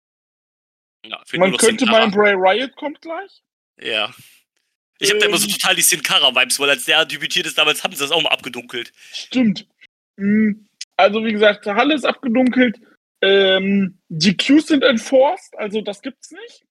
[1.06, 3.42] Ja, Man könnte meinen, Bray Riot kommt gleich.
[3.80, 4.14] Ja.
[5.00, 5.54] Ich hab da immer so Ähm.
[5.54, 8.22] total die Sin Cara Vibes, weil als der debütiert ist, damals haben sie das auch
[8.22, 8.92] mal abgedunkelt.
[9.12, 9.68] Stimmt.
[10.18, 10.66] Mm,
[10.96, 12.80] Also wie gesagt, die Halle ist abgedunkelt.
[13.22, 16.64] Ähm, die Qs sind enforced, also das gibt's nicht.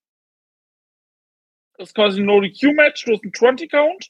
[1.78, 4.08] Das ist quasi ein No-DQ-Match, du hast einen 20-Count.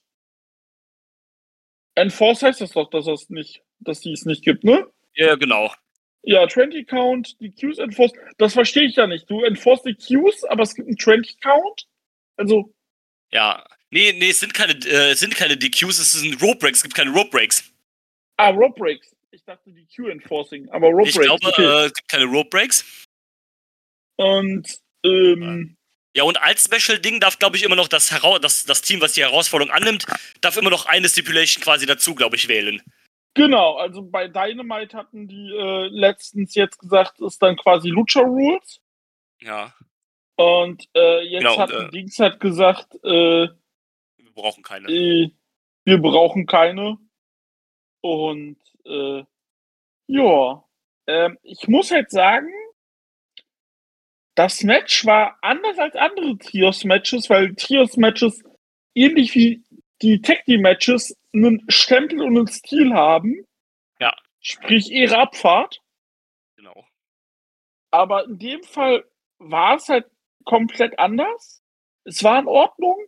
[1.95, 4.87] Enforced heißt das doch, dass das nicht, dass die es nicht gibt, ne?
[5.15, 5.73] Ja, genau.
[6.23, 8.17] Ja, 20 Count, die Qs enforced.
[8.39, 9.31] Das verstehe ich ja nicht.
[9.31, 11.87] Du enforced die Qs, aber es gibt einen 20 Count.
[12.37, 12.75] Also,
[13.33, 13.65] Ja.
[13.97, 16.83] Nee, nee, es sind keine, äh, es sind keine DQs, es sind Rope Breaks, es
[16.83, 17.65] gibt keine Rope Breaks.
[18.37, 19.17] ah, Rope Breaks.
[19.31, 21.27] Ich dachte die Q enforcing, aber Rope Ich Breaks.
[21.29, 21.65] glaube, okay.
[21.65, 22.85] äh, es gibt keine Rope Breaks.
[24.17, 24.67] Und,
[25.05, 25.77] ähm,
[26.15, 29.13] Ja, und als Special-Ding darf, glaube ich, immer noch das, Hera das, das Team, was
[29.15, 30.05] die Herausforderung annimmt,
[30.43, 32.83] darf immer noch eine Stipulation quasi dazu, glaube ich, wählen.
[33.35, 38.81] genau, also bei Dynamite hatten die äh, letztens jetzt gesagt, ist dann quasi Lucha Rules.
[39.43, 39.75] Ja,
[40.37, 43.49] Und äh, jetzt Genau, hat äh, Dings hat gesagt, äh,
[44.37, 44.89] wir brauchen keine.
[44.89, 46.99] wir brauchen keine.
[48.03, 49.25] Und äh,
[50.07, 50.65] ja,
[51.07, 52.53] ähm, ich muss halt sagen,
[54.35, 58.45] das Match war anders als andere Trios-Matches, weil Trios-Matches
[58.95, 59.65] ähnlich wie
[60.03, 63.47] die Tag Team-Matches einen Stempel und einen Stil haben.
[63.99, 64.15] Ja.
[64.41, 65.81] Sprich ihre Abfahrt.
[66.57, 66.87] Genau.
[67.91, 69.05] Aber in dem Fall
[69.39, 70.07] war es halt
[70.45, 71.63] komplett anders.
[72.05, 72.99] Es war in Ordnung,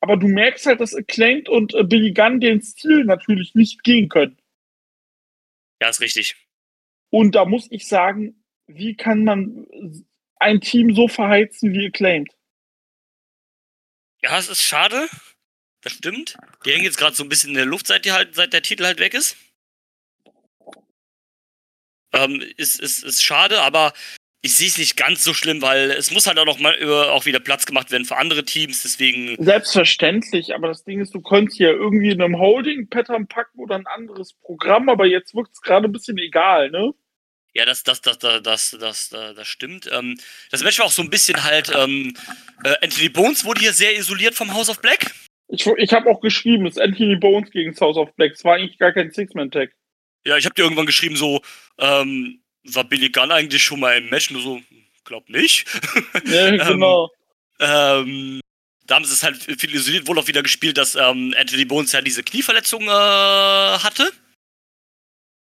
[0.00, 4.08] aber du merkst halt, dass Acclaimed und äh, Billy Gunn den Stil natürlich nicht gehen
[4.08, 4.38] können.
[5.80, 6.36] Ja, ist richtig.
[7.10, 9.66] Und da muss ich sagen, wie kann man
[10.36, 12.32] ein Team so verheizen wie Acclaimed?
[14.22, 15.08] Ja, es ist schade.
[15.80, 16.36] Das stimmt.
[16.64, 18.62] Die hängen jetzt gerade so ein bisschen in der Luft, seit, die halt, seit der
[18.62, 19.36] Titel halt weg ist.
[22.12, 23.92] Ähm, ist, ist, ist schade, aber
[24.48, 26.74] ich sehe es nicht ganz so schlimm, weil es muss halt auch noch mal
[27.10, 29.36] auch wieder Platz gemacht werden für andere Teams, deswegen.
[29.38, 33.86] Selbstverständlich, aber das Ding ist, du könntest ja irgendwie in einem Holding-Pattern packen oder ein
[33.86, 36.94] anderes Programm, aber jetzt wirkt es gerade ein bisschen egal, ne?
[37.52, 39.90] Ja, das, das, das, das, das, das, das stimmt.
[39.92, 40.18] Ähm,
[40.50, 42.14] das Match war auch so ein bisschen halt, ähm,
[42.64, 45.12] äh, Anthony Bones wurde hier sehr isoliert vom House of Black.
[45.48, 48.32] Ich, ich habe auch geschrieben, es ist Anthony Bones gegen das House of Black.
[48.32, 49.72] Es war eigentlich gar kein Six-Man-Tag.
[50.24, 51.42] Ja, ich habe dir irgendwann geschrieben, so,
[51.78, 54.30] ähm, war Billy Gunn eigentlich schon mal im Match?
[54.30, 54.60] Nur so,
[55.04, 55.66] glaub nicht.
[56.26, 57.10] Ja, genau.
[57.60, 58.40] ähm,
[58.86, 61.92] da haben sie es halt viel isoliert, wohl auch wieder gespielt, dass ähm, Anthony Bones
[61.92, 64.10] ja diese Knieverletzung äh, hatte.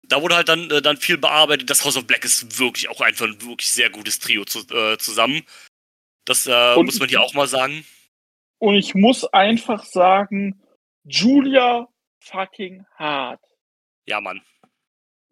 [0.03, 1.69] Da wurde halt dann, äh, dann viel bearbeitet.
[1.69, 4.97] Das House of Black ist wirklich auch einfach ein wirklich sehr gutes Trio zu, äh,
[4.97, 5.43] zusammen.
[6.25, 7.85] Das äh, Und- muss man hier auch mal sagen.
[8.59, 10.61] Und ich muss einfach sagen,
[11.03, 11.87] Julia
[12.21, 13.41] fucking hart.
[14.05, 14.41] Ja, Mann.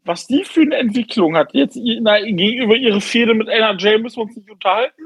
[0.03, 4.23] Was die für eine Entwicklung hat, jetzt na, gegenüber ihre Fehde mit NRJ müssen wir
[4.23, 5.03] uns nicht unterhalten.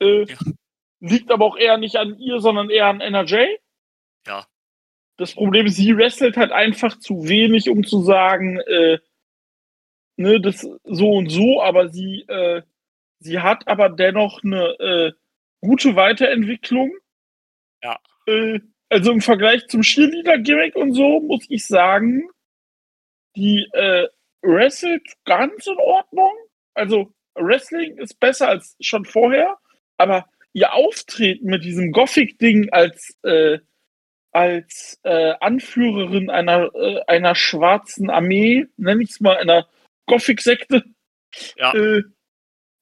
[0.00, 0.36] Äh, Ja.
[1.00, 3.58] Liegt aber auch eher nicht an ihr, sondern eher an NRJ.
[4.26, 4.46] Ja.
[5.16, 8.98] Das Problem ist, sie wrestelt halt einfach zu wenig, um zu sagen, äh,
[10.16, 12.62] ne, das so und so, aber sie, äh,
[13.20, 15.12] sie hat aber dennoch eine äh,
[15.60, 16.92] gute Weiterentwicklung.
[17.82, 17.98] Ja.
[18.26, 22.28] Äh, also im Vergleich zum Cheerleader-Gimmick und so, muss ich sagen,
[23.36, 24.08] die äh,
[24.42, 26.32] wrestelt ganz in Ordnung.
[26.74, 29.56] Also Wrestling ist besser als schon vorher,
[29.96, 33.58] aber ihr Auftreten mit diesem Gothic-Ding als, äh,
[34.32, 39.68] als äh, Anführerin einer, äh, einer schwarzen Armee, nenne ich es mal, einer
[40.06, 40.84] Gothic-Sekte,
[41.56, 41.74] Ja.
[41.74, 42.02] äh,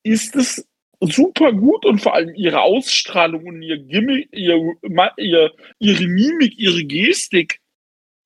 [0.05, 0.67] ist es
[1.01, 4.57] super gut und vor allem ihre Ausstrahlung und ihr Gimmick, ihr,
[5.17, 7.61] ihr, ihre Mimik, ihre Gestik,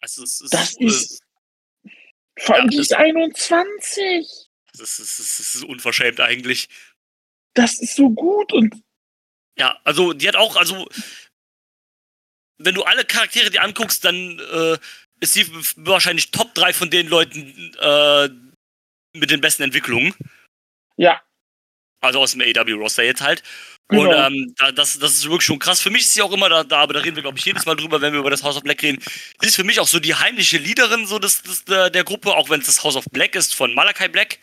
[0.00, 1.22] Also es ist, das ist,
[2.40, 4.48] vor allem Ja, die ist 21.
[4.78, 6.68] das ist, das ist unverschämt eigentlich.
[7.54, 8.74] Das ist so gut und
[9.58, 10.88] Ja, also die hat auch, also
[12.58, 14.78] wenn du alle Charaktere dir anguckst, dann äh,
[15.20, 15.46] ist sie
[15.76, 18.28] wahrscheinlich Top 3 von den Leuten äh,
[19.12, 20.14] mit den besten Entwicklungen.
[20.96, 21.20] ja,
[22.00, 23.42] Also aus dem AEW-Roster jetzt halt.
[23.88, 24.02] Genau.
[24.02, 25.80] Und ähm, da, das, das ist wirklich schon krass.
[25.80, 27.66] Für mich ist sie auch immer da, da aber da reden wir, glaube ich, jedes
[27.66, 29.02] Mal drüber, wenn wir über das House of Black reden.
[29.40, 32.34] Sie ist für mich auch so die heimliche Leaderin so des, des, der, der Gruppe,
[32.34, 34.38] auch wenn es das House of Black ist von Malachi Black.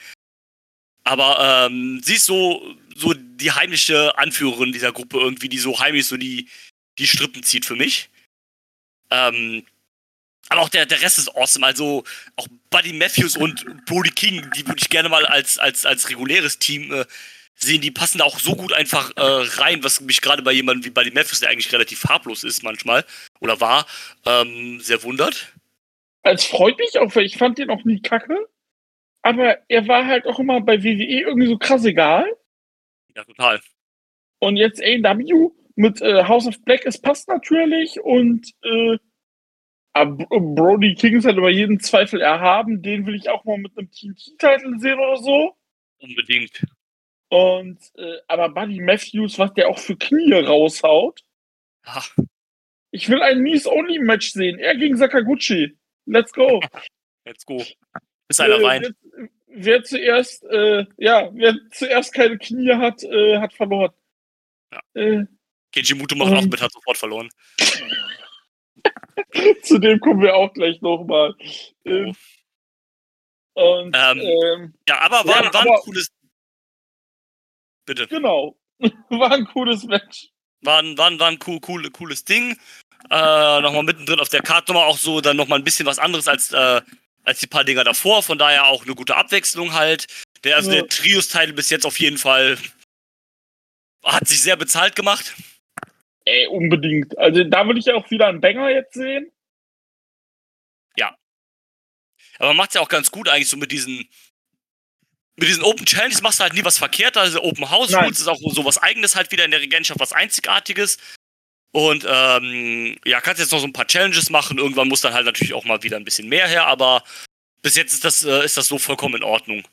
[1.06, 6.06] Aber ähm, sie ist so, so die heimliche Anführerin dieser Gruppe irgendwie, die so heimlich
[6.06, 6.50] so die,
[7.00, 8.10] die Strippen zieht für mich.
[9.10, 9.66] Ähm,
[10.50, 11.66] aber auch der, der Rest ist awesome.
[11.66, 12.04] Also
[12.36, 16.60] auch Buddy Matthews und Brody King, die würde ich gerne mal als, als, als reguläres
[16.60, 17.06] Team äh,
[17.58, 17.82] sehen.
[17.82, 20.90] Die passen da auch so gut einfach äh, rein, was mich gerade bei jemandem wie
[20.90, 23.06] Buddy Matthews, der eigentlich relativ farblos ist manchmal
[23.40, 23.86] oder war,
[24.26, 25.54] ähm, sehr wundert.
[26.24, 28.38] als freut mich auch, weil ich fand den auch nie kacke.
[29.24, 32.26] Aber er war halt auch immer bei WWE irgendwie so krass egal.
[33.16, 33.60] Ja, total.
[34.40, 38.00] Und jetzt AW mit äh, House of Black, es passt natürlich.
[38.00, 38.98] Und äh,
[39.94, 42.82] Brody King ist halt über jeden Zweifel erhaben.
[42.82, 45.56] Den will ich auch mal mit einem Team-Titel sehen oder so.
[46.00, 46.64] Unbedingt.
[47.30, 51.22] Und äh, aber Buddy Matthews, was der auch für Knie raushaut.
[51.86, 52.04] Ja,
[52.92, 54.60] Ich will ein Mies-Only-Match sehen.
[54.60, 55.78] Er gegen Sakaguchi.
[56.06, 56.62] Let's go.
[57.26, 57.62] let's go.
[58.30, 58.96] Ist einer Äh, rein.
[59.18, 63.92] Wer, wer zuerst, äh, ja, wer zuerst keine Knie hat, äh, hat verloren.
[64.72, 64.80] Ja.
[64.94, 65.26] Äh,
[65.74, 67.30] Keiji Muto macht ähm, auch mit, hat sofort verloren.
[69.64, 71.36] zu dem kommen wir auch gleich nochmal.
[71.86, 72.16] Ähm,
[73.54, 76.10] und Ähm, ähm, Ja, aber war, ja, war ein aber- cooles.
[77.88, 78.06] Bitte.
[78.08, 78.56] genau,
[79.10, 80.30] war ein cooles Match.
[80.62, 82.58] War ein, war ein, war ein cool, cool, cooles Ding.
[83.10, 86.28] Äh, nochmal mittendrin auf der Karte nochmal auch so, dann nochmal ein bisschen was anderes
[86.28, 86.82] als, äh,
[87.24, 88.22] als die paar Dinger davor.
[88.22, 90.06] Von daher auch eine gute Abwechslung halt.
[90.44, 90.82] Der, also Ja.
[90.82, 92.58] der Trios-Teil bis jetzt auf jeden Fall
[94.04, 95.36] hat sich sehr bezahlt gemacht.
[96.26, 97.18] Ey, unbedingt.
[97.18, 99.32] Also da will ich auch wieder einen Banger jetzt sehen.
[102.40, 104.08] Aber man macht es ja auch ganz gut eigentlich so mit diesen
[105.40, 107.16] mit diesen Open Challenges machst du halt nie was verkehrt.
[107.16, 107.94] Also Open House.
[107.94, 110.98] Rules ist auch so was Eigenes halt wieder in der Regentschaft, was Einzigartiges.
[111.72, 114.58] Und ähm, ja, kannst jetzt noch so ein paar Challenges machen.
[114.58, 117.04] Irgendwann muss dann halt natürlich auch mal wieder ein bisschen mehr her, aber
[117.62, 119.68] bis jetzt ist das, äh, ist das so vollkommen in Ordnung.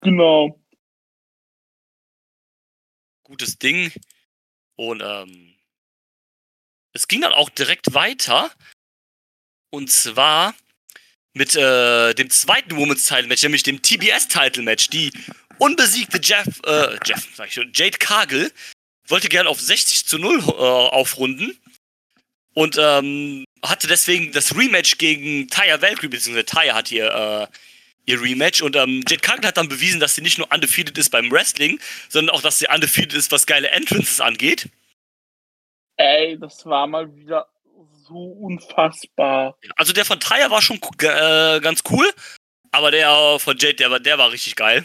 [0.00, 0.58] Genau.
[3.24, 3.92] Gutes Ding.
[4.76, 5.54] Und ähm,
[6.92, 8.50] es ging dann auch direkt weiter.
[9.70, 10.54] Und zwar
[11.34, 14.88] mit äh, dem zweiten Women's Title Match, nämlich dem TBS Title Match.
[14.90, 15.12] Die
[15.58, 18.50] unbesiegte Jeff, äh, Jeff, sag ich schon, Jade Cargill
[19.08, 21.58] wollte gern auf 60 zu 0 äh, aufrunden.
[22.54, 27.46] Und ähm, hatte deswegen das Rematch gegen Taya Valkyrie, beziehungsweise Taya hat hier äh,
[28.06, 28.62] ihr Rematch.
[28.62, 31.80] Und ähm, Jade Cargill hat dann bewiesen, dass sie nicht nur undefeated ist beim Wrestling,
[32.08, 34.68] sondern auch, dass sie undefeated ist, was geile Entrances angeht.
[35.96, 37.48] Ey, das war mal wieder
[38.04, 39.58] so unfassbar.
[39.76, 42.06] Also der von Taya war schon äh, ganz cool,
[42.70, 44.84] aber der von Jade, der war, der war richtig geil.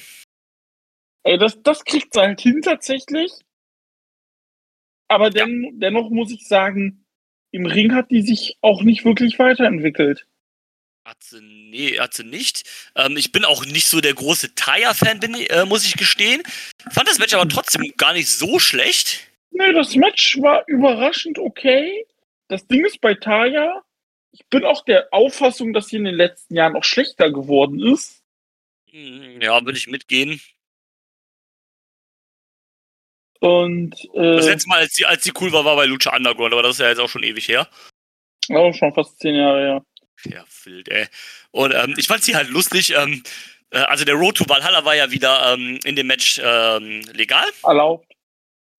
[1.24, 3.32] Ey, das, das kriegt sie halt hin tatsächlich.
[5.10, 7.04] Aber den, dennoch muss ich sagen,
[7.52, 10.28] im Ring hat die sich auch nicht wirklich weiterentwickelt.
[11.04, 12.70] Hat sie, nee, hat sie nicht.
[12.96, 16.44] Ähm, ich bin auch nicht so der große Taya-Fan, bin, äh, muss ich gestehen.
[16.92, 19.28] Fand das Match aber trotzdem gar nicht so schlecht.
[19.52, 22.06] Nee, das Match war überraschend okay.
[22.50, 23.84] Das Ding ist bei Taya,
[24.32, 28.24] ich bin auch der Auffassung, dass sie in den letzten Jahren auch schlechter geworden ist.
[28.92, 30.42] Hm, Ja, würde ich mitgehen.
[33.40, 36.52] Und Das äh, letzte Mal, als sie, als sie cool war, war bei Lucha Underground,
[36.54, 37.70] aber das ist ja jetzt auch schon ewig her.
[38.50, 39.86] auch schon fast zehn Jahre her.
[40.26, 41.08] Ja, wild, ey.
[41.52, 42.94] Und ähm, ich fand sie halt lustig.
[42.94, 43.24] Ähm,
[43.70, 47.46] äh, also der Road to Valhalla war ja wieder ähm, in dem Match ähm, legal.
[47.64, 48.09] Erlaubt.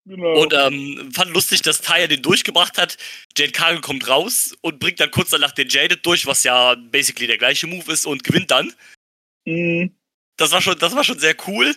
[0.06, 0.42] Genau.
[0.42, 2.96] Und ähm, fand lustig, dass Taya den durchgebracht hat.
[3.36, 7.26] Jade Cargill kommt raus und bringt dann kurz danach den Jaded durch, was ja basically
[7.26, 8.72] der gleiche Move ist und gewinnt dann.
[9.44, 9.94] Mhm.
[10.36, 11.74] Das war schon, das war schon sehr cool.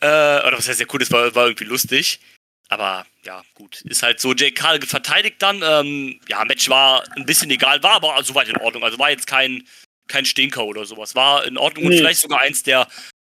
[0.00, 2.20] Äh, oder was heißt sehr cool, das war, war irgendwie lustig.
[2.68, 3.80] Aber ja, gut.
[3.82, 5.62] Ist halt so, Jade Cargill verteidigt dann.
[5.62, 8.84] Ähm, ja, Match war ein bisschen egal, war aber soweit in Ordnung.
[8.84, 9.66] Also war jetzt kein,
[10.08, 11.14] kein Stinker oder sowas.
[11.14, 11.98] War in Ordnung und Nee.
[11.98, 12.88] vielleicht sogar eins der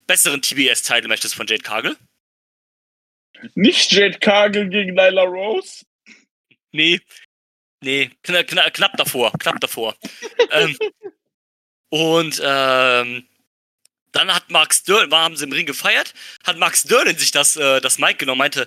[0.06, 1.96] besseren TBS-Title-Matches von Jade Cargill.
[3.54, 5.84] Nicht Jade Cargill gegen Nyla Rose.
[6.72, 7.00] Nee.
[7.82, 9.94] Nee, kna kna knapp davor, knapp davor.
[10.50, 10.76] ähm,
[11.90, 13.28] und ähm,
[14.12, 16.14] dann hat Max Dörren, war, haben sie im Ring gefeiert,
[16.44, 18.66] hat Max Dörren sich das, äh, das Mic genommen, meinte,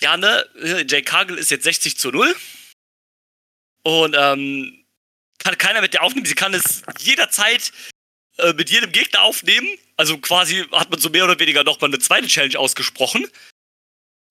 [0.00, 0.46] ja, ne,
[0.88, 2.34] Jay Cargill ist jetzt 60 zu 0.
[3.82, 4.84] Und ähm,
[5.38, 6.26] kann keiner mit der aufnehmen.
[6.26, 7.70] Sie kann es jederzeit
[8.38, 9.68] äh, mit jedem Gegner aufnehmen.
[9.96, 13.28] Also quasi hat man so mehr oder weniger nochmal eine zweite Challenge ausgesprochen.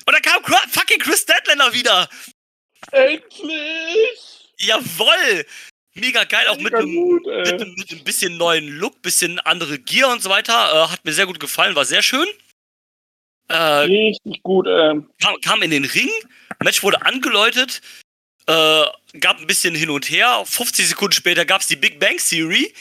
[0.06, 2.10] Und dann kam fucking Chris Statlander wieder.
[2.92, 4.52] Endlich!
[4.60, 5.46] Jawoll!
[5.96, 9.78] Mega geil, auch mit einem, gut, mit, einem, mit einem bisschen neuen Look, bisschen andere
[9.78, 10.54] Gear und so weiter.
[10.54, 12.28] Äh, hat mir sehr gut gefallen, war sehr schön.
[13.48, 15.10] Äh, Richtig gut, ähm.
[15.22, 16.10] Kam, kam, in den Ring,
[16.64, 17.82] Match wurde angeläutet,
[18.48, 18.86] äh,
[19.20, 20.44] gab ein bisschen hin und her.
[20.46, 22.74] 50 Sekunden später gab es die Big Bang Theory.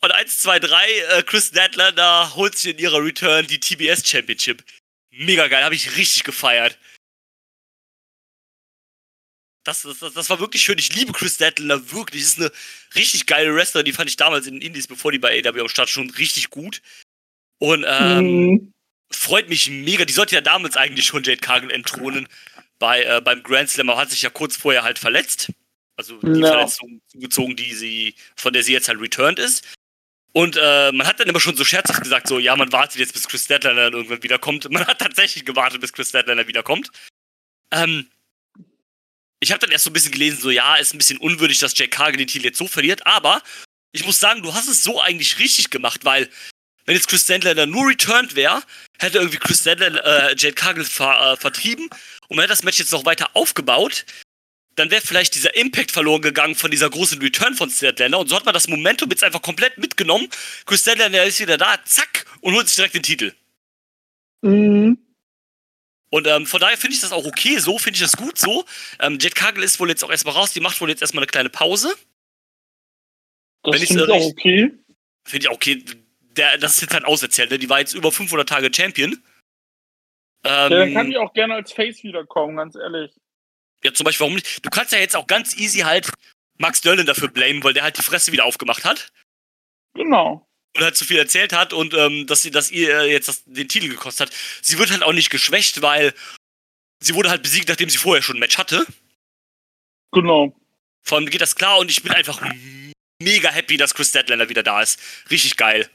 [0.00, 4.64] Und 1, 2, 3, äh, Chris Nadler holt sich in ihrer Return die TBS Championship.
[5.12, 6.78] Mega geil, habe ich richtig gefeiert.
[9.64, 10.78] Das, das, das, war wirklich schön.
[10.78, 12.22] Ich liebe Chris Statler, wirklich.
[12.22, 12.50] Das ist eine
[12.96, 13.84] richtig geile Wrestler.
[13.84, 16.50] Die fand ich damals in den Indies, bevor die bei AW am Start schon richtig
[16.50, 16.82] gut.
[17.58, 18.72] Und ähm, mhm.
[19.10, 20.04] freut mich mega.
[20.04, 22.26] Die sollte ja damals eigentlich schon Jade Cargill entthronen
[22.80, 25.52] bei, äh, beim Grand Slam, aber hat sich ja kurz vorher halt verletzt.
[25.96, 26.48] Also die ja.
[26.48, 29.64] Verletzung zugezogen, die sie, von der sie jetzt halt returned ist.
[30.32, 33.12] Und äh, man hat dann immer schon so scherzhaft gesagt, so, ja, man wartet jetzt,
[33.12, 34.70] bis Chris dann irgendwann wiederkommt.
[34.70, 36.90] Man hat tatsächlich gewartet, bis Chris Statler wiederkommt.
[37.70, 38.08] Ähm,
[39.40, 41.76] ich habe dann erst so ein bisschen gelesen, so ja, ist ein bisschen unwürdig, dass
[41.76, 43.42] Jack Cargill den Titel jetzt so verliert, aber
[43.90, 46.30] ich muss sagen, du hast es so eigentlich richtig gemacht, weil
[46.84, 48.62] wenn jetzt Chris Sandler nur returned wäre,
[49.00, 51.90] hätte irgendwie Chris Sandler äh, Jade Cargill ver, äh, vertrieben
[52.28, 54.06] und man hätte das Match jetzt noch weiter aufgebaut,
[54.76, 58.36] dann wäre vielleicht dieser Impact verloren gegangen von dieser großen Return von Sandler und so
[58.36, 60.28] hat man das Momentum jetzt einfach komplett mitgenommen.
[60.66, 63.32] Chris Sandler, der ist wieder da, zack, und holt sich direkt den Titel.
[64.42, 64.98] Mhm.
[66.10, 68.64] Und ähm, von daher finde ich das auch okay so, finde ich das gut so.
[69.00, 71.30] Ähm, Jet Kagel ist wohl jetzt auch erstmal raus, die macht wohl jetzt erstmal eine
[71.30, 71.94] kleine Pause.
[73.62, 74.72] Das finde ich auch okay.
[75.24, 75.82] Finde ich auch okay.
[76.36, 77.58] Der, das ist jetzt halt auserzählt, ne?
[77.58, 79.12] Die war jetzt über 500 Tage Champion.
[79.12, 79.20] Ähm,
[80.44, 83.12] ja, dann kann die auch gerne als Face wiederkommen, ganz ehrlich.
[83.84, 84.64] Ja, zum Beispiel, warum nicht?
[84.64, 86.10] Du kannst ja jetzt auch ganz easy halt
[86.58, 89.12] Max Dörlin dafür blamen, weil der halt die Fresse wieder aufgemacht hat.
[89.94, 90.46] Genau
[90.76, 93.68] und halt zu viel erzählt hat und ähm, dass sie, dass ihr jetzt das, den
[93.68, 94.36] Titel gekostet hat.
[94.62, 96.14] Sie wird halt auch nicht geschwächt, weil
[97.00, 98.86] sie wurde halt besiegt, nachdem sie vorher schon ein Match hatte.
[100.12, 100.56] Genau.
[101.02, 102.40] Vor allem geht das klar und ich bin einfach
[103.20, 105.00] mega happy, dass Chris Statlander wieder da ist.
[105.30, 105.90] Richtig geil.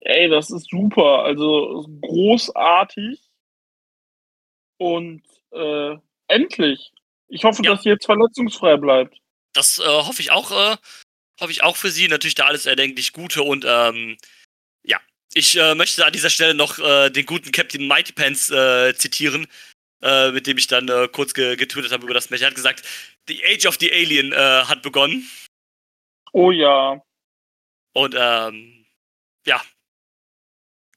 [0.00, 1.24] Ey, das ist super.
[1.24, 3.20] Also großartig.
[4.78, 5.22] Und
[5.52, 5.96] äh,
[6.28, 6.92] endlich.
[7.28, 7.72] Ich hoffe, ja.
[7.72, 9.18] dass sie jetzt verletzungsfrei bleibt.
[9.52, 10.50] Das äh, hoffe ich auch.
[10.50, 10.76] Äh,
[11.40, 12.08] hoffe ich auch für sie.
[12.08, 14.16] Natürlich da alles erdenklich Gute und ähm,
[14.84, 15.00] ja,
[15.34, 19.46] ich äh, möchte an dieser Stelle noch äh, den guten Captain Mighty Pants äh, zitieren,
[20.02, 22.42] äh, mit dem ich dann äh, kurz ge getötet habe über das Match.
[22.42, 22.84] Er hat gesagt,
[23.28, 25.28] The Age of the Alien äh, hat begonnen.
[26.32, 27.02] Oh ja.
[27.94, 28.86] Und ähm,
[29.46, 29.62] ja.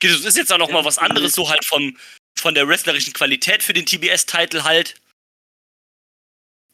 [0.01, 1.97] Das ist jetzt auch noch mal was anderes, so halt vom,
[2.40, 4.95] von der wrestlerischen Qualität für den TBS-Titel halt.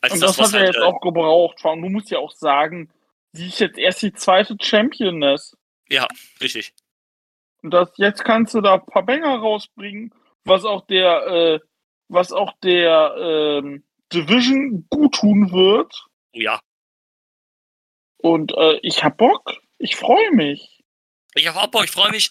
[0.01, 1.59] Und das, das hat er halt, jetzt auch gebraucht.
[1.63, 2.91] Du musst ja auch sagen,
[3.35, 5.57] Sie ist jetzt erst die zweite Championess.
[5.89, 6.07] Ja,
[6.39, 6.73] richtig.
[7.61, 10.13] Und das, jetzt kannst du da ein paar Banger rausbringen,
[10.45, 11.59] was auch der, äh,
[12.07, 13.83] was auch der ähm,
[14.13, 16.05] Division gut tun wird.
[16.31, 16.61] Ja.
[18.17, 19.57] Und äh, ich hab Bock.
[19.79, 20.81] Ich freue mich.
[21.33, 22.29] Ich hab auch Bock, ich freue mich.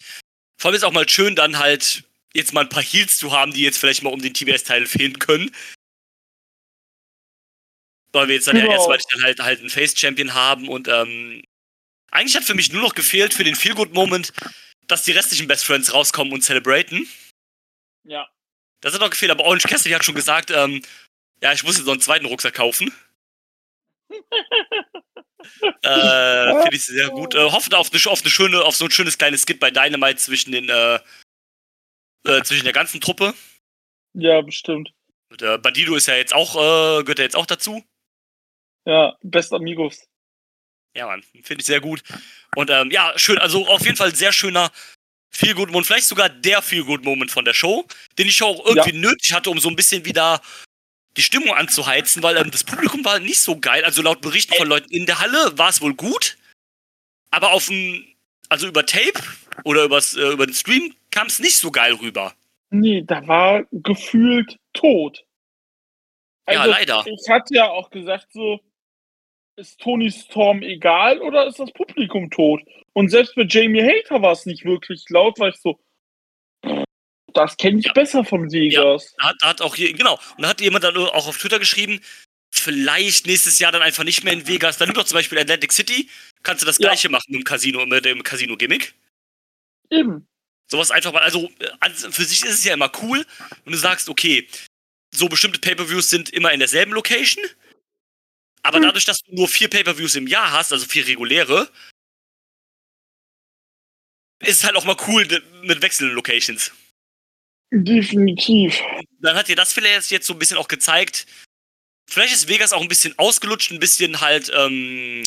[0.57, 2.05] Vor allem ist auch mal schön, dann halt
[2.35, 5.19] jetzt mal ein paar Heals zu haben, die jetzt vielleicht mal um den TBS-Teil fehlen
[5.19, 5.55] können.
[8.13, 8.69] Weil wir jetzt dann genau.
[8.69, 11.43] ja erstmal dann halt, halt einen Face-Champion haben und ähm,
[12.11, 14.33] eigentlich hat für mich nur noch gefehlt für den Feel-Good-Moment,
[14.87, 17.09] dass die restlichen Best Friends rauskommen und celebraten.
[18.05, 18.29] Ja.
[18.81, 20.83] Das hat noch gefehlt, aber Orange Cassidy hat schon gesagt, ähm,
[21.43, 22.95] ja, ich muss jetzt noch einen zweiten Rucksack kaufen.
[25.83, 27.35] äh, Finde ich sehr gut.
[27.35, 30.17] Äh, hoffe auf, eine, auf, eine schöne, auf so ein schönes kleines Skit bei Dynamite
[30.17, 31.01] zwischen den, äh,
[32.25, 33.35] äh, zwischen der ganzen Truppe.
[34.15, 34.93] Ja, bestimmt.
[35.31, 37.85] Und, äh, Bandido ist ja jetzt auch, äh, gehört ja jetzt auch dazu.
[38.87, 40.07] Ja, Best Amigos.
[40.97, 42.03] Ja, Mann, finde ich sehr gut.
[42.55, 44.71] Und ähm, ja, schön, also auf jeden Fall sehr schöner
[45.31, 47.85] Feel Good Moment, vielleicht sogar der Feel Good Moment von der Show,
[48.19, 49.01] den ich auch irgendwie ja.
[49.01, 50.41] nötig hatte, um so ein bisschen wieder
[51.17, 53.85] die Stimmung anzuheizen, weil ähm, das Publikum war nicht so geil.
[53.85, 56.37] Also laut Berichten von Leuten in der Halle war es wohl gut,
[57.31, 58.07] aber auf dem,
[58.49, 59.21] also über Tape
[59.65, 62.35] oder übers, äh, über den Stream kam es nicht so geil rüber.
[62.71, 65.25] Nee, da war gefühlt tot.
[66.47, 67.05] Also, ja, leider.
[67.07, 68.61] Ich hatte ja auch gesagt, so,
[69.57, 72.61] ist Tony Storm egal oder ist das Publikum tot?
[72.93, 75.79] Und selbst mit Jamie Hater war es nicht wirklich laut, weil ich so,
[77.33, 77.93] das kenne ich Ja.
[77.93, 79.15] besser von Vegas.
[79.21, 82.01] Hat, da hat auch hier, genau, und da hat jemand dann auch auf Twitter geschrieben,
[82.53, 85.73] vielleicht nächstes Jahr dann einfach nicht mehr in Vegas, dann nimm doch zum Beispiel Atlantic
[85.73, 86.09] City,
[86.43, 86.89] kannst du das Ja.
[86.89, 88.95] gleiche machen mit dem Casino, mit dem Casino-Gimmick.
[89.91, 90.27] Eben.
[90.71, 91.51] Sowas einfach mal, also
[92.11, 93.25] für sich ist es ja immer cool,
[93.65, 94.49] wenn du sagst, okay,
[95.15, 97.45] so bestimmte Pay-Per-Views sind immer in derselben Location,
[98.63, 98.85] aber Hm.
[98.85, 101.71] dadurch, dass du nur vier Pay-Per-Views im Jahr hast, also vier reguläre,
[104.41, 106.73] ist es halt auch mal cool d- mit wechselnden Locations.
[107.73, 108.79] Definitiv.
[109.21, 111.27] Dann hat dir das vielleicht jetzt so ein bisschen auch gezeigt,
[112.11, 115.25] vielleicht ist Vegas auch ein bisschen ausgelutscht, ein bisschen halt, ähm,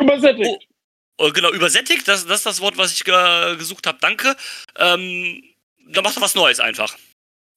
[0.00, 0.66] Übersättigt.
[1.18, 4.36] Äh, genau, übersättigt, das, das ist das Wort, was ich ge gesucht habe, danke.
[4.76, 5.42] Ähm,
[5.86, 6.96] da macht er was Neues einfach.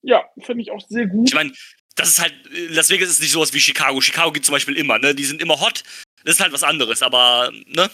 [0.02, 1.30] Ja, finde ich auch sehr gut.
[1.30, 1.54] Ich meine,
[1.96, 4.00] das ist halt, äh, Las Vegas ist nicht sowas wie Chicago.
[4.02, 5.16] Chicago geht zum Beispiel immer, ne?
[5.16, 5.84] Die sind immer hot.
[6.24, 7.90] Das ist halt was anderes, aber, ne?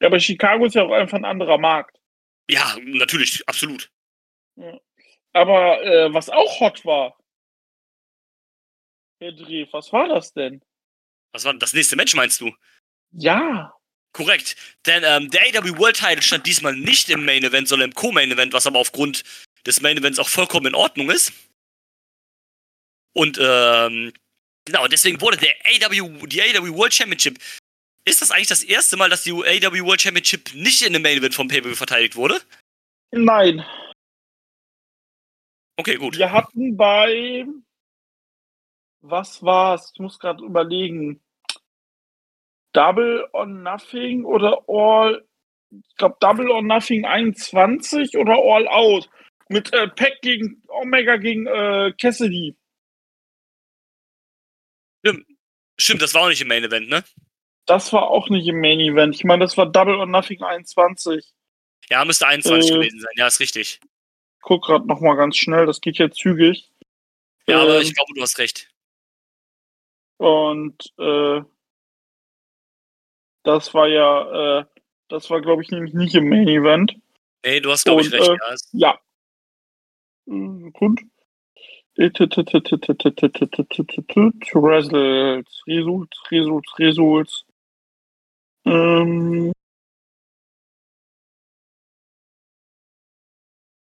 [0.00, 1.98] Ja, aber Chicago ist ja auch einfach ein anderer Markt.
[2.48, 3.90] Ja, natürlich, absolut.
[5.32, 7.16] Aber äh, was auch hot war,
[9.20, 10.62] Herr Dreh, was war das denn?
[11.32, 12.50] Was war das nächste Match, meinst du?
[13.12, 13.74] Ja,
[14.12, 14.56] Korrekt.
[14.86, 18.30] Denn ähm, der AW World Title stand diesmal nicht im Main Event, sondern im Co-Main
[18.30, 19.22] Event, was aber aufgrund
[19.66, 21.32] des Main Events auch vollkommen in Ordnung ist.
[23.12, 24.12] Und ähm,
[24.64, 27.38] genau, deswegen wurde der AW, die AW World Championship.
[28.04, 31.18] Ist das eigentlich das erste Mal, dass die AW World Championship nicht in dem Main
[31.18, 32.40] Event vom Pay-Per-View verteidigt wurde?
[33.12, 33.64] nein.
[35.76, 36.18] Okay, gut.
[36.18, 37.46] Wir hatten bei
[39.02, 39.92] was war's?
[39.94, 41.20] Ich muss gerade überlegen.
[42.72, 45.24] Double or Nothing oder All,
[45.70, 49.08] ich glaube Double or Nothing 21 oder All Out
[49.48, 52.56] mit äh, Pack gegen Omega gegen äh, Cassidy.
[55.78, 57.02] Stimmt, das war auch nicht im Main Event, ne?
[57.66, 59.14] Das war auch nicht im Main Event.
[59.14, 61.24] Ich meine, das war Double or Nothing 21.
[61.88, 62.74] Ja, müsste 21 Äh.
[62.74, 63.12] gewesen sein.
[63.16, 63.80] Ja, ist richtig.
[64.42, 66.70] Guck gerade noch mal ganz schnell, das geht ja zügig.
[67.46, 68.70] Ja, aber Ähm, ich glaube, du hast recht.
[70.18, 71.40] Und äh,
[73.42, 74.64] das war ja, äh,
[75.08, 76.94] das war, glaube ich, nämlich nicht im Main Event.
[77.44, 78.30] Nee, du hast, glaube ich, Und, recht.
[78.30, 78.98] äh, ja.
[80.26, 81.00] Hm, Gut.
[84.54, 87.44] Results, Results, Results, Results.
[88.64, 89.52] Ähm,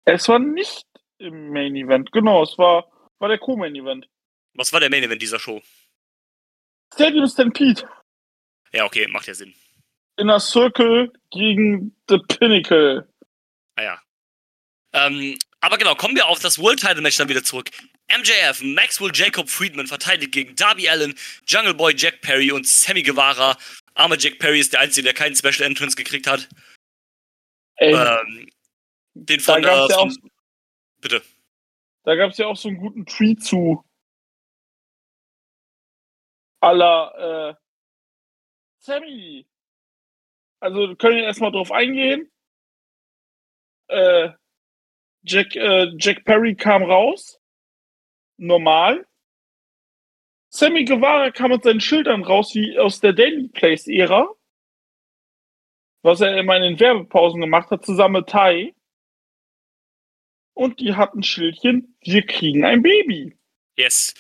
[0.06, 0.86] es war nicht
[1.18, 2.90] im Main Event, genau, es war,
[3.20, 4.08] war der Co-Main Event.
[4.54, 5.62] Was war der Main Event dieser Show?
[6.94, 7.88] Stadium Stampede.
[8.74, 9.54] Ja, okay, macht ja Sinn.
[10.18, 13.08] Inner Circle gegen The Pinnacle.
[13.76, 14.02] Ah ja.
[14.94, 17.70] Ähm, aber genau, kommen wir auf das World Title Match dann wieder zurück.
[18.10, 21.14] MJF, Maxwell Jacob Friedman verteidigt gegen Darby Allen,
[21.46, 23.58] Jungle Boy Jack Perry und Sammy Guevara.
[23.96, 26.48] Armer Jack Perry ist der Einzige, der keinen Special Entrance gekriegt hat.
[27.76, 28.50] Ey, Ähm,
[29.14, 30.32] den da von, gab's äh, ja auch, von
[31.02, 31.22] bitte.
[32.04, 33.84] da gab's ja auch so einen guten Tweet zu.
[36.60, 37.67] Aller, äh,
[38.88, 39.46] Sammy.
[40.62, 42.32] Also, wir können ja erstmal drauf eingehen.
[43.90, 44.30] Äh,
[45.24, 47.42] Jack, äh, Jack Perry kam raus.
[48.38, 49.06] Normal.
[50.50, 54.34] Sammy Guevara kam mit seinen Schildern raus, wie aus der Daily Place-Ära.
[56.04, 58.74] Was er immer in den Werbepausen gemacht hat, zusammen mit Tai.
[60.54, 63.38] Und die hatten Schildchen, wir kriegen ein Baby.
[63.76, 64.14] Yes.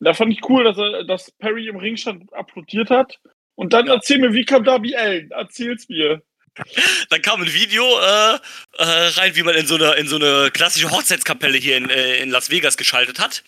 [0.00, 3.18] Da fand ich cool, dass, er, dass Perry im Ring stand, applaudiert hat.
[3.54, 3.94] Und dann Ja.
[3.94, 5.30] erzähl mir, wie kam Darby Allen?
[5.30, 6.22] Erzähl's mir.
[7.10, 8.34] Dann kam ein Video äh,
[8.78, 8.84] äh,
[9.16, 12.30] rein, wie man in so eine, in so eine klassische Hochzeitskapelle hier in, äh, in
[12.30, 13.42] Las Vegas geschaltet hat.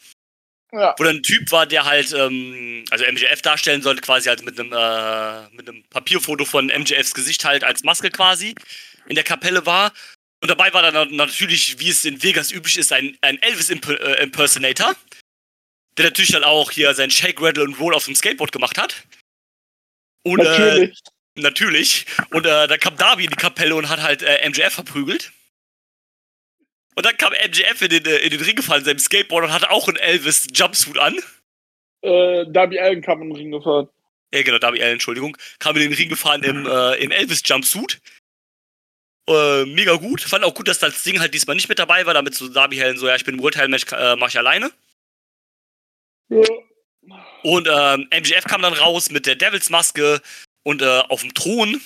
[0.72, 0.94] Ja.
[0.98, 4.58] wo dann ein Typ war, der halt, ähm, also MJF darstellen sollte, quasi halt mit
[4.58, 8.54] einem, äh, mit einem Papierfoto von MJFs Gesicht halt als Maske quasi
[9.06, 9.92] in der Kapelle war.
[10.42, 14.96] Und dabei war dann natürlich, wie es in Vegas üblich ist, ein, ein Elvis-Impersonator,
[15.96, 19.04] der natürlich dann auch hier sein Shake, Rattle und Roll auf dem Skateboard gemacht hat.
[20.22, 21.02] Und, Äh, Natürlich.
[21.38, 22.06] Natürlich.
[22.30, 25.32] Und äh, dann kam Darby in die Kapelle und hat halt äh, MJF verprügelt.
[26.94, 29.70] Und dann kam MJF in den, äh, in den Ring gefallen, seinem Skateboard und hatte
[29.70, 31.18] auch einen Elvis-Jumpsuit an.
[32.00, 33.88] Äh, Darby Allen kam im Ring gefahren.
[34.32, 35.36] Ja, genau, Darby Allen, Entschuldigung.
[35.58, 38.00] Kam in den Ring gefahren im, äh, im Elvis-Jumpsuit.
[39.28, 40.22] Äh, mega gut.
[40.22, 42.82] Fand auch gut, dass das Ding halt diesmal nicht mit dabei war, damit so Darby
[42.82, 44.70] Allen so, ja, ich bin im äh, mach ich alleine.
[46.28, 46.42] Ja.
[47.44, 50.20] Und ähm, MJF kam dann raus mit der Devils-Maske
[50.64, 51.80] und äh, auf dem Thron.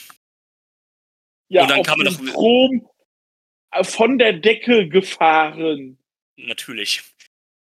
[1.48, 2.88] Ja, Und dann auf kam er dem noch- Strom
[3.72, 5.98] äh, von der Decke gefahren.
[6.36, 7.02] Natürlich.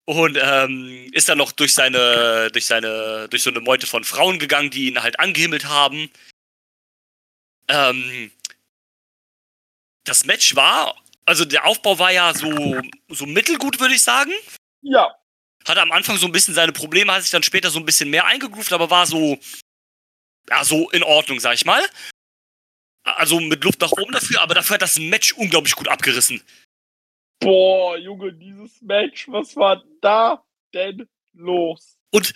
[0.05, 4.39] und ähm, ist dann noch durch seine, durch seine, durch so eine Meute von Frauen
[4.39, 6.11] gegangen, die ihn halt angehimmelt haben.
[7.69, 8.31] Ähm,
[10.05, 14.33] das Match war, also der Aufbau war ja so, so mittelgut, würde ich sagen.
[14.83, 15.15] Ja.
[15.71, 18.11] Hatte am Anfang so ein bisschen seine Probleme, hat sich dann später so ein bisschen
[18.11, 19.39] mehr eingegroovt, aber war so,
[20.49, 21.81] ja, so in Ordnung, sag ich mal.
[23.05, 26.43] Also mit Luft nach oben dafür, aber dafür hat das Match unglaublich gut abgerissen.
[27.39, 30.45] Boah, Junge, dieses Match, was war da
[30.75, 31.97] denn los?
[32.13, 32.35] Und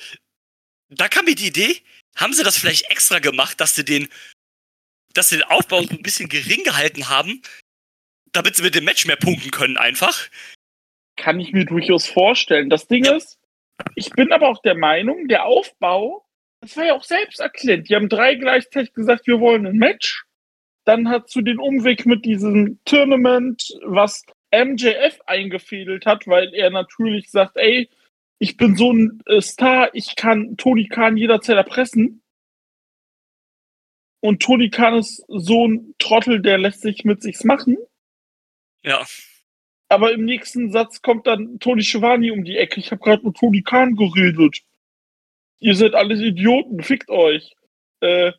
[0.89, 1.83] da kam mir die Idee,
[2.15, 4.09] haben sie das vielleicht extra gemacht, dass sie den,
[5.13, 7.43] dass sie den Aufbau so ein bisschen gering gehalten haben,
[8.31, 10.31] damit sie mit dem Match mehr punkten können einfach.
[11.17, 12.71] Kann ich mir durchaus vorstellen.
[12.71, 13.39] Das Ding ist,
[13.95, 16.25] ich bin aber auch der Meinung, der Aufbau,
[16.61, 17.89] das war ja auch selbst erklärt.
[17.89, 20.25] Die haben drei gleichzeitig gesagt, wir wollen ein Match.
[20.85, 27.31] Dann hat zu den Umweg mit diesem Tournament, was MJF eingefädelt hat, weil er natürlich
[27.31, 27.91] sagt, ey,
[28.39, 32.23] ich bin so ein äh, Star, ich kann Tony Khan jederzeit erpressen.
[34.21, 37.77] Und Tony Khan ist so ein Trottel, der lässt sich mit sich's machen.
[38.83, 39.05] Ja.
[39.89, 42.81] Aber im nächsten Satz kommt dann Tony Schiavone um die Ecke.
[42.81, 44.61] Ich habe gerade mit Tony Khan geredet.
[45.59, 47.55] Ihr seid alles Idioten, fickt euch.
[48.01, 48.33] Äh,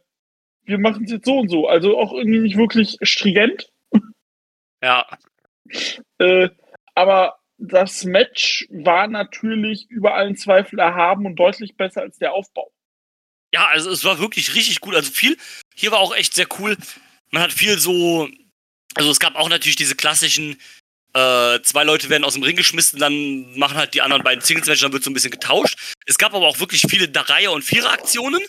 [0.64, 1.68] wir machen es jetzt so und so.
[1.68, 3.72] Also auch irgendwie nicht wirklich stringent.
[4.84, 5.08] Ja.
[6.20, 6.50] Äh,
[6.94, 12.72] aber das Match war natürlich über allen Zweifel erhaben und deutlich besser als der Aufbau.
[13.54, 14.96] Ja, also es war wirklich richtig gut.
[14.96, 15.38] Also viel,
[15.74, 16.78] hier war auch echt sehr cool.
[17.32, 18.30] Man hat viel so,
[18.96, 20.60] also es gab auch natürlich diese klassischen,
[21.16, 24.82] äh, zwei Leute werden aus dem Ring geschmissen, dann machen halt die anderen beiden Singles-Matches,
[24.82, 25.78] dann wird so ein bisschen getauscht.
[26.06, 28.42] Es gab aber auch wirklich viele Dreier- und Vierer-Aktionen.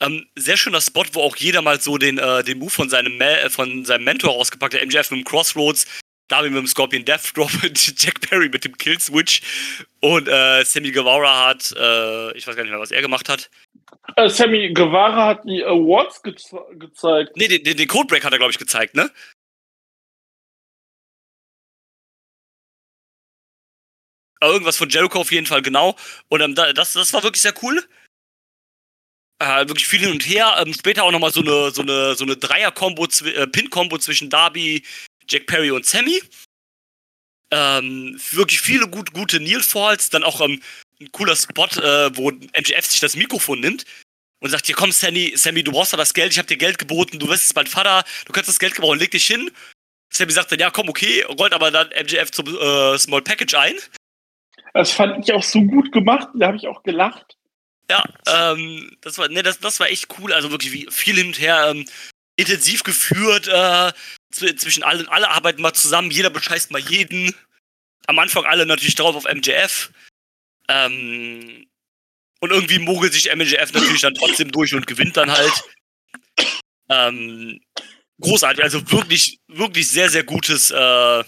[0.00, 3.20] Ähm, sehr schöner Spot, wo auch jeder mal so den, äh, den Move von seinem,
[3.20, 4.84] äh, von seinem Mentor rausgepackt hat.
[4.84, 5.86] MJF mit dem Crossroads,
[6.26, 7.50] Darby mit dem Scorpion Death Drop,
[7.96, 9.40] Jack Perry mit dem Kill Switch
[10.00, 13.48] und äh, Sammy Guevara hat, äh, ich weiß gar nicht mehr, was er gemacht hat.
[14.16, 16.34] Äh, Sammy Guevara hat die Awards ge
[16.80, 17.36] gezeigt.
[17.36, 19.08] Nee, den, den, den Codebreak hat er, glaube ich, gezeigt, ne?
[24.42, 25.96] Irgendwas von Jericho auf jeden Fall, genau.
[26.28, 27.82] Und ähm, das, das war wirklich sehr cool.
[29.38, 30.56] Äh, wirklich viel hin und her.
[30.58, 34.84] Ähm, später auch nochmal so eine, so eine, so eine Dreier-Kombo, äh, Pin-Kombo zwischen Darby,
[35.28, 36.22] Jack Perry und Sammy.
[37.50, 40.62] Ähm, wirklich viele gut, gute Neil Falls, dann auch ähm,
[41.00, 43.84] ein cooler Spot, äh, wo MGF sich das Mikrofon nimmt
[44.40, 46.78] und sagt, hier komm Sammy, Sammy, du brauchst doch das Geld, ich habe dir Geld
[46.78, 49.50] geboten, du wirst jetzt mein Vater, du kannst das Geld gebrauchen, leg dich hin.
[50.12, 53.74] Sammy sagt dann, ja komm, okay, rollt aber dann MGF zum äh, Small Package ein.
[54.74, 57.36] Das fand ich auch so gut gemacht, da habe ich auch gelacht.
[57.90, 61.26] Ja, ähm, das war, ne, das, das war echt cool, also wirklich wie viel hin
[61.26, 61.84] und her, ähm,
[62.36, 63.92] intensiv geführt, äh,
[64.30, 67.34] zwischen allen, alle arbeiten mal zusammen, jeder bescheißt mal jeden.
[68.06, 69.92] Am Anfang alle natürlich drauf auf MJF.
[70.68, 71.66] Ähm,
[72.40, 75.52] und irgendwie mogelt sich MJF natürlich dann trotzdem durch und gewinnt dann halt.
[76.88, 77.60] Ähm,
[78.20, 81.24] großartig, also wirklich, wirklich sehr, sehr gutes äh,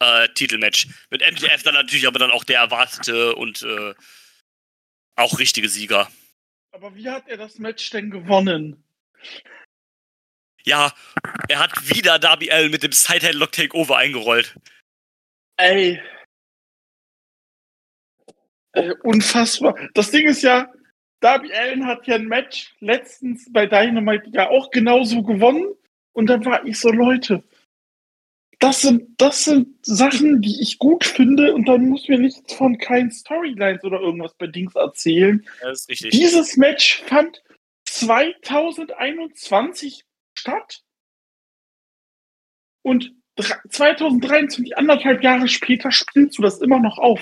[0.00, 0.88] äh, Titelmatch.
[1.10, 3.94] Mit MJF dann natürlich aber dann auch der erwartete und äh,
[5.16, 6.08] auch richtige Sieger.
[6.72, 8.84] Aber wie hat er das Match denn gewonnen?
[10.64, 10.92] Ja,
[11.48, 14.54] er hat wieder Darby Allen mit dem Sideheadlock Takeover eingerollt.
[15.56, 16.02] Ey.
[18.72, 18.92] Ey.
[19.04, 19.74] Unfassbar.
[19.94, 20.70] Das Ding ist ja,
[21.20, 25.74] Darby Allen hat ja ein Match letztens bei Dynamite ja auch genauso gewonnen.
[26.12, 27.42] Und dann war ich so, Leute,
[28.58, 32.78] das sind, das sind Sachen, die ich gut finde und dann muss mir nichts von
[32.78, 35.46] keinen Storylines oder irgendwas bei Dings erzählen.
[35.60, 36.12] Das ist richtig.
[36.12, 37.42] Dieses Match fand
[37.84, 40.80] 2021 statt.
[42.82, 43.12] Und
[43.68, 47.20] 2023, anderthalb Jahre später, spielst du das immer noch auf.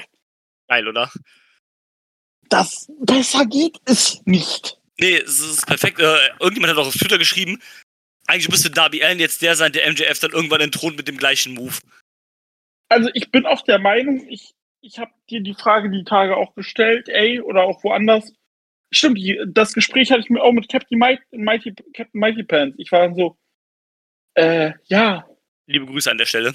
[0.68, 1.10] Geil, oder?
[2.48, 4.78] Das besser geht es nicht.
[5.00, 5.98] Nee, es ist perfekt.
[5.98, 7.60] Äh, irgendjemand hat auch auf Twitter geschrieben,
[8.26, 11.54] eigentlich müsste Darby Allen jetzt der sein, der MJF dann irgendwann entthront mit dem gleichen
[11.54, 11.78] Move.
[12.88, 16.54] Also ich bin auch der Meinung, ich, ich habe dir die Frage die Tage auch
[16.54, 18.32] gestellt, ey, oder auch woanders.
[18.92, 22.76] Stimmt, die, das Gespräch hatte ich mir auch mit Captain Mighty, Mighty, Captain Mighty Pants.
[22.78, 23.36] Ich war dann so,
[24.34, 25.26] äh, ja.
[25.66, 26.54] Liebe Grüße an der Stelle.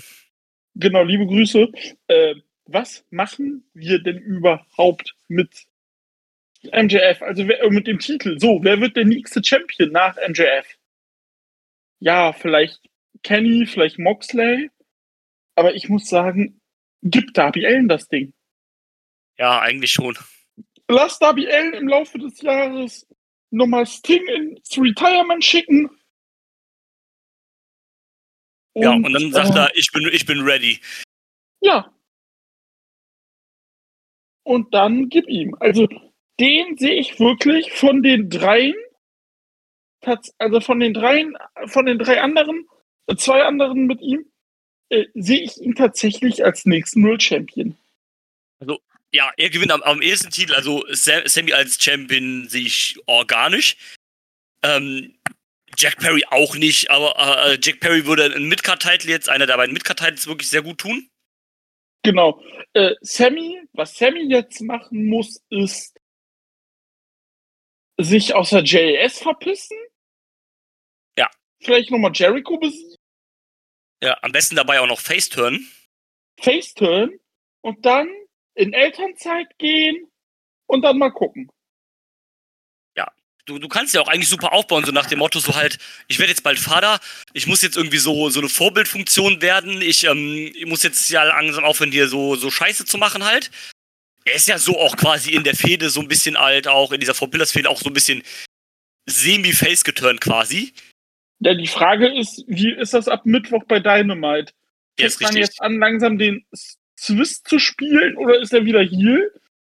[0.76, 1.68] Genau, liebe Grüße.
[2.08, 2.36] Äh,
[2.66, 5.66] was machen wir denn überhaupt mit
[6.64, 7.22] MJF?
[7.22, 8.40] Also wer, mit dem Titel.
[8.40, 10.79] So, wer wird der nächste Champion nach MJF?
[12.00, 12.82] Ja, vielleicht
[13.24, 14.70] Kenny, vielleicht Moxley.
[15.56, 16.62] Aber ich muss sagen,
[17.02, 18.34] gibt Darby Allen das Ding.
[19.38, 20.18] Ja, eigentlich schon
[20.90, 23.08] lass Darby Allen im Laufe des Jahres
[23.52, 25.90] nochmal Sting ins Retirement schicken.
[28.74, 30.80] Und, ja, und dann sagt äh, er, ich bin, ich bin ready.
[31.62, 31.94] Ja.
[34.44, 35.56] und dann gib ihm.
[35.60, 35.88] Also
[36.40, 38.76] den sehe ich wirklich von den dreien,
[40.38, 41.36] also von den dreien,
[41.68, 42.68] von den drei anderen,
[43.18, 44.26] zwei anderen mit ihm,
[44.90, 47.78] äh, sehe ich ihn tatsächlich als nächsten World Champion.
[48.60, 48.80] Also,
[49.12, 53.78] ja, er gewinnt am, am ersten Titel, also Sammy als Champion sehe ich organisch.
[54.64, 55.16] Ähm,
[55.78, 59.58] Jack Perry auch nicht, aber äh, äh Jack Perry würde einen Midcard-Title jetzt, einer der
[59.58, 61.10] beiden Midcard-Titles wirklich sehr gut tun.
[62.04, 62.42] Genau.
[62.74, 66.00] Äh, Sammy, was Sammy jetzt machen muss, ist
[67.98, 69.78] sich aus der JS verpissen.
[71.62, 72.96] Vielleicht nochmal Jericho besiegen.
[74.02, 75.68] Ja, am besten dabei auch noch Faceturn.
[76.40, 77.20] Faceturn
[77.62, 78.10] und dann
[78.56, 80.08] in Elternzeit gehen
[80.68, 81.50] und dann mal gucken.
[82.96, 83.12] Ja,
[83.46, 86.20] du, du kannst ja auch eigentlich super aufbauen, so nach dem Motto, so halt, ich
[86.20, 87.00] werde jetzt bald Vater,
[87.34, 91.24] ich muss jetzt irgendwie so, so eine Vorbildfunktion werden, ich, ähm, ich muss jetzt ja
[91.24, 93.52] langsam aufhören, hier so, so Scheiße zu machen halt.
[94.26, 97.00] Er ist ja so auch quasi in der Fehde so ein bisschen alt, auch in
[97.00, 98.24] dieser Vorbilders-Fehde auch so ein bisschen
[99.10, 100.74] semi-face geturnt quasi.
[101.40, 104.54] Ja, die Frage ist, wie ist das ab Mittwoch bei Dynamite?
[105.00, 106.46] Ja, ist man jetzt an, langsam den
[106.98, 109.32] Swiss zu spielen oder ist er wieder hier?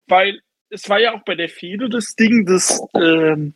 [0.07, 3.53] Weil es war ja auch bei der Fehde das Ding des, ähm,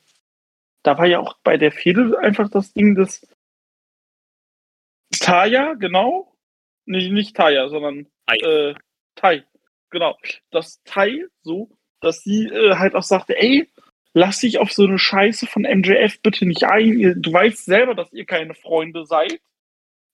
[0.84, 3.26] da war ja auch bei der Fehde einfach das Ding des
[5.20, 6.36] Taya, genau.
[6.86, 8.36] Nee, nicht Taya, sondern Tai.
[8.36, 8.76] Äh,
[9.16, 9.44] Tai.
[9.90, 10.18] Genau.
[10.52, 11.72] Das Tai, so,
[12.02, 13.72] dass sie äh, halt auch sagte, ey,
[14.16, 17.22] lass dich auf so eine Scheiße von MJF bitte nicht ein.
[17.22, 19.42] Du weißt selber, dass ihr keine Freunde seid,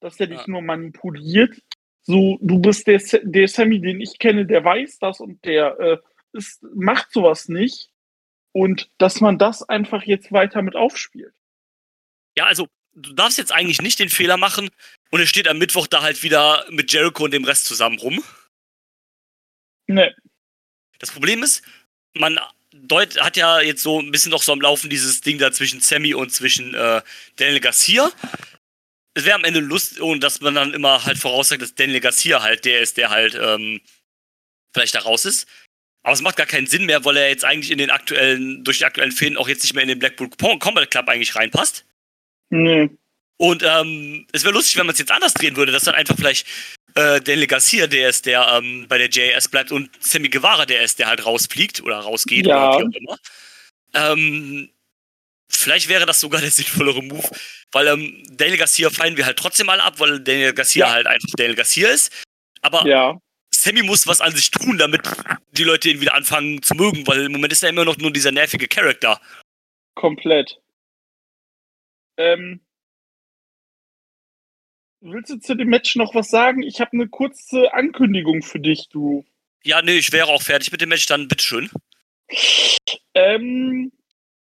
[0.01, 0.47] dass er dich ja.
[0.47, 1.55] nur manipuliert.
[2.01, 5.97] So, du bist der, der Sammy, den ich kenne, der weiß das und der äh,
[6.33, 7.89] ist, macht sowas nicht.
[8.53, 11.33] Und dass man das einfach jetzt weiter mit aufspielt.
[12.35, 14.71] Ja, also du darfst jetzt eigentlich nicht den Fehler machen
[15.11, 18.23] und er steht am Mittwoch da halt wieder mit Jericho und dem Rest zusammen rum.
[19.85, 20.11] Nee.
[20.97, 21.61] Das Problem ist,
[22.13, 22.39] man
[22.73, 25.81] Deut hat ja jetzt so ein bisschen noch so am Laufen dieses Ding da zwischen
[25.81, 27.01] Sammy und zwischen äh,
[27.35, 28.11] Daniel Garcia.
[29.13, 32.41] Es wäre am Ende lustig, und dass man dann immer halt voraussagt, dass Daniel Garcia
[32.41, 33.81] halt der ist, der halt ähm,
[34.73, 35.47] vielleicht da raus ist.
[36.03, 38.79] Aber es macht gar keinen Sinn mehr, weil er jetzt eigentlich in den aktuellen, durch
[38.79, 41.85] die aktuellen Fäden auch jetzt nicht mehr in den Blackpool Combat Club eigentlich reinpasst.
[42.49, 42.89] Nee.
[43.37, 46.15] Und ähm, es wäre lustig, wenn man es jetzt anders drehen würde, dass dann einfach
[46.15, 46.47] vielleicht
[46.95, 50.81] äh, Daniel Garcia, der ist, der ähm, bei der JS bleibt und Sammy Guevara, der
[50.81, 52.75] ist, der halt rausfliegt oder rausgeht ja.
[52.75, 53.17] oder wie auch immer.
[53.93, 54.69] Ähm,
[55.49, 57.29] vielleicht wäre das sogar der sinnvollere Move,
[57.71, 60.93] weil ähm, Daniel Garcia fallen wir halt trotzdem mal ab, weil Daniel Garcia ja.
[60.93, 62.11] halt einfach Daniel Garcia ist.
[62.61, 63.17] Aber ja.
[63.53, 65.01] Sammy muss was an sich tun, damit
[65.51, 68.11] die Leute ihn wieder anfangen zu mögen, weil im Moment ist er immer noch nur
[68.11, 69.19] dieser nervige Charakter.
[69.93, 70.57] Komplett.
[72.17, 72.61] Ähm,
[75.03, 76.61] Willst du zu dem Match noch was sagen?
[76.61, 79.25] Ich habe eine kurze Ankündigung für dich, du.
[79.63, 81.71] Ja, nee, ich wäre auch fertig mit dem Match, dann bitteschön.
[83.15, 83.91] Ähm,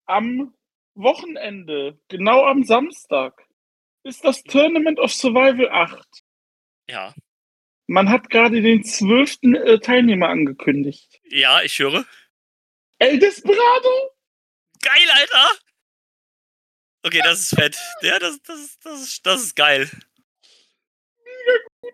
[0.06, 0.54] am
[0.94, 3.44] Wochenende, genau am Samstag,
[4.04, 6.08] ist das Tournament of Survival 8.
[6.88, 7.16] Ja.
[7.88, 11.20] Man hat gerade den zwölften äh, Teilnehmer angekündigt.
[11.30, 12.06] Ja, ich höre.
[13.00, 14.12] El Desperado!
[14.82, 15.50] Geil, Alter!
[17.02, 17.76] Okay, das ist fett.
[18.02, 19.90] Ja, das, das, das, das ist geil
[21.82, 21.94] gut,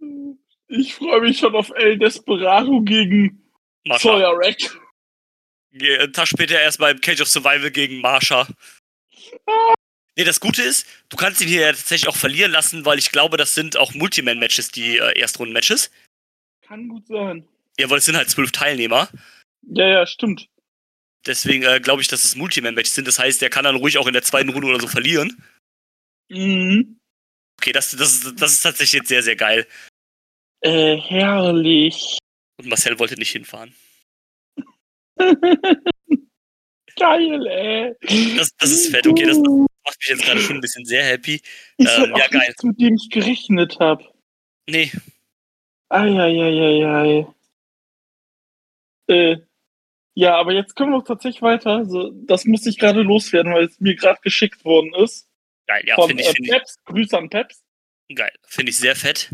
[0.00, 0.36] ey.
[0.68, 3.42] Ich freue mich schon auf El Desperado gegen
[3.84, 4.08] Marsha.
[4.08, 4.78] Sawyer Rack.
[5.72, 8.46] Einen Tag später erst beim Cage of Survival gegen Marsha.
[9.46, 9.74] Ah.
[10.16, 13.12] Nee, das Gute ist, du kannst ihn hier ja tatsächlich auch verlieren lassen, weil ich
[13.12, 15.92] glaube, das sind auch Multiman-Matches, die äh, Erstrunden-Matches.
[16.62, 17.46] Kann gut sein.
[17.78, 19.08] Ja, weil es sind halt zwölf Teilnehmer.
[19.62, 20.48] Ja, ja, stimmt.
[21.24, 23.06] Deswegen äh, glaube ich, dass es Multiman-Matches sind.
[23.06, 25.42] Das heißt, der kann dann ruhig auch in der zweiten Runde oder so verlieren.
[26.28, 26.97] Mhm.
[27.60, 29.66] Okay, das, das, das ist tatsächlich jetzt sehr, sehr geil.
[30.60, 32.18] Äh, herrlich.
[32.58, 33.74] Und Marcel wollte nicht hinfahren.
[36.96, 37.94] geil, ey.
[38.36, 41.40] Das, das ist fett, okay, das macht mich jetzt gerade schon ein bisschen sehr happy.
[41.76, 42.46] Ist ähm, ja, geil.
[42.46, 44.04] Nichts, mit dem ich gerechnet habe.
[44.68, 44.92] Nee.
[45.88, 47.26] Eieieiei.
[49.08, 49.36] Äh,
[50.14, 51.70] ja, aber jetzt können wir auch tatsächlich weiter.
[51.76, 55.27] Also, das muss ich gerade loswerden, weil es mir gerade geschickt worden ist.
[55.68, 56.28] Geil, ja, finde ich.
[56.28, 56.76] Äh, find Peps.
[56.86, 57.62] Grüße an Peps.
[58.14, 59.30] Geil, finde ich sehr fett.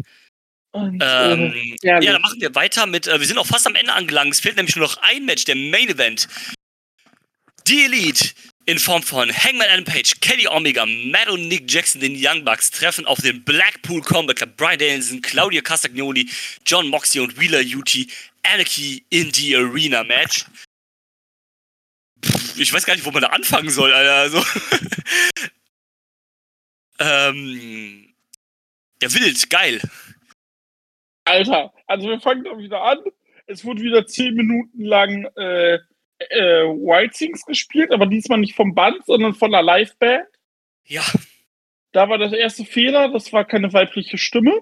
[0.73, 3.77] Und, ähm, äh, ja, dann machen wir weiter mit, äh, wir sind auch fast am
[3.77, 4.33] Ende angelangt.
[4.33, 6.27] Es fehlt nämlich nur noch ein Match, der Main Event.
[7.69, 8.31] Die Elite
[8.67, 12.73] in Form von Hangman Adam Page, Kenny Omega, Matt und Nick Jackson, den Young Bucks,
[12.73, 14.57] treffen auf den Blackpool Combat Club.
[14.57, 16.29] Brian Danielson, Claudia Castagnoli,
[16.67, 17.95] John Moxley und Wheeler UT.
[18.43, 20.45] Anarchy in the Arena Match.
[22.25, 24.15] Pff, ich weiß gar nicht, wo man da anfangen soll, Alter.
[24.15, 24.45] Also
[26.99, 28.15] Ähm,
[29.03, 29.81] ja, wild, geil.
[31.25, 32.99] Alter, also wir fangen doch wieder an.
[33.47, 35.79] Es wurde wieder zehn Minuten lang äh,
[36.19, 40.27] äh, Wild Things gespielt, aber diesmal nicht vom Band, sondern von der Liveband.
[40.87, 41.03] Ja.
[41.93, 44.61] Da war das erste Fehler, das war keine weibliche Stimme.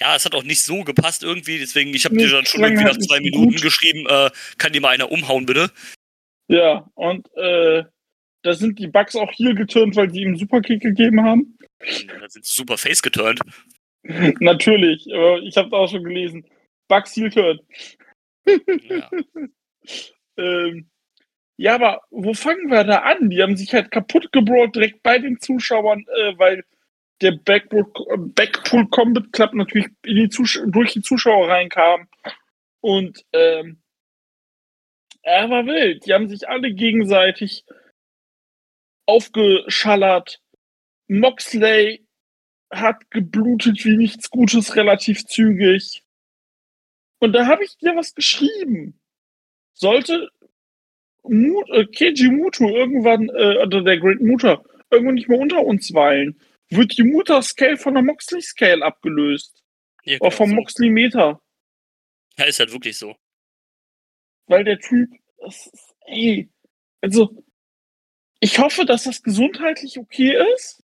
[0.00, 2.62] Ja, es hat auch nicht so gepasst irgendwie, deswegen, ich habe Nee, dir dann schon
[2.62, 3.62] irgendwie nach zwei Minuten gut.
[3.62, 5.70] geschrieben, äh, kann dir mal einer umhauen, bitte?
[6.48, 7.84] Ja, und äh,
[8.44, 11.58] da sind die Bugs auch hier geturnt, weil sie ihm Superkick gegeben haben.
[11.80, 13.40] Da sind sie super face geturnt.
[14.02, 16.46] Natürlich, aber ich habe auch schon gelesen.
[16.86, 17.58] Bugs heel turn.
[18.46, 19.10] Ja.
[20.36, 20.90] Ähm,
[21.56, 23.30] ja, aber wo fangen wir da an?
[23.30, 26.64] Die haben sich halt kaputt gebrawlt direkt bei den Zuschauern, äh, weil
[27.20, 27.86] der Backpool,
[28.34, 30.28] Backpool Combat Club natürlich die
[30.72, 32.08] durch die Zuschauer reinkam.
[32.80, 33.80] Und ähm,
[35.22, 36.04] er war wild.
[36.04, 37.64] Die haben sich alle gegenseitig
[39.06, 40.40] aufgeschallert.
[41.08, 42.06] Moxley
[42.70, 46.02] hat geblutet wie nichts Gutes relativ zügig.
[47.18, 48.98] Und da habe ich dir was geschrieben.
[49.72, 50.30] Sollte
[51.22, 55.92] Mut, äh, Keiji Muto irgendwann, äh, oder der Great Muta, irgendwann nicht mehr unter uns
[55.94, 59.62] weilen, wird die Muta-Scale von der Moxley-Scale abgelöst.
[60.04, 60.56] Ja, Oder vom so.
[60.56, 61.40] Moxley-Meter.
[62.36, 63.16] ja, ist halt wirklich so.
[64.46, 65.08] Weil der Typ,
[65.38, 66.50] das ist, ey,
[67.00, 67.43] also,
[68.40, 70.82] ich hoffe, dass das gesundheitlich okay ist,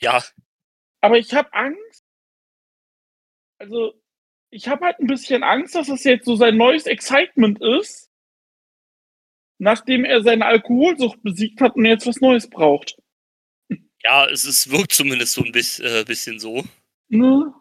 [0.00, 0.22] Ja,
[1.00, 2.04] aber ich habe Angst.
[3.58, 3.94] Also,
[4.50, 8.10] ich habe halt ein bisschen Angst, dass das jetzt so sein neues Excitement ist,
[9.58, 12.96] nachdem er seine Alkoholsucht besiegt hat und jetzt was Neues braucht.
[14.02, 16.64] ja, es, es wirkt zumindest so ein bisschen, äh, bisschen so.
[17.08, 17.54] Ne?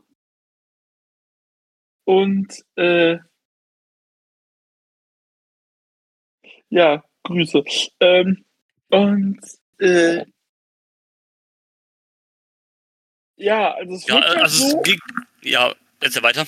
[2.06, 3.18] Und äh,
[6.70, 7.64] ja, Grüße.
[8.00, 8.46] Ähm,
[8.90, 9.40] und
[9.80, 10.26] äh,
[13.38, 15.00] ja, also es Ja, wirkt halt also so, es ging,
[15.44, 16.46] ja, erzähl weiter.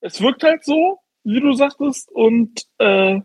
[0.00, 3.20] es wirkt halt so, wie du sagtest, und äh,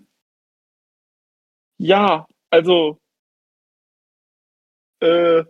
[1.79, 2.99] ja, also
[5.01, 5.43] äh,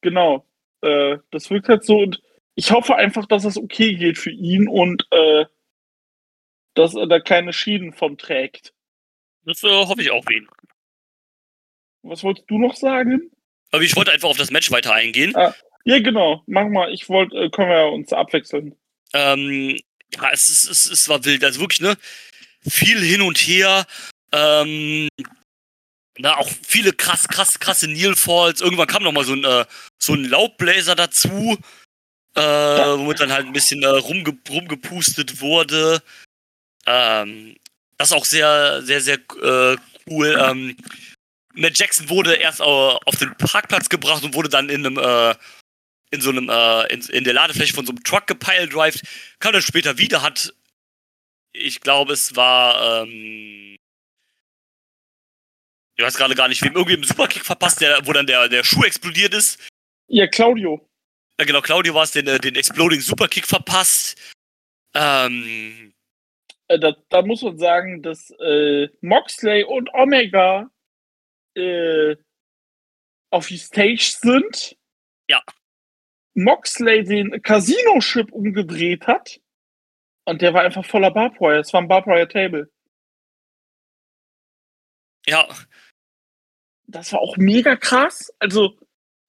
[0.00, 0.46] genau,
[0.82, 2.20] äh, das wirkt halt so und
[2.54, 5.46] ich hoffe einfach, dass es okay geht für ihn und äh,
[6.74, 8.74] dass er da keine Schäden von trägt.
[9.48, 10.46] Das äh, hoffe ich auch ihn.
[12.02, 13.30] Was wolltest du noch sagen?
[13.70, 15.32] Aber ich wollte einfach auf das Match weiter eingehen.
[15.84, 16.92] Ja, genau, mach mal.
[16.92, 18.76] Ich wollte, äh, können wir uns abwechseln.
[19.14, 19.78] Ähm,
[20.14, 21.42] ja, es, ist, es, es war wild.
[21.42, 21.96] Also wirklich, ne?
[22.68, 23.86] Viel hin und her.
[24.32, 25.08] Ähm,
[26.18, 28.60] na, auch viele krass, krass, krasse Neil Falls.
[28.60, 29.64] Irgendwann kam noch mal so ein, äh,
[29.96, 31.56] so ein Laubbläser dazu,
[32.34, 36.02] äh, womit dann halt ein bisschen äh, rumge rumgepustet wurde.
[36.84, 37.56] Ähm,
[37.98, 39.76] das ist auch sehr, sehr, sehr äh,
[40.08, 40.36] cool.
[40.40, 40.76] Ähm,
[41.54, 45.34] Matt Jackson wurde erst äh, auf den Parkplatz gebracht und wurde dann in einem äh,
[46.10, 49.02] in so einem äh, in, in der Ladefläche von so einem Truck gepiledrived,
[49.40, 50.54] kam dann später wieder, hat
[51.52, 53.76] ich glaube, es war ähm,
[55.96, 58.62] ich weiß gerade gar nicht, wem irgendwie im Superkick verpasst, der, wo dann der, der
[58.62, 59.58] Schuh explodiert ist.
[60.06, 60.88] Ja, Claudio.
[61.40, 64.16] Ja, genau, Claudio war es, den, äh, den Exploding Superkick verpasst.
[64.94, 65.97] Ähm, Äh,
[66.68, 70.70] da, da muss man sagen, dass äh, Moxley und Omega
[71.54, 72.16] äh,
[73.30, 74.76] auf die Stage sind.
[75.28, 75.42] Ja.
[76.34, 79.40] Moxley den Casino-Chip umgedreht hat.
[80.24, 81.60] Und der war einfach voller Barbwire.
[81.60, 82.70] Es war ein Barbwire Table.
[85.26, 85.48] ja,
[86.86, 88.32] Das war auch mega krass.
[88.38, 88.78] Also,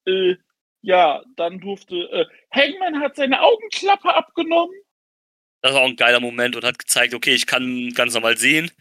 [0.06, 0.36] äh,
[0.82, 1.96] ja, dann durfte.
[1.96, 4.76] Äh, Hangman hat seine Augenklappe abgenommen.
[5.62, 8.72] Das war auch ein geiler Moment und hat gezeigt, okay, ich kann ganz normal sehen.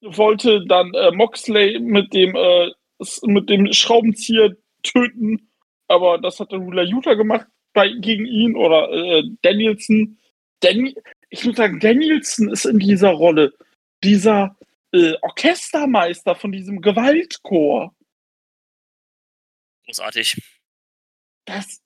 [0.00, 2.70] wollte dann äh, Moxley mit dem äh,
[3.24, 5.50] mit dem Schraubenzieher töten,
[5.88, 10.18] aber das hat dann Wheeler Utah gemacht bei, gegen ihn oder äh, Danielson.
[10.60, 10.94] Dan
[11.30, 13.54] ich muss sagen, Danielson ist in dieser Rolle
[14.04, 14.56] dieser
[14.92, 17.94] äh, Orchestermeister von diesem Gewaltchor.
[19.86, 20.40] Großartig.
[21.46, 21.80] Das,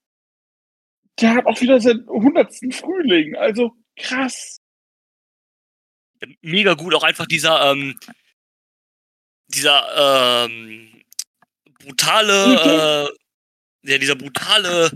[1.20, 3.36] der hat auch wieder seinen hundertsten Frühling.
[3.36, 4.59] Also krass.
[6.40, 7.98] Mega gut, auch einfach dieser, ähm,
[9.48, 11.02] dieser, ähm,
[11.81, 13.10] brutale,
[13.85, 14.90] äh, ja, dieser brutale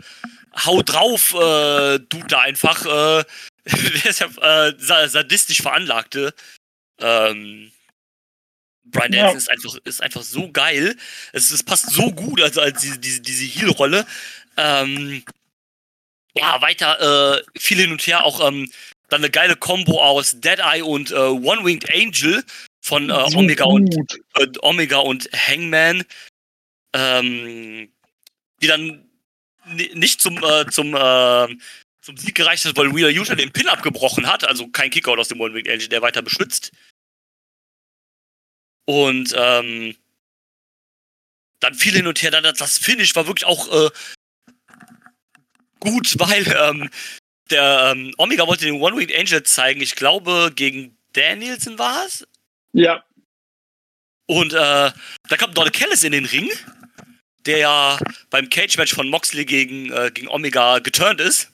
[0.64, 3.24] Hau drauf, äh, Dude da einfach, äh,
[3.66, 4.26] der ist ja,
[4.68, 6.34] äh, sa- sadistisch veranlagte,
[6.98, 7.70] ähm,
[8.84, 9.26] Brian Ja.
[9.32, 10.96] Danielson ist einfach, ist einfach so geil.
[11.32, 14.04] Es, es passt so gut, also als diese, diese, diese Heel-Rolle.
[14.56, 15.22] Ähm,
[16.34, 18.70] ja, weiter, äh, viel hin und her, auch, ähm,
[19.08, 22.44] dann eine geile Combo aus Deadeye und äh, One-Winged Angel
[22.80, 23.94] von äh, Omega und
[24.36, 26.04] äh, Omega und Hangman,
[26.94, 27.92] ähm,
[28.62, 29.10] die dann
[29.94, 31.48] nicht zum, äh, zum, äh,
[32.00, 35.28] zum Sieg gereicht hat, weil Wheeler Utah den Pin abgebrochen hat, also kein Kickout aus
[35.28, 36.72] dem One Winged Angel, der weiter beschützt.
[38.86, 39.96] Und ähm,
[41.60, 43.90] dann viel hin und her, dann das Finish war wirklich auch äh,
[45.80, 46.90] gut, weil ähm,
[47.50, 52.26] der ähm, Omega wollte den One Winged Angel zeigen, ich glaube gegen Danielson war es.
[52.72, 53.04] Ja.
[54.26, 56.48] Und äh, da kam Donald Kellis in den Ring,
[57.46, 57.98] der ja
[58.30, 61.50] beim Cage-Match von Moxley gegen, äh, gegen Omega geturnt ist.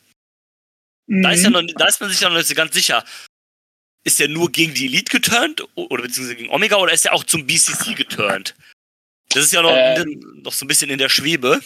[1.07, 1.23] Mhm.
[1.23, 3.03] Da, ist ja noch, da ist man sich ja noch nicht so ganz sicher.
[4.05, 7.25] Ist er nur gegen die Elite geturnt oder beziehungsweise gegen Omega oder ist er auch
[7.25, 8.55] zum BCC geturnt?
[9.31, 10.43] Das ist ja noch, Ähm.
[10.43, 11.61] noch so ein bisschen in der Schwebe.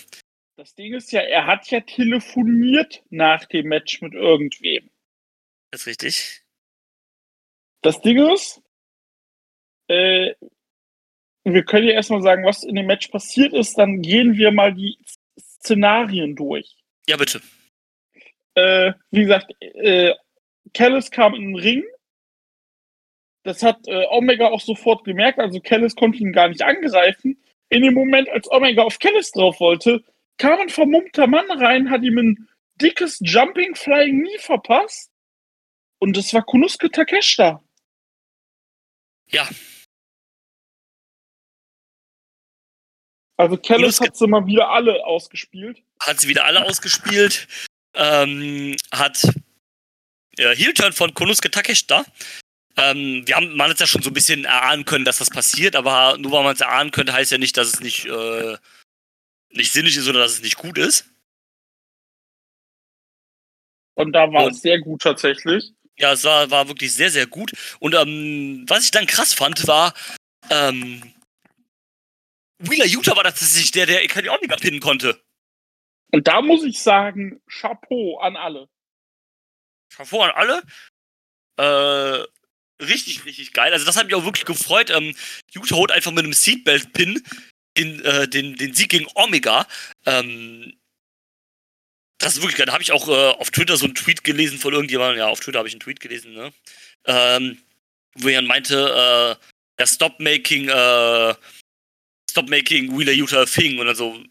[0.61, 4.91] Das Ding ist ja, er hat ja telefoniert nach dem Match mit irgendwem.
[5.71, 6.43] Das ist richtig.
[7.81, 8.61] Das Ding ist,
[9.89, 10.35] äh,
[11.45, 14.75] wir können ja erstmal sagen, was in dem Match passiert ist, dann gehen wir mal
[14.75, 14.99] die
[15.41, 16.77] Szenarien durch.
[17.09, 17.41] Ja, bitte.
[18.53, 20.15] Äh, wie gesagt, äh,
[20.75, 21.85] Callis kam in den Ring.
[23.45, 27.43] Das hat äh, Omega auch sofort gemerkt, also Callis konnte ihn gar nicht angreifen.
[27.71, 30.05] In dem Moment, als Omega auf Callis drauf wollte,
[30.41, 35.11] kam ein vermummter Mann rein, hat ihm ein dickes Jumping Flying Knee verpasst.
[35.99, 37.63] Und das war Konosuke Takeshita.
[39.29, 39.49] Ja,
[43.37, 45.83] Also Konosuke- hat sie mal wieder alle ausgespielt.
[46.01, 47.49] hat sie wieder alle ausgespielt.
[47.95, 49.23] Ähm, hat
[50.37, 52.05] äh, Heel-Turn von Konosuke Takeshita.
[52.77, 55.75] Ähm, wir haben, man hat ja schon so ein bisschen erahnen können, dass das passiert,
[55.75, 58.57] aber nur weil man es erahnen könnte, heißt ja nicht, dass es nicht, äh,
[59.51, 61.07] nicht sinnig ist oder dass es nicht gut ist.
[63.95, 65.73] Und da war Und- es sehr gut tatsächlich.
[65.99, 67.53] Ja, es war, war wirklich sehr, sehr gut.
[67.79, 69.93] Und ähm, was ich dann krass fand, war,
[70.49, 71.13] ähm,
[72.59, 75.23] Wheeler Utah war tatsächlich der, der Kenny Omega pinnen konnte.
[76.13, 78.69] Und da muss ich sagen, Chapeau an alle.
[79.95, 80.63] Chapeau an alle.
[81.59, 82.25] Äh,
[82.83, 83.73] richtig, richtig geil.
[83.73, 84.89] Also das hat mich auch wirklich gefreut.
[84.89, 85.15] Ähm,
[85.53, 87.23] Utah holt einfach mit einem Seatbelt-Pin
[87.81, 89.67] in, äh, den, den Sieg gegen Omega.
[90.07, 90.73] Ähm,
[92.19, 92.67] das ist wirklich geil.
[92.67, 95.19] Da habe ich auch äh, auf Twitter so einen Tweet gelesen von irgendjemandem.
[95.19, 96.53] Ja, auf Twitter habe ich einen Tweet gelesen, ne?
[97.07, 97.59] Ähm,
[98.15, 99.47] wo er meinte, äh,
[99.81, 101.35] ja, stop making, äh,
[102.31, 103.79] stop making Wheeler Utah a thing.
[103.79, 104.23] Und dann so,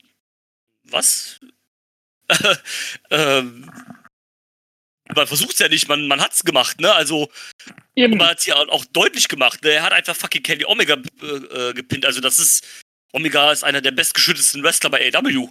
[0.83, 1.39] was?
[3.09, 3.71] ähm,
[5.15, 6.93] man versucht's ja nicht, man, man hat's gemacht, ne?
[6.93, 7.31] Also,
[7.95, 8.17] Eben.
[8.17, 9.63] man hat's ja auch deutlich gemacht.
[9.63, 9.71] Ne?
[9.71, 12.05] Er hat einfach fucking Kenny Omega äh, äh, gepinnt.
[12.05, 15.49] Also, das ist, Omega ist einer der bestgeschütztesten Wrestler bei AW.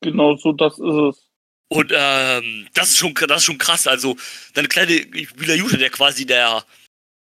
[0.00, 1.30] Genau so, das ist es.
[1.68, 3.86] Und ähm, das ist schon das ist schon krass.
[3.86, 4.16] Also,
[4.52, 6.64] deine kleine Wheeler Utah, der quasi der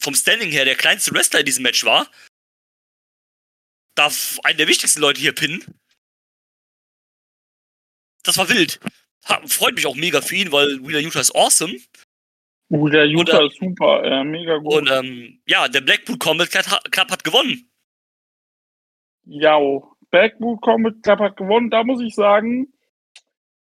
[0.02, 2.10] vom Standing her der kleinste Wrestler in diesem Match war,
[3.96, 5.64] darf einen der wichtigsten Leute hier pinnen.
[8.24, 8.80] Das war wild.
[9.26, 11.80] Ha, freut mich auch mega für ihn, weil Wheeler Utah ist awesome.
[12.70, 14.74] Der Utah Und, äh, ist super, äh, mega gut.
[14.74, 17.70] Und ähm, ja, der Blackpool Combat Club hat gewonnen.
[19.26, 19.58] Ja,
[20.12, 21.70] Backboot Combat Club hat gewonnen.
[21.70, 22.74] Da muss ich sagen,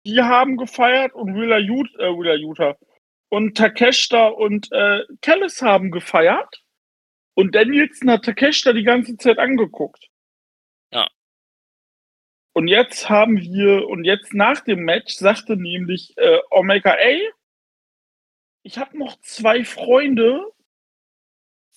[0.05, 2.75] die haben gefeiert und Wheeler Utah, äh, Wheeler Utah
[3.29, 6.63] und Takeshita und äh, Callis haben gefeiert.
[7.35, 10.07] Und Danielson hat Takeshita die ganze Zeit angeguckt.
[10.91, 11.09] Ja.
[12.53, 17.27] Und jetzt haben wir, und jetzt nach dem Match sagte nämlich äh, Omega, ey,
[18.61, 20.45] ich habe noch zwei Freunde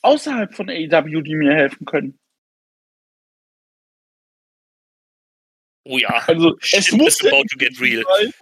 [0.03, 2.19] außerhalb von AEW, die mir helfen können.
[5.89, 6.23] Oh ja.
[6.27, 8.03] Also es muss about to get real.
[8.19, 8.33] sein.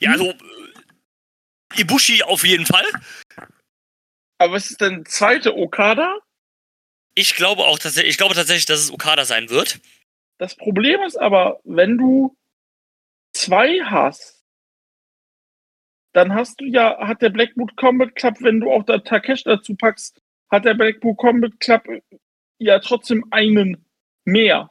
[0.00, 2.84] Ja, also äh, Ibushi auf jeden Fall.
[4.38, 6.18] Aber was ist denn zweite Okada?
[7.14, 9.80] Ich glaube auch tatsächlich, ich glaube tatsächlich, dass es Okada sein wird.
[10.38, 12.36] Das Problem ist aber, wenn du
[13.32, 14.42] zwei hast,
[16.12, 19.74] dann hast du ja, hat der Blackwood Combat Club, wenn du auch da Takesh dazu
[19.76, 20.20] packst,
[20.50, 21.86] hat der Blackwood Combat Club
[22.58, 23.84] ja trotzdem einen
[24.24, 24.70] mehr.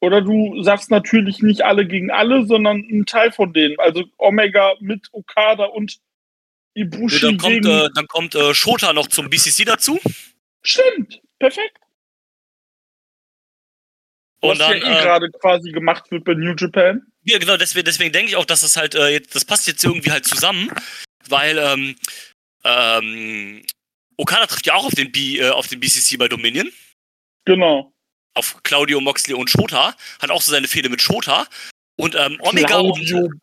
[0.00, 3.78] Oder du sagst natürlich nicht alle gegen alle, sondern ein Teil von denen.
[3.78, 5.98] Also Omega mit Okada und
[6.74, 7.68] Ibushi dann kommt, gegen...
[7.68, 9.98] äh, dann kommt äh, Shota noch zum BCC dazu.
[10.62, 11.78] Stimmt, perfekt.
[14.40, 17.02] Und Was dann, ja eh äh, gerade quasi gemacht wird bei New Japan.
[17.24, 19.82] Ja, genau, deswegen, deswegen denke ich auch, dass das halt, äh, jetzt, das passt jetzt
[19.82, 20.70] irgendwie halt zusammen,
[21.28, 21.96] weil ähm,
[22.62, 23.62] ähm,
[24.16, 26.70] Okada trifft ja auch auf den, B, äh, auf den BCC bei Dominion,
[27.48, 27.94] Genau.
[28.38, 31.46] Auf Claudio Moxley und Shota, hat auch so seine Fehde mit Shota
[31.96, 33.40] und ähm, Omega Claudio, und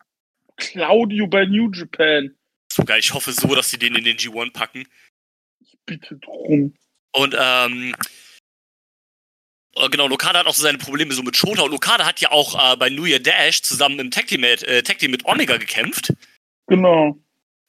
[0.56, 2.34] Claudio bei New Japan.
[2.72, 4.88] sogar, ich hoffe so, dass sie den in den G1 packen
[5.60, 6.74] Ich bitte drum.
[7.12, 7.94] und ähm,
[9.76, 11.62] Äh, Genau, und Okada hat auch so seine Probleme so mit Shota.
[11.62, 14.62] Und Okada hat ja auch äh, bei New Year Dash zusammen im Tag Team, mit,
[14.62, 16.12] äh, Tag Team mit Omega gekämpft.
[16.66, 17.18] Genau.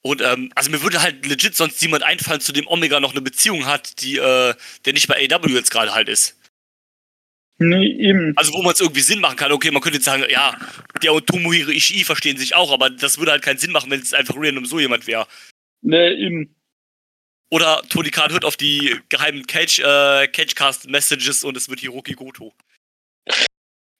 [0.02, 3.20] Und ähm, also mir würde halt legit sonst jemand einfallen, zu dem Omega noch eine
[3.20, 6.37] Beziehung hat, die äh, der nicht bei AW jetzt gerade halt ist.
[7.58, 8.32] Nee, eben.
[8.36, 9.50] Also wo man es irgendwie Sinn machen kann.
[9.50, 10.56] Okay, man könnte jetzt sagen, ja,
[11.02, 14.00] der und Tomohiro Ishii verstehen sich auch, aber das würde halt keinen Sinn machen, wenn
[14.00, 15.26] es einfach random so jemand wäre.
[15.82, 16.54] Nee, eben.
[17.50, 22.52] Oder Tony Khan hört auf die geheimen Cage, äh, Cagecast-Messages und es wird Hiroki Goto.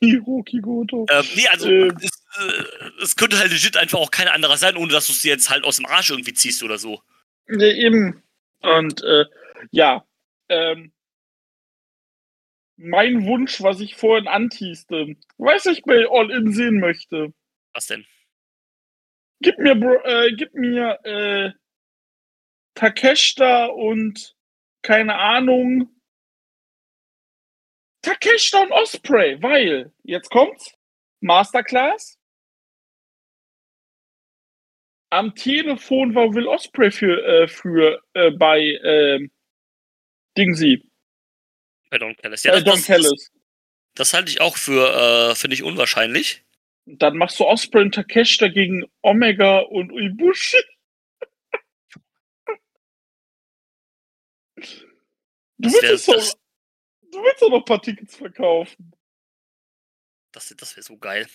[0.00, 1.06] Hiroki Goto.
[1.10, 1.96] Ähm, nee, also Ähm.
[2.00, 2.62] es, äh,
[3.02, 5.64] es könnte halt legit einfach auch kein anderer sein, ohne dass du es jetzt halt
[5.64, 7.02] aus dem Arsch irgendwie ziehst oder so.
[7.48, 8.22] Nee, eben.
[8.60, 9.24] Und äh,
[9.72, 10.04] ja,
[10.48, 10.92] ähm,
[12.76, 17.32] mein Wunsch, was ich vorhin antießte, weiß ich bei All In sehen möchte.
[17.72, 18.06] Was denn?
[19.40, 21.52] Gib mir, Bro, äh, gib mir äh,
[22.74, 24.36] Takeshita und
[24.82, 25.88] keine Ahnung.
[28.02, 30.74] Takeshita und Osprey, weil jetzt kommt's.
[31.20, 32.18] Masterclass.
[35.10, 39.28] Am Telefon war Will Osprey für, äh, für äh, bei äh,
[40.36, 40.90] Dingsy,
[41.92, 42.42] Bei Don Callis.
[42.42, 43.30] Ja, äh, Don das, das, Callis.
[43.94, 46.42] das halte ich auch für, äh, finde ich unwahrscheinlich.
[46.86, 50.56] Dann machst du Osprey und Takeshita gegen Omega und Ibushi.
[54.56, 54.64] Du
[55.58, 56.34] Das willst, wäre es doch, das,
[57.12, 58.92] du willst doch noch ein paar Tickets verkaufen.
[60.32, 61.28] das, das wär so geil.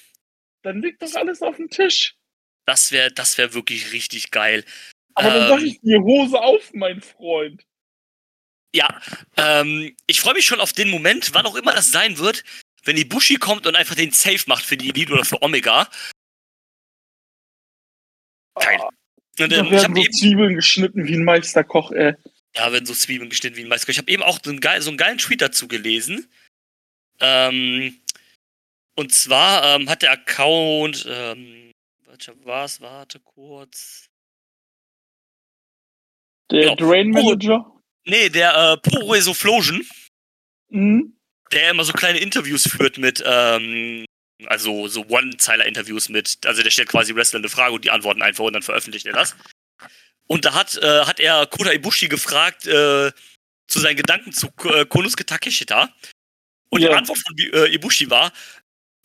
[0.64, 2.16] Dann liegt das alles auf dem Tisch.
[2.66, 4.66] Das wäre das wär wirklich richtig geil.
[5.14, 7.64] Aber dann sag Ähm, ich dir, Hose auf, mein Freund.
[8.78, 9.02] Ja,
[9.38, 12.44] ähm, ich freue mich schon auf den Moment, wann auch immer das sein wird,
[12.84, 15.90] wenn Ibushi kommt und einfach den Safe macht für die Elite oder für Omega.
[18.54, 18.80] Geil.
[19.40, 22.14] Und, Da ähm, ich werden habe so eben, Zwiebeln geschnitten wie ein Meisterkoch, ey.
[22.56, 23.90] ja, werden so Zwiebeln geschnitten wie ein Meister.
[23.90, 26.32] Ich habe eben auch so einen, geil, so einen geilen Tweet dazu gelesen.
[27.20, 28.00] Ähm,
[28.96, 31.72] und zwar ähm, hat der Account, ähm,
[32.06, 34.06] warte, was, warte kurz.
[36.52, 36.76] Der Ja.
[36.76, 37.74] Drain Manager.
[38.08, 39.86] Nee, der äh, Pro Resoflosion.
[40.70, 41.14] Mhm.
[41.54, 44.06] der immer so kleine Interviews führt mit, ähm,
[44.48, 48.44] also so One-Zeiler-Interviews mit, also der stellt quasi Wrestler eine Frage und die antworten einfach
[48.44, 49.36] und dann veröffentlicht er das.
[50.28, 53.12] Und da hat, äh, hat er Kota Ibushi gefragt äh,
[53.68, 55.90] zu seinen Gedanken zu äh, Konosuke Takeshita.
[56.70, 56.90] Und Ja.
[56.90, 58.34] die Antwort von äh, Ibushi war,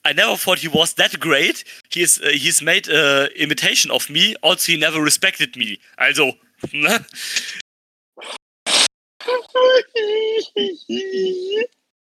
[0.04, 1.64] I never thought he was that great.
[1.92, 4.34] He is, uh, he's made a imitation of me.
[4.42, 5.78] Also he never respected me.
[5.96, 6.36] Also,
[6.72, 7.06] ne?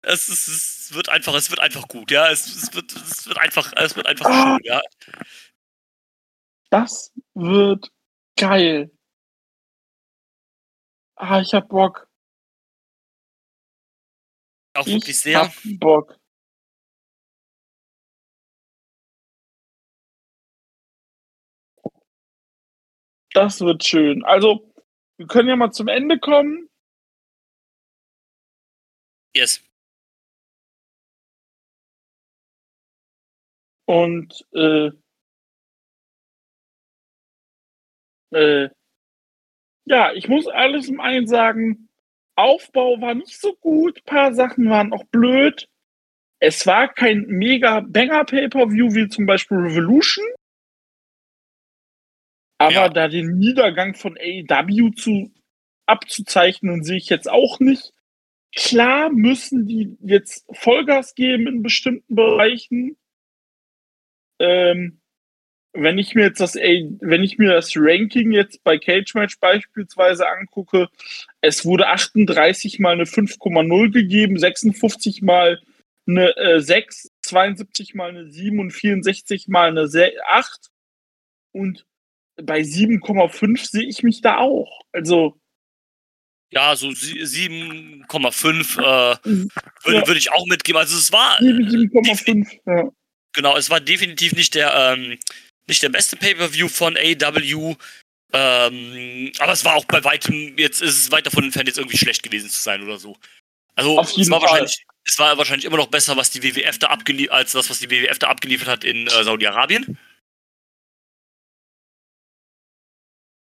[0.04, 2.30] Es, ist, es wird einfach, es wird einfach gut, ja.
[2.32, 4.58] Es, es wird, es wird einfach, es wird einfach Ah.
[4.58, 4.82] schön, ja.
[6.70, 7.92] Das wird
[8.38, 8.92] geil.
[11.16, 12.08] Ah, ich hab Bock.
[14.74, 15.40] Auch Ich wirklich sehr.
[15.42, 16.18] hab Bock.
[23.34, 24.24] Das wird schön.
[24.26, 24.74] Also,
[25.18, 26.70] wir können ja mal zum Ende kommen.
[29.34, 29.62] Yes.
[33.88, 34.92] Und äh,
[38.32, 38.70] äh,
[39.86, 41.90] ja, ich muss alles im einen sagen,
[42.36, 45.68] Aufbau war nicht so gut, paar Sachen waren auch blöd.
[46.40, 50.26] Es war kein mega Banger Pay-Per-View wie zum Beispiel Revolution.
[52.60, 52.90] Aber Ja.
[52.90, 55.32] da den Niedergang von AEW zu
[55.88, 57.92] abzuzeichnen, sehe ich jetzt auch nicht.
[58.56, 62.98] Klar müssen die jetzt Vollgas geben in bestimmten Bereichen.
[64.40, 65.02] Ähm,
[65.74, 70.28] wenn ich mir jetzt das, wenn ich mir das Ranking jetzt bei Cage Match beispielsweise
[70.28, 70.90] angucke,
[71.40, 75.62] es wurde 38 mal eine 5,0 gegeben, 56 mal
[76.08, 80.70] eine äh, 6, 72 mal eine 7 und 64 mal eine Se 8.
[81.54, 81.86] Und
[82.36, 84.82] bei 7,5 sehe ich mich da auch.
[84.92, 85.40] Also,
[86.52, 88.82] Ja, so sie- 7,5 äh,
[89.24, 89.50] würde,
[90.00, 90.08] Ja.
[90.08, 90.80] würde ich auch mitgeben.
[90.80, 92.48] Also es war, 7, 7,5.
[92.66, 92.90] Ja.
[93.34, 95.18] genau, es war definitiv nicht der, ähm,
[95.68, 97.76] nicht der beste Pay-Per-View von AW.
[98.34, 101.98] Ähm, aber es war auch bei weitem, jetzt ist es weit davon entfernt, jetzt irgendwie
[101.98, 103.16] schlecht gewesen zu sein oder so.
[103.76, 107.34] Also es war wahrscheinlich, es war wahrscheinlich immer noch besser, was die WWF da abgeliefert,
[107.34, 109.98] als das, was die WWF da abgeliefert hat in äh, Saudi-Arabien.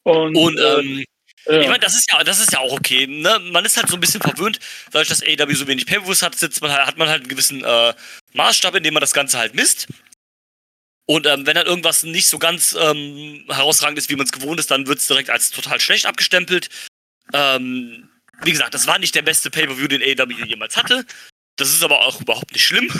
[0.03, 1.05] Und, Und äh, ähm,
[1.49, 1.61] ja.
[1.61, 3.07] Ich meine, das ist ja, das ist ja auch okay.
[3.07, 3.39] Ne?
[3.51, 4.59] Man ist halt so ein bisschen verwöhnt,
[4.91, 7.63] dadurch, dass AEW so wenig Pay-Per-Views hat, sitzt man, halt- hat man halt einen gewissen
[7.63, 7.93] äh,
[8.33, 9.87] Maßstab, in dem man das Ganze halt misst.
[11.09, 14.59] Und ähm, wenn dann irgendwas nicht so ganz ähm, herausragend ist, wie man es gewohnt
[14.59, 16.69] ist, dann wird es direkt als total schlecht abgestempelt.
[17.33, 18.09] Ähm,
[18.43, 21.05] wie gesagt, das war nicht der beste Pay-Per-View, den AEW jemals hatte.
[21.55, 22.91] Das ist aber auch überhaupt nicht schlimm.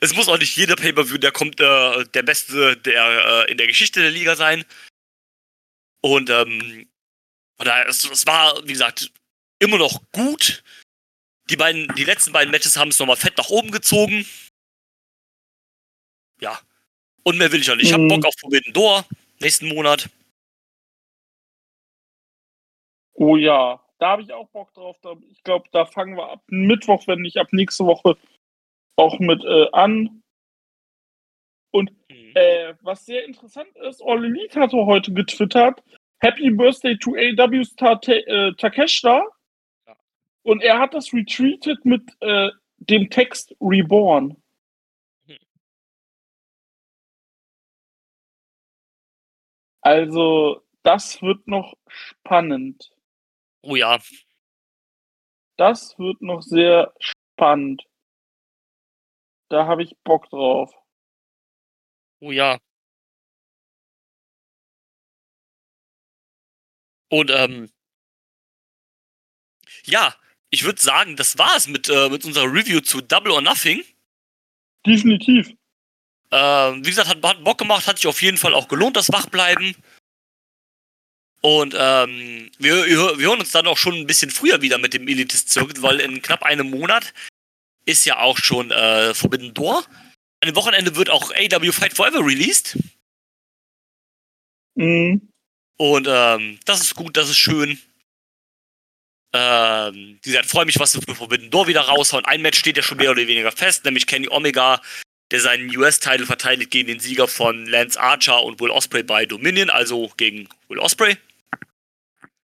[0.00, 3.68] Es muss auch nicht jeder Pay-Per-View, der kommt, äh, der beste der, äh, in der
[3.68, 4.64] Geschichte der Liga sein.
[6.02, 6.88] Und, ähm,
[7.60, 9.12] oder es, es war, wie gesagt,
[9.58, 10.62] immer noch gut.
[11.48, 14.26] Die beiden, die letzten beiden Matches haben es nochmal fett nach oben gezogen.
[16.40, 16.58] Ja.
[17.22, 17.86] Und mehr will ich auch nicht.
[17.86, 18.08] Ich hab Mhm.
[18.08, 19.04] Bock auf Forbidden Door
[19.40, 20.08] nächsten Monat.
[23.14, 24.96] Oh ja, da habe ich auch Bock drauf.
[25.30, 28.16] Ich glaube, da fangen wir ab Mittwoch, wenn nicht ab nächste Woche,
[28.96, 30.22] auch mit äh, an.
[31.72, 31.88] Mhm.
[32.34, 35.82] Äh, was sehr interessant ist, All Elite hatte heute getwittert,
[36.20, 39.22] Happy Birthday to AW's Ta äh, Takeshita.
[39.86, 39.96] Ja.
[40.42, 44.36] Und er hat das retweetet mit äh, dem Text Reborn.
[45.26, 45.36] Hm.
[49.82, 52.90] Also, das wird noch spannend.
[53.62, 53.98] Oh ja.
[55.56, 57.84] Das wird noch sehr spannend.
[59.48, 60.72] Da habe ich Bock drauf.
[62.20, 62.58] Oh ja.
[67.08, 67.70] Und ähm,
[69.84, 70.14] ja,
[70.50, 73.84] ich würde sagen, das war's mit, äh, mit unserer Review zu Double or Nothing.
[74.86, 75.52] Definitiv.
[76.30, 79.12] Ähm, wie gesagt, hat, hat Bock gemacht, hat sich auf jeden Fall auch gelohnt, das
[79.12, 79.76] Wachbleiben.
[81.40, 84.94] Und ähm, wir, wir wir hören uns dann auch schon ein bisschen früher wieder mit
[84.94, 87.12] dem Elitist Circuit, weil in knapp einem Monat
[87.84, 89.84] ist ja auch schon äh, Forbidden Door.
[90.40, 92.76] An dem Wochenende wird auch AW Fight Forever released.
[94.74, 95.32] Mhm.
[95.78, 97.78] Und ähm, das ist gut, das ist schön.
[99.32, 102.24] Ähm, wie gesagt, freue mich, was sie für Forbidden Door wieder raushauen.
[102.24, 104.80] Ein Match steht ja schon mehr oder weniger fest, nämlich Kenny Omega,
[105.30, 109.68] der seinen US-Titel verteidigt gegen den Sieger von Lance Archer und Will Osprey bei Dominion,
[109.68, 111.16] also gegen Will Osprey.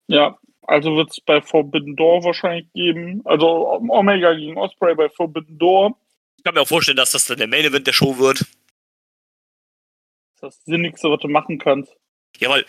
[0.09, 3.21] Ja, also wird es bei Forbidden Door wahrscheinlich geben.
[3.25, 3.47] Also
[3.89, 5.97] Omega gegen Osprey bei Forbidden Door.
[6.39, 8.41] Ich kann mir auch vorstellen, dass das dann der Main Event der Show wird.
[10.41, 11.95] Das ist das Sinnigste, was du machen kannst.
[12.39, 12.65] Ja, weil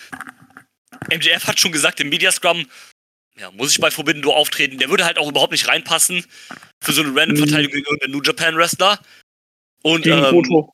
[1.11, 2.67] MJF hat schon gesagt im Media Scrum,
[3.37, 4.77] ja, muss ich bei Forbidden Door auftreten.
[4.77, 6.25] Der würde halt auch überhaupt nicht reinpassen
[6.81, 7.47] für so eine random Mhm.
[7.47, 8.99] Verteidigung gegen irgendeinen New Japan Wrestler.
[9.81, 10.73] Und Gegen ähm, Goto.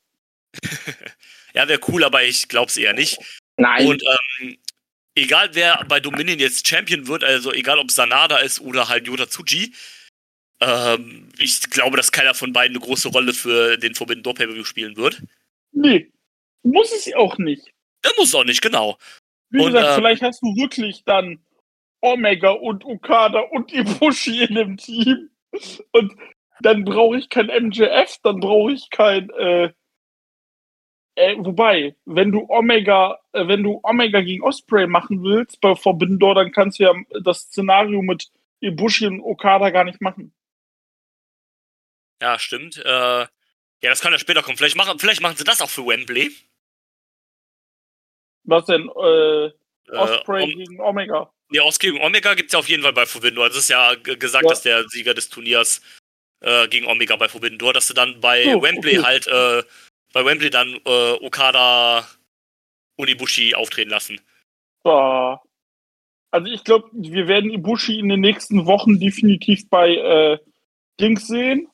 [1.54, 3.18] ja, wäre cool, aber ich glaub's eher nicht.
[3.56, 3.86] Nein.
[3.86, 4.02] Und
[4.40, 4.58] ähm,
[5.14, 9.26] egal wer bei Dominion jetzt Champion wird, also egal ob Sanada ist oder halt Yota
[9.28, 9.74] Tsuji,
[10.60, 14.64] ähm, ich glaube, dass keiner von beiden eine große Rolle für den Forbidden Door Pay-Per-View
[14.64, 15.22] spielen wird.
[15.72, 16.10] nee,
[16.62, 17.72] muss es auch nicht.
[18.04, 18.98] Der muss auch nicht, genau.
[19.50, 21.40] Wie Und, gesagt, ähm, vielleicht hast du wirklich dann
[22.00, 25.30] Omega und Okada und Ibushi in dem Team.
[25.92, 26.14] Und
[26.60, 29.30] dann brauche ich kein MJF, dann brauche ich kein.
[29.30, 29.72] Äh,
[31.16, 36.18] äh, wobei, wenn du Omega, äh, wenn du Omega gegen Osprey machen willst bei Forbidden
[36.18, 40.32] Door, dann kannst du ja das Szenario mit Ibushi und Okada gar nicht machen.
[42.22, 42.76] Ja, stimmt.
[42.78, 43.26] Äh,
[43.82, 44.56] ja, das kann ja später kommen.
[44.56, 46.30] Vielleicht machen, vielleicht machen sie das auch für Wembley.
[48.50, 48.88] Was denn?
[48.88, 49.50] Äh,
[49.92, 51.32] Äh, Osprey Om- gegen Omega.
[51.50, 53.46] Ja, aus gegen Omega gibt's ja auf jeden Fall bei Forbidden Door.
[53.46, 54.50] Also es ist ja gesagt, Ja.
[54.50, 55.80] dass der Sieger des Turniers
[56.42, 59.06] äh, gegen Omega bei Forbidden Door, dass sie dann bei So, Wembley okay.
[59.06, 59.62] halt, äh,
[60.12, 62.06] bei Wembley dann äh, Okada
[62.96, 64.20] und Ibushi auftreten lassen.
[64.84, 65.40] Ja.
[66.30, 70.38] Also ich glaube, wir werden Ibushi in den nächsten Wochen definitiv bei äh,
[71.00, 71.68] Dings sehen.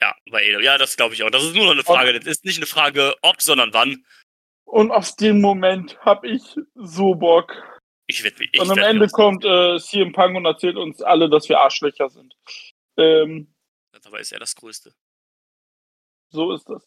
[0.00, 0.60] Ja, bei Edo.
[0.60, 1.30] Ja, das glaube ich auch.
[1.30, 2.12] Das ist nur noch eine Frage.
[2.12, 4.04] Das ist nicht eine Frage, ob, sondern wann.
[4.66, 6.42] Und auf den Moment habe ich
[6.74, 7.54] so Bock.
[8.08, 11.30] Ich werde ich und am werd Ende kommt äh, CM Punk und erzählt uns alle,
[11.30, 12.36] dass wir Arschlöcher sind.
[12.96, 13.54] Ähm,
[14.04, 14.92] Aber ist er das Größte.
[16.30, 16.86] so ist das.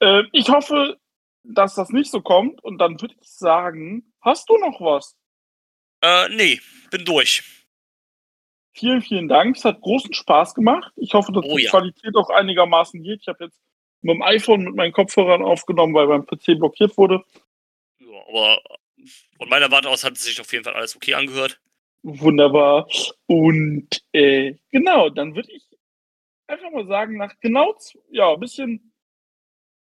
[0.00, 0.98] Äh, ich hoffe,
[1.42, 2.62] dass das nicht so kommt.
[2.62, 5.16] Und dann würde ich sagen, hast du noch was?
[6.02, 6.60] Äh, nee,
[6.90, 7.42] bin durch.
[8.74, 9.56] Vielen, vielen Dank.
[9.56, 10.92] Es hat großen Spaß gemacht.
[10.96, 11.70] Ich hoffe, dass Oh die ja.
[11.70, 13.22] Qualität auch einigermaßen geht.
[13.22, 13.60] Ich habe jetzt
[14.02, 17.22] mit dem iPhone mit meinen Kopfhörern aufgenommen, weil mein PC blockiert wurde.
[17.98, 18.60] Ja, aber
[19.36, 21.60] von meiner Warte aus hat es sich auf jeden Fall alles okay angehört.
[22.02, 22.88] Wunderbar.
[23.26, 25.64] Und äh, genau, dann würde ich
[26.46, 27.76] einfach mal sagen, nach genau,
[28.10, 28.92] ja, ein bisschen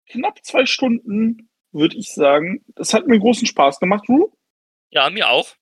[0.06, 4.32] knapp zwei Stunden würde ich sagen, es hat mir großen Spaß gemacht, Ru.
[4.90, 5.54] Ja, mir auch.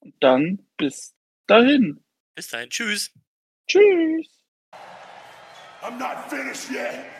[0.00, 1.14] Und dann bis
[1.46, 2.02] dahin.
[2.34, 2.70] Bis dahin.
[2.70, 3.12] Tschüss.
[3.68, 4.26] Tschüss.
[5.82, 7.19] I'm not finished yet.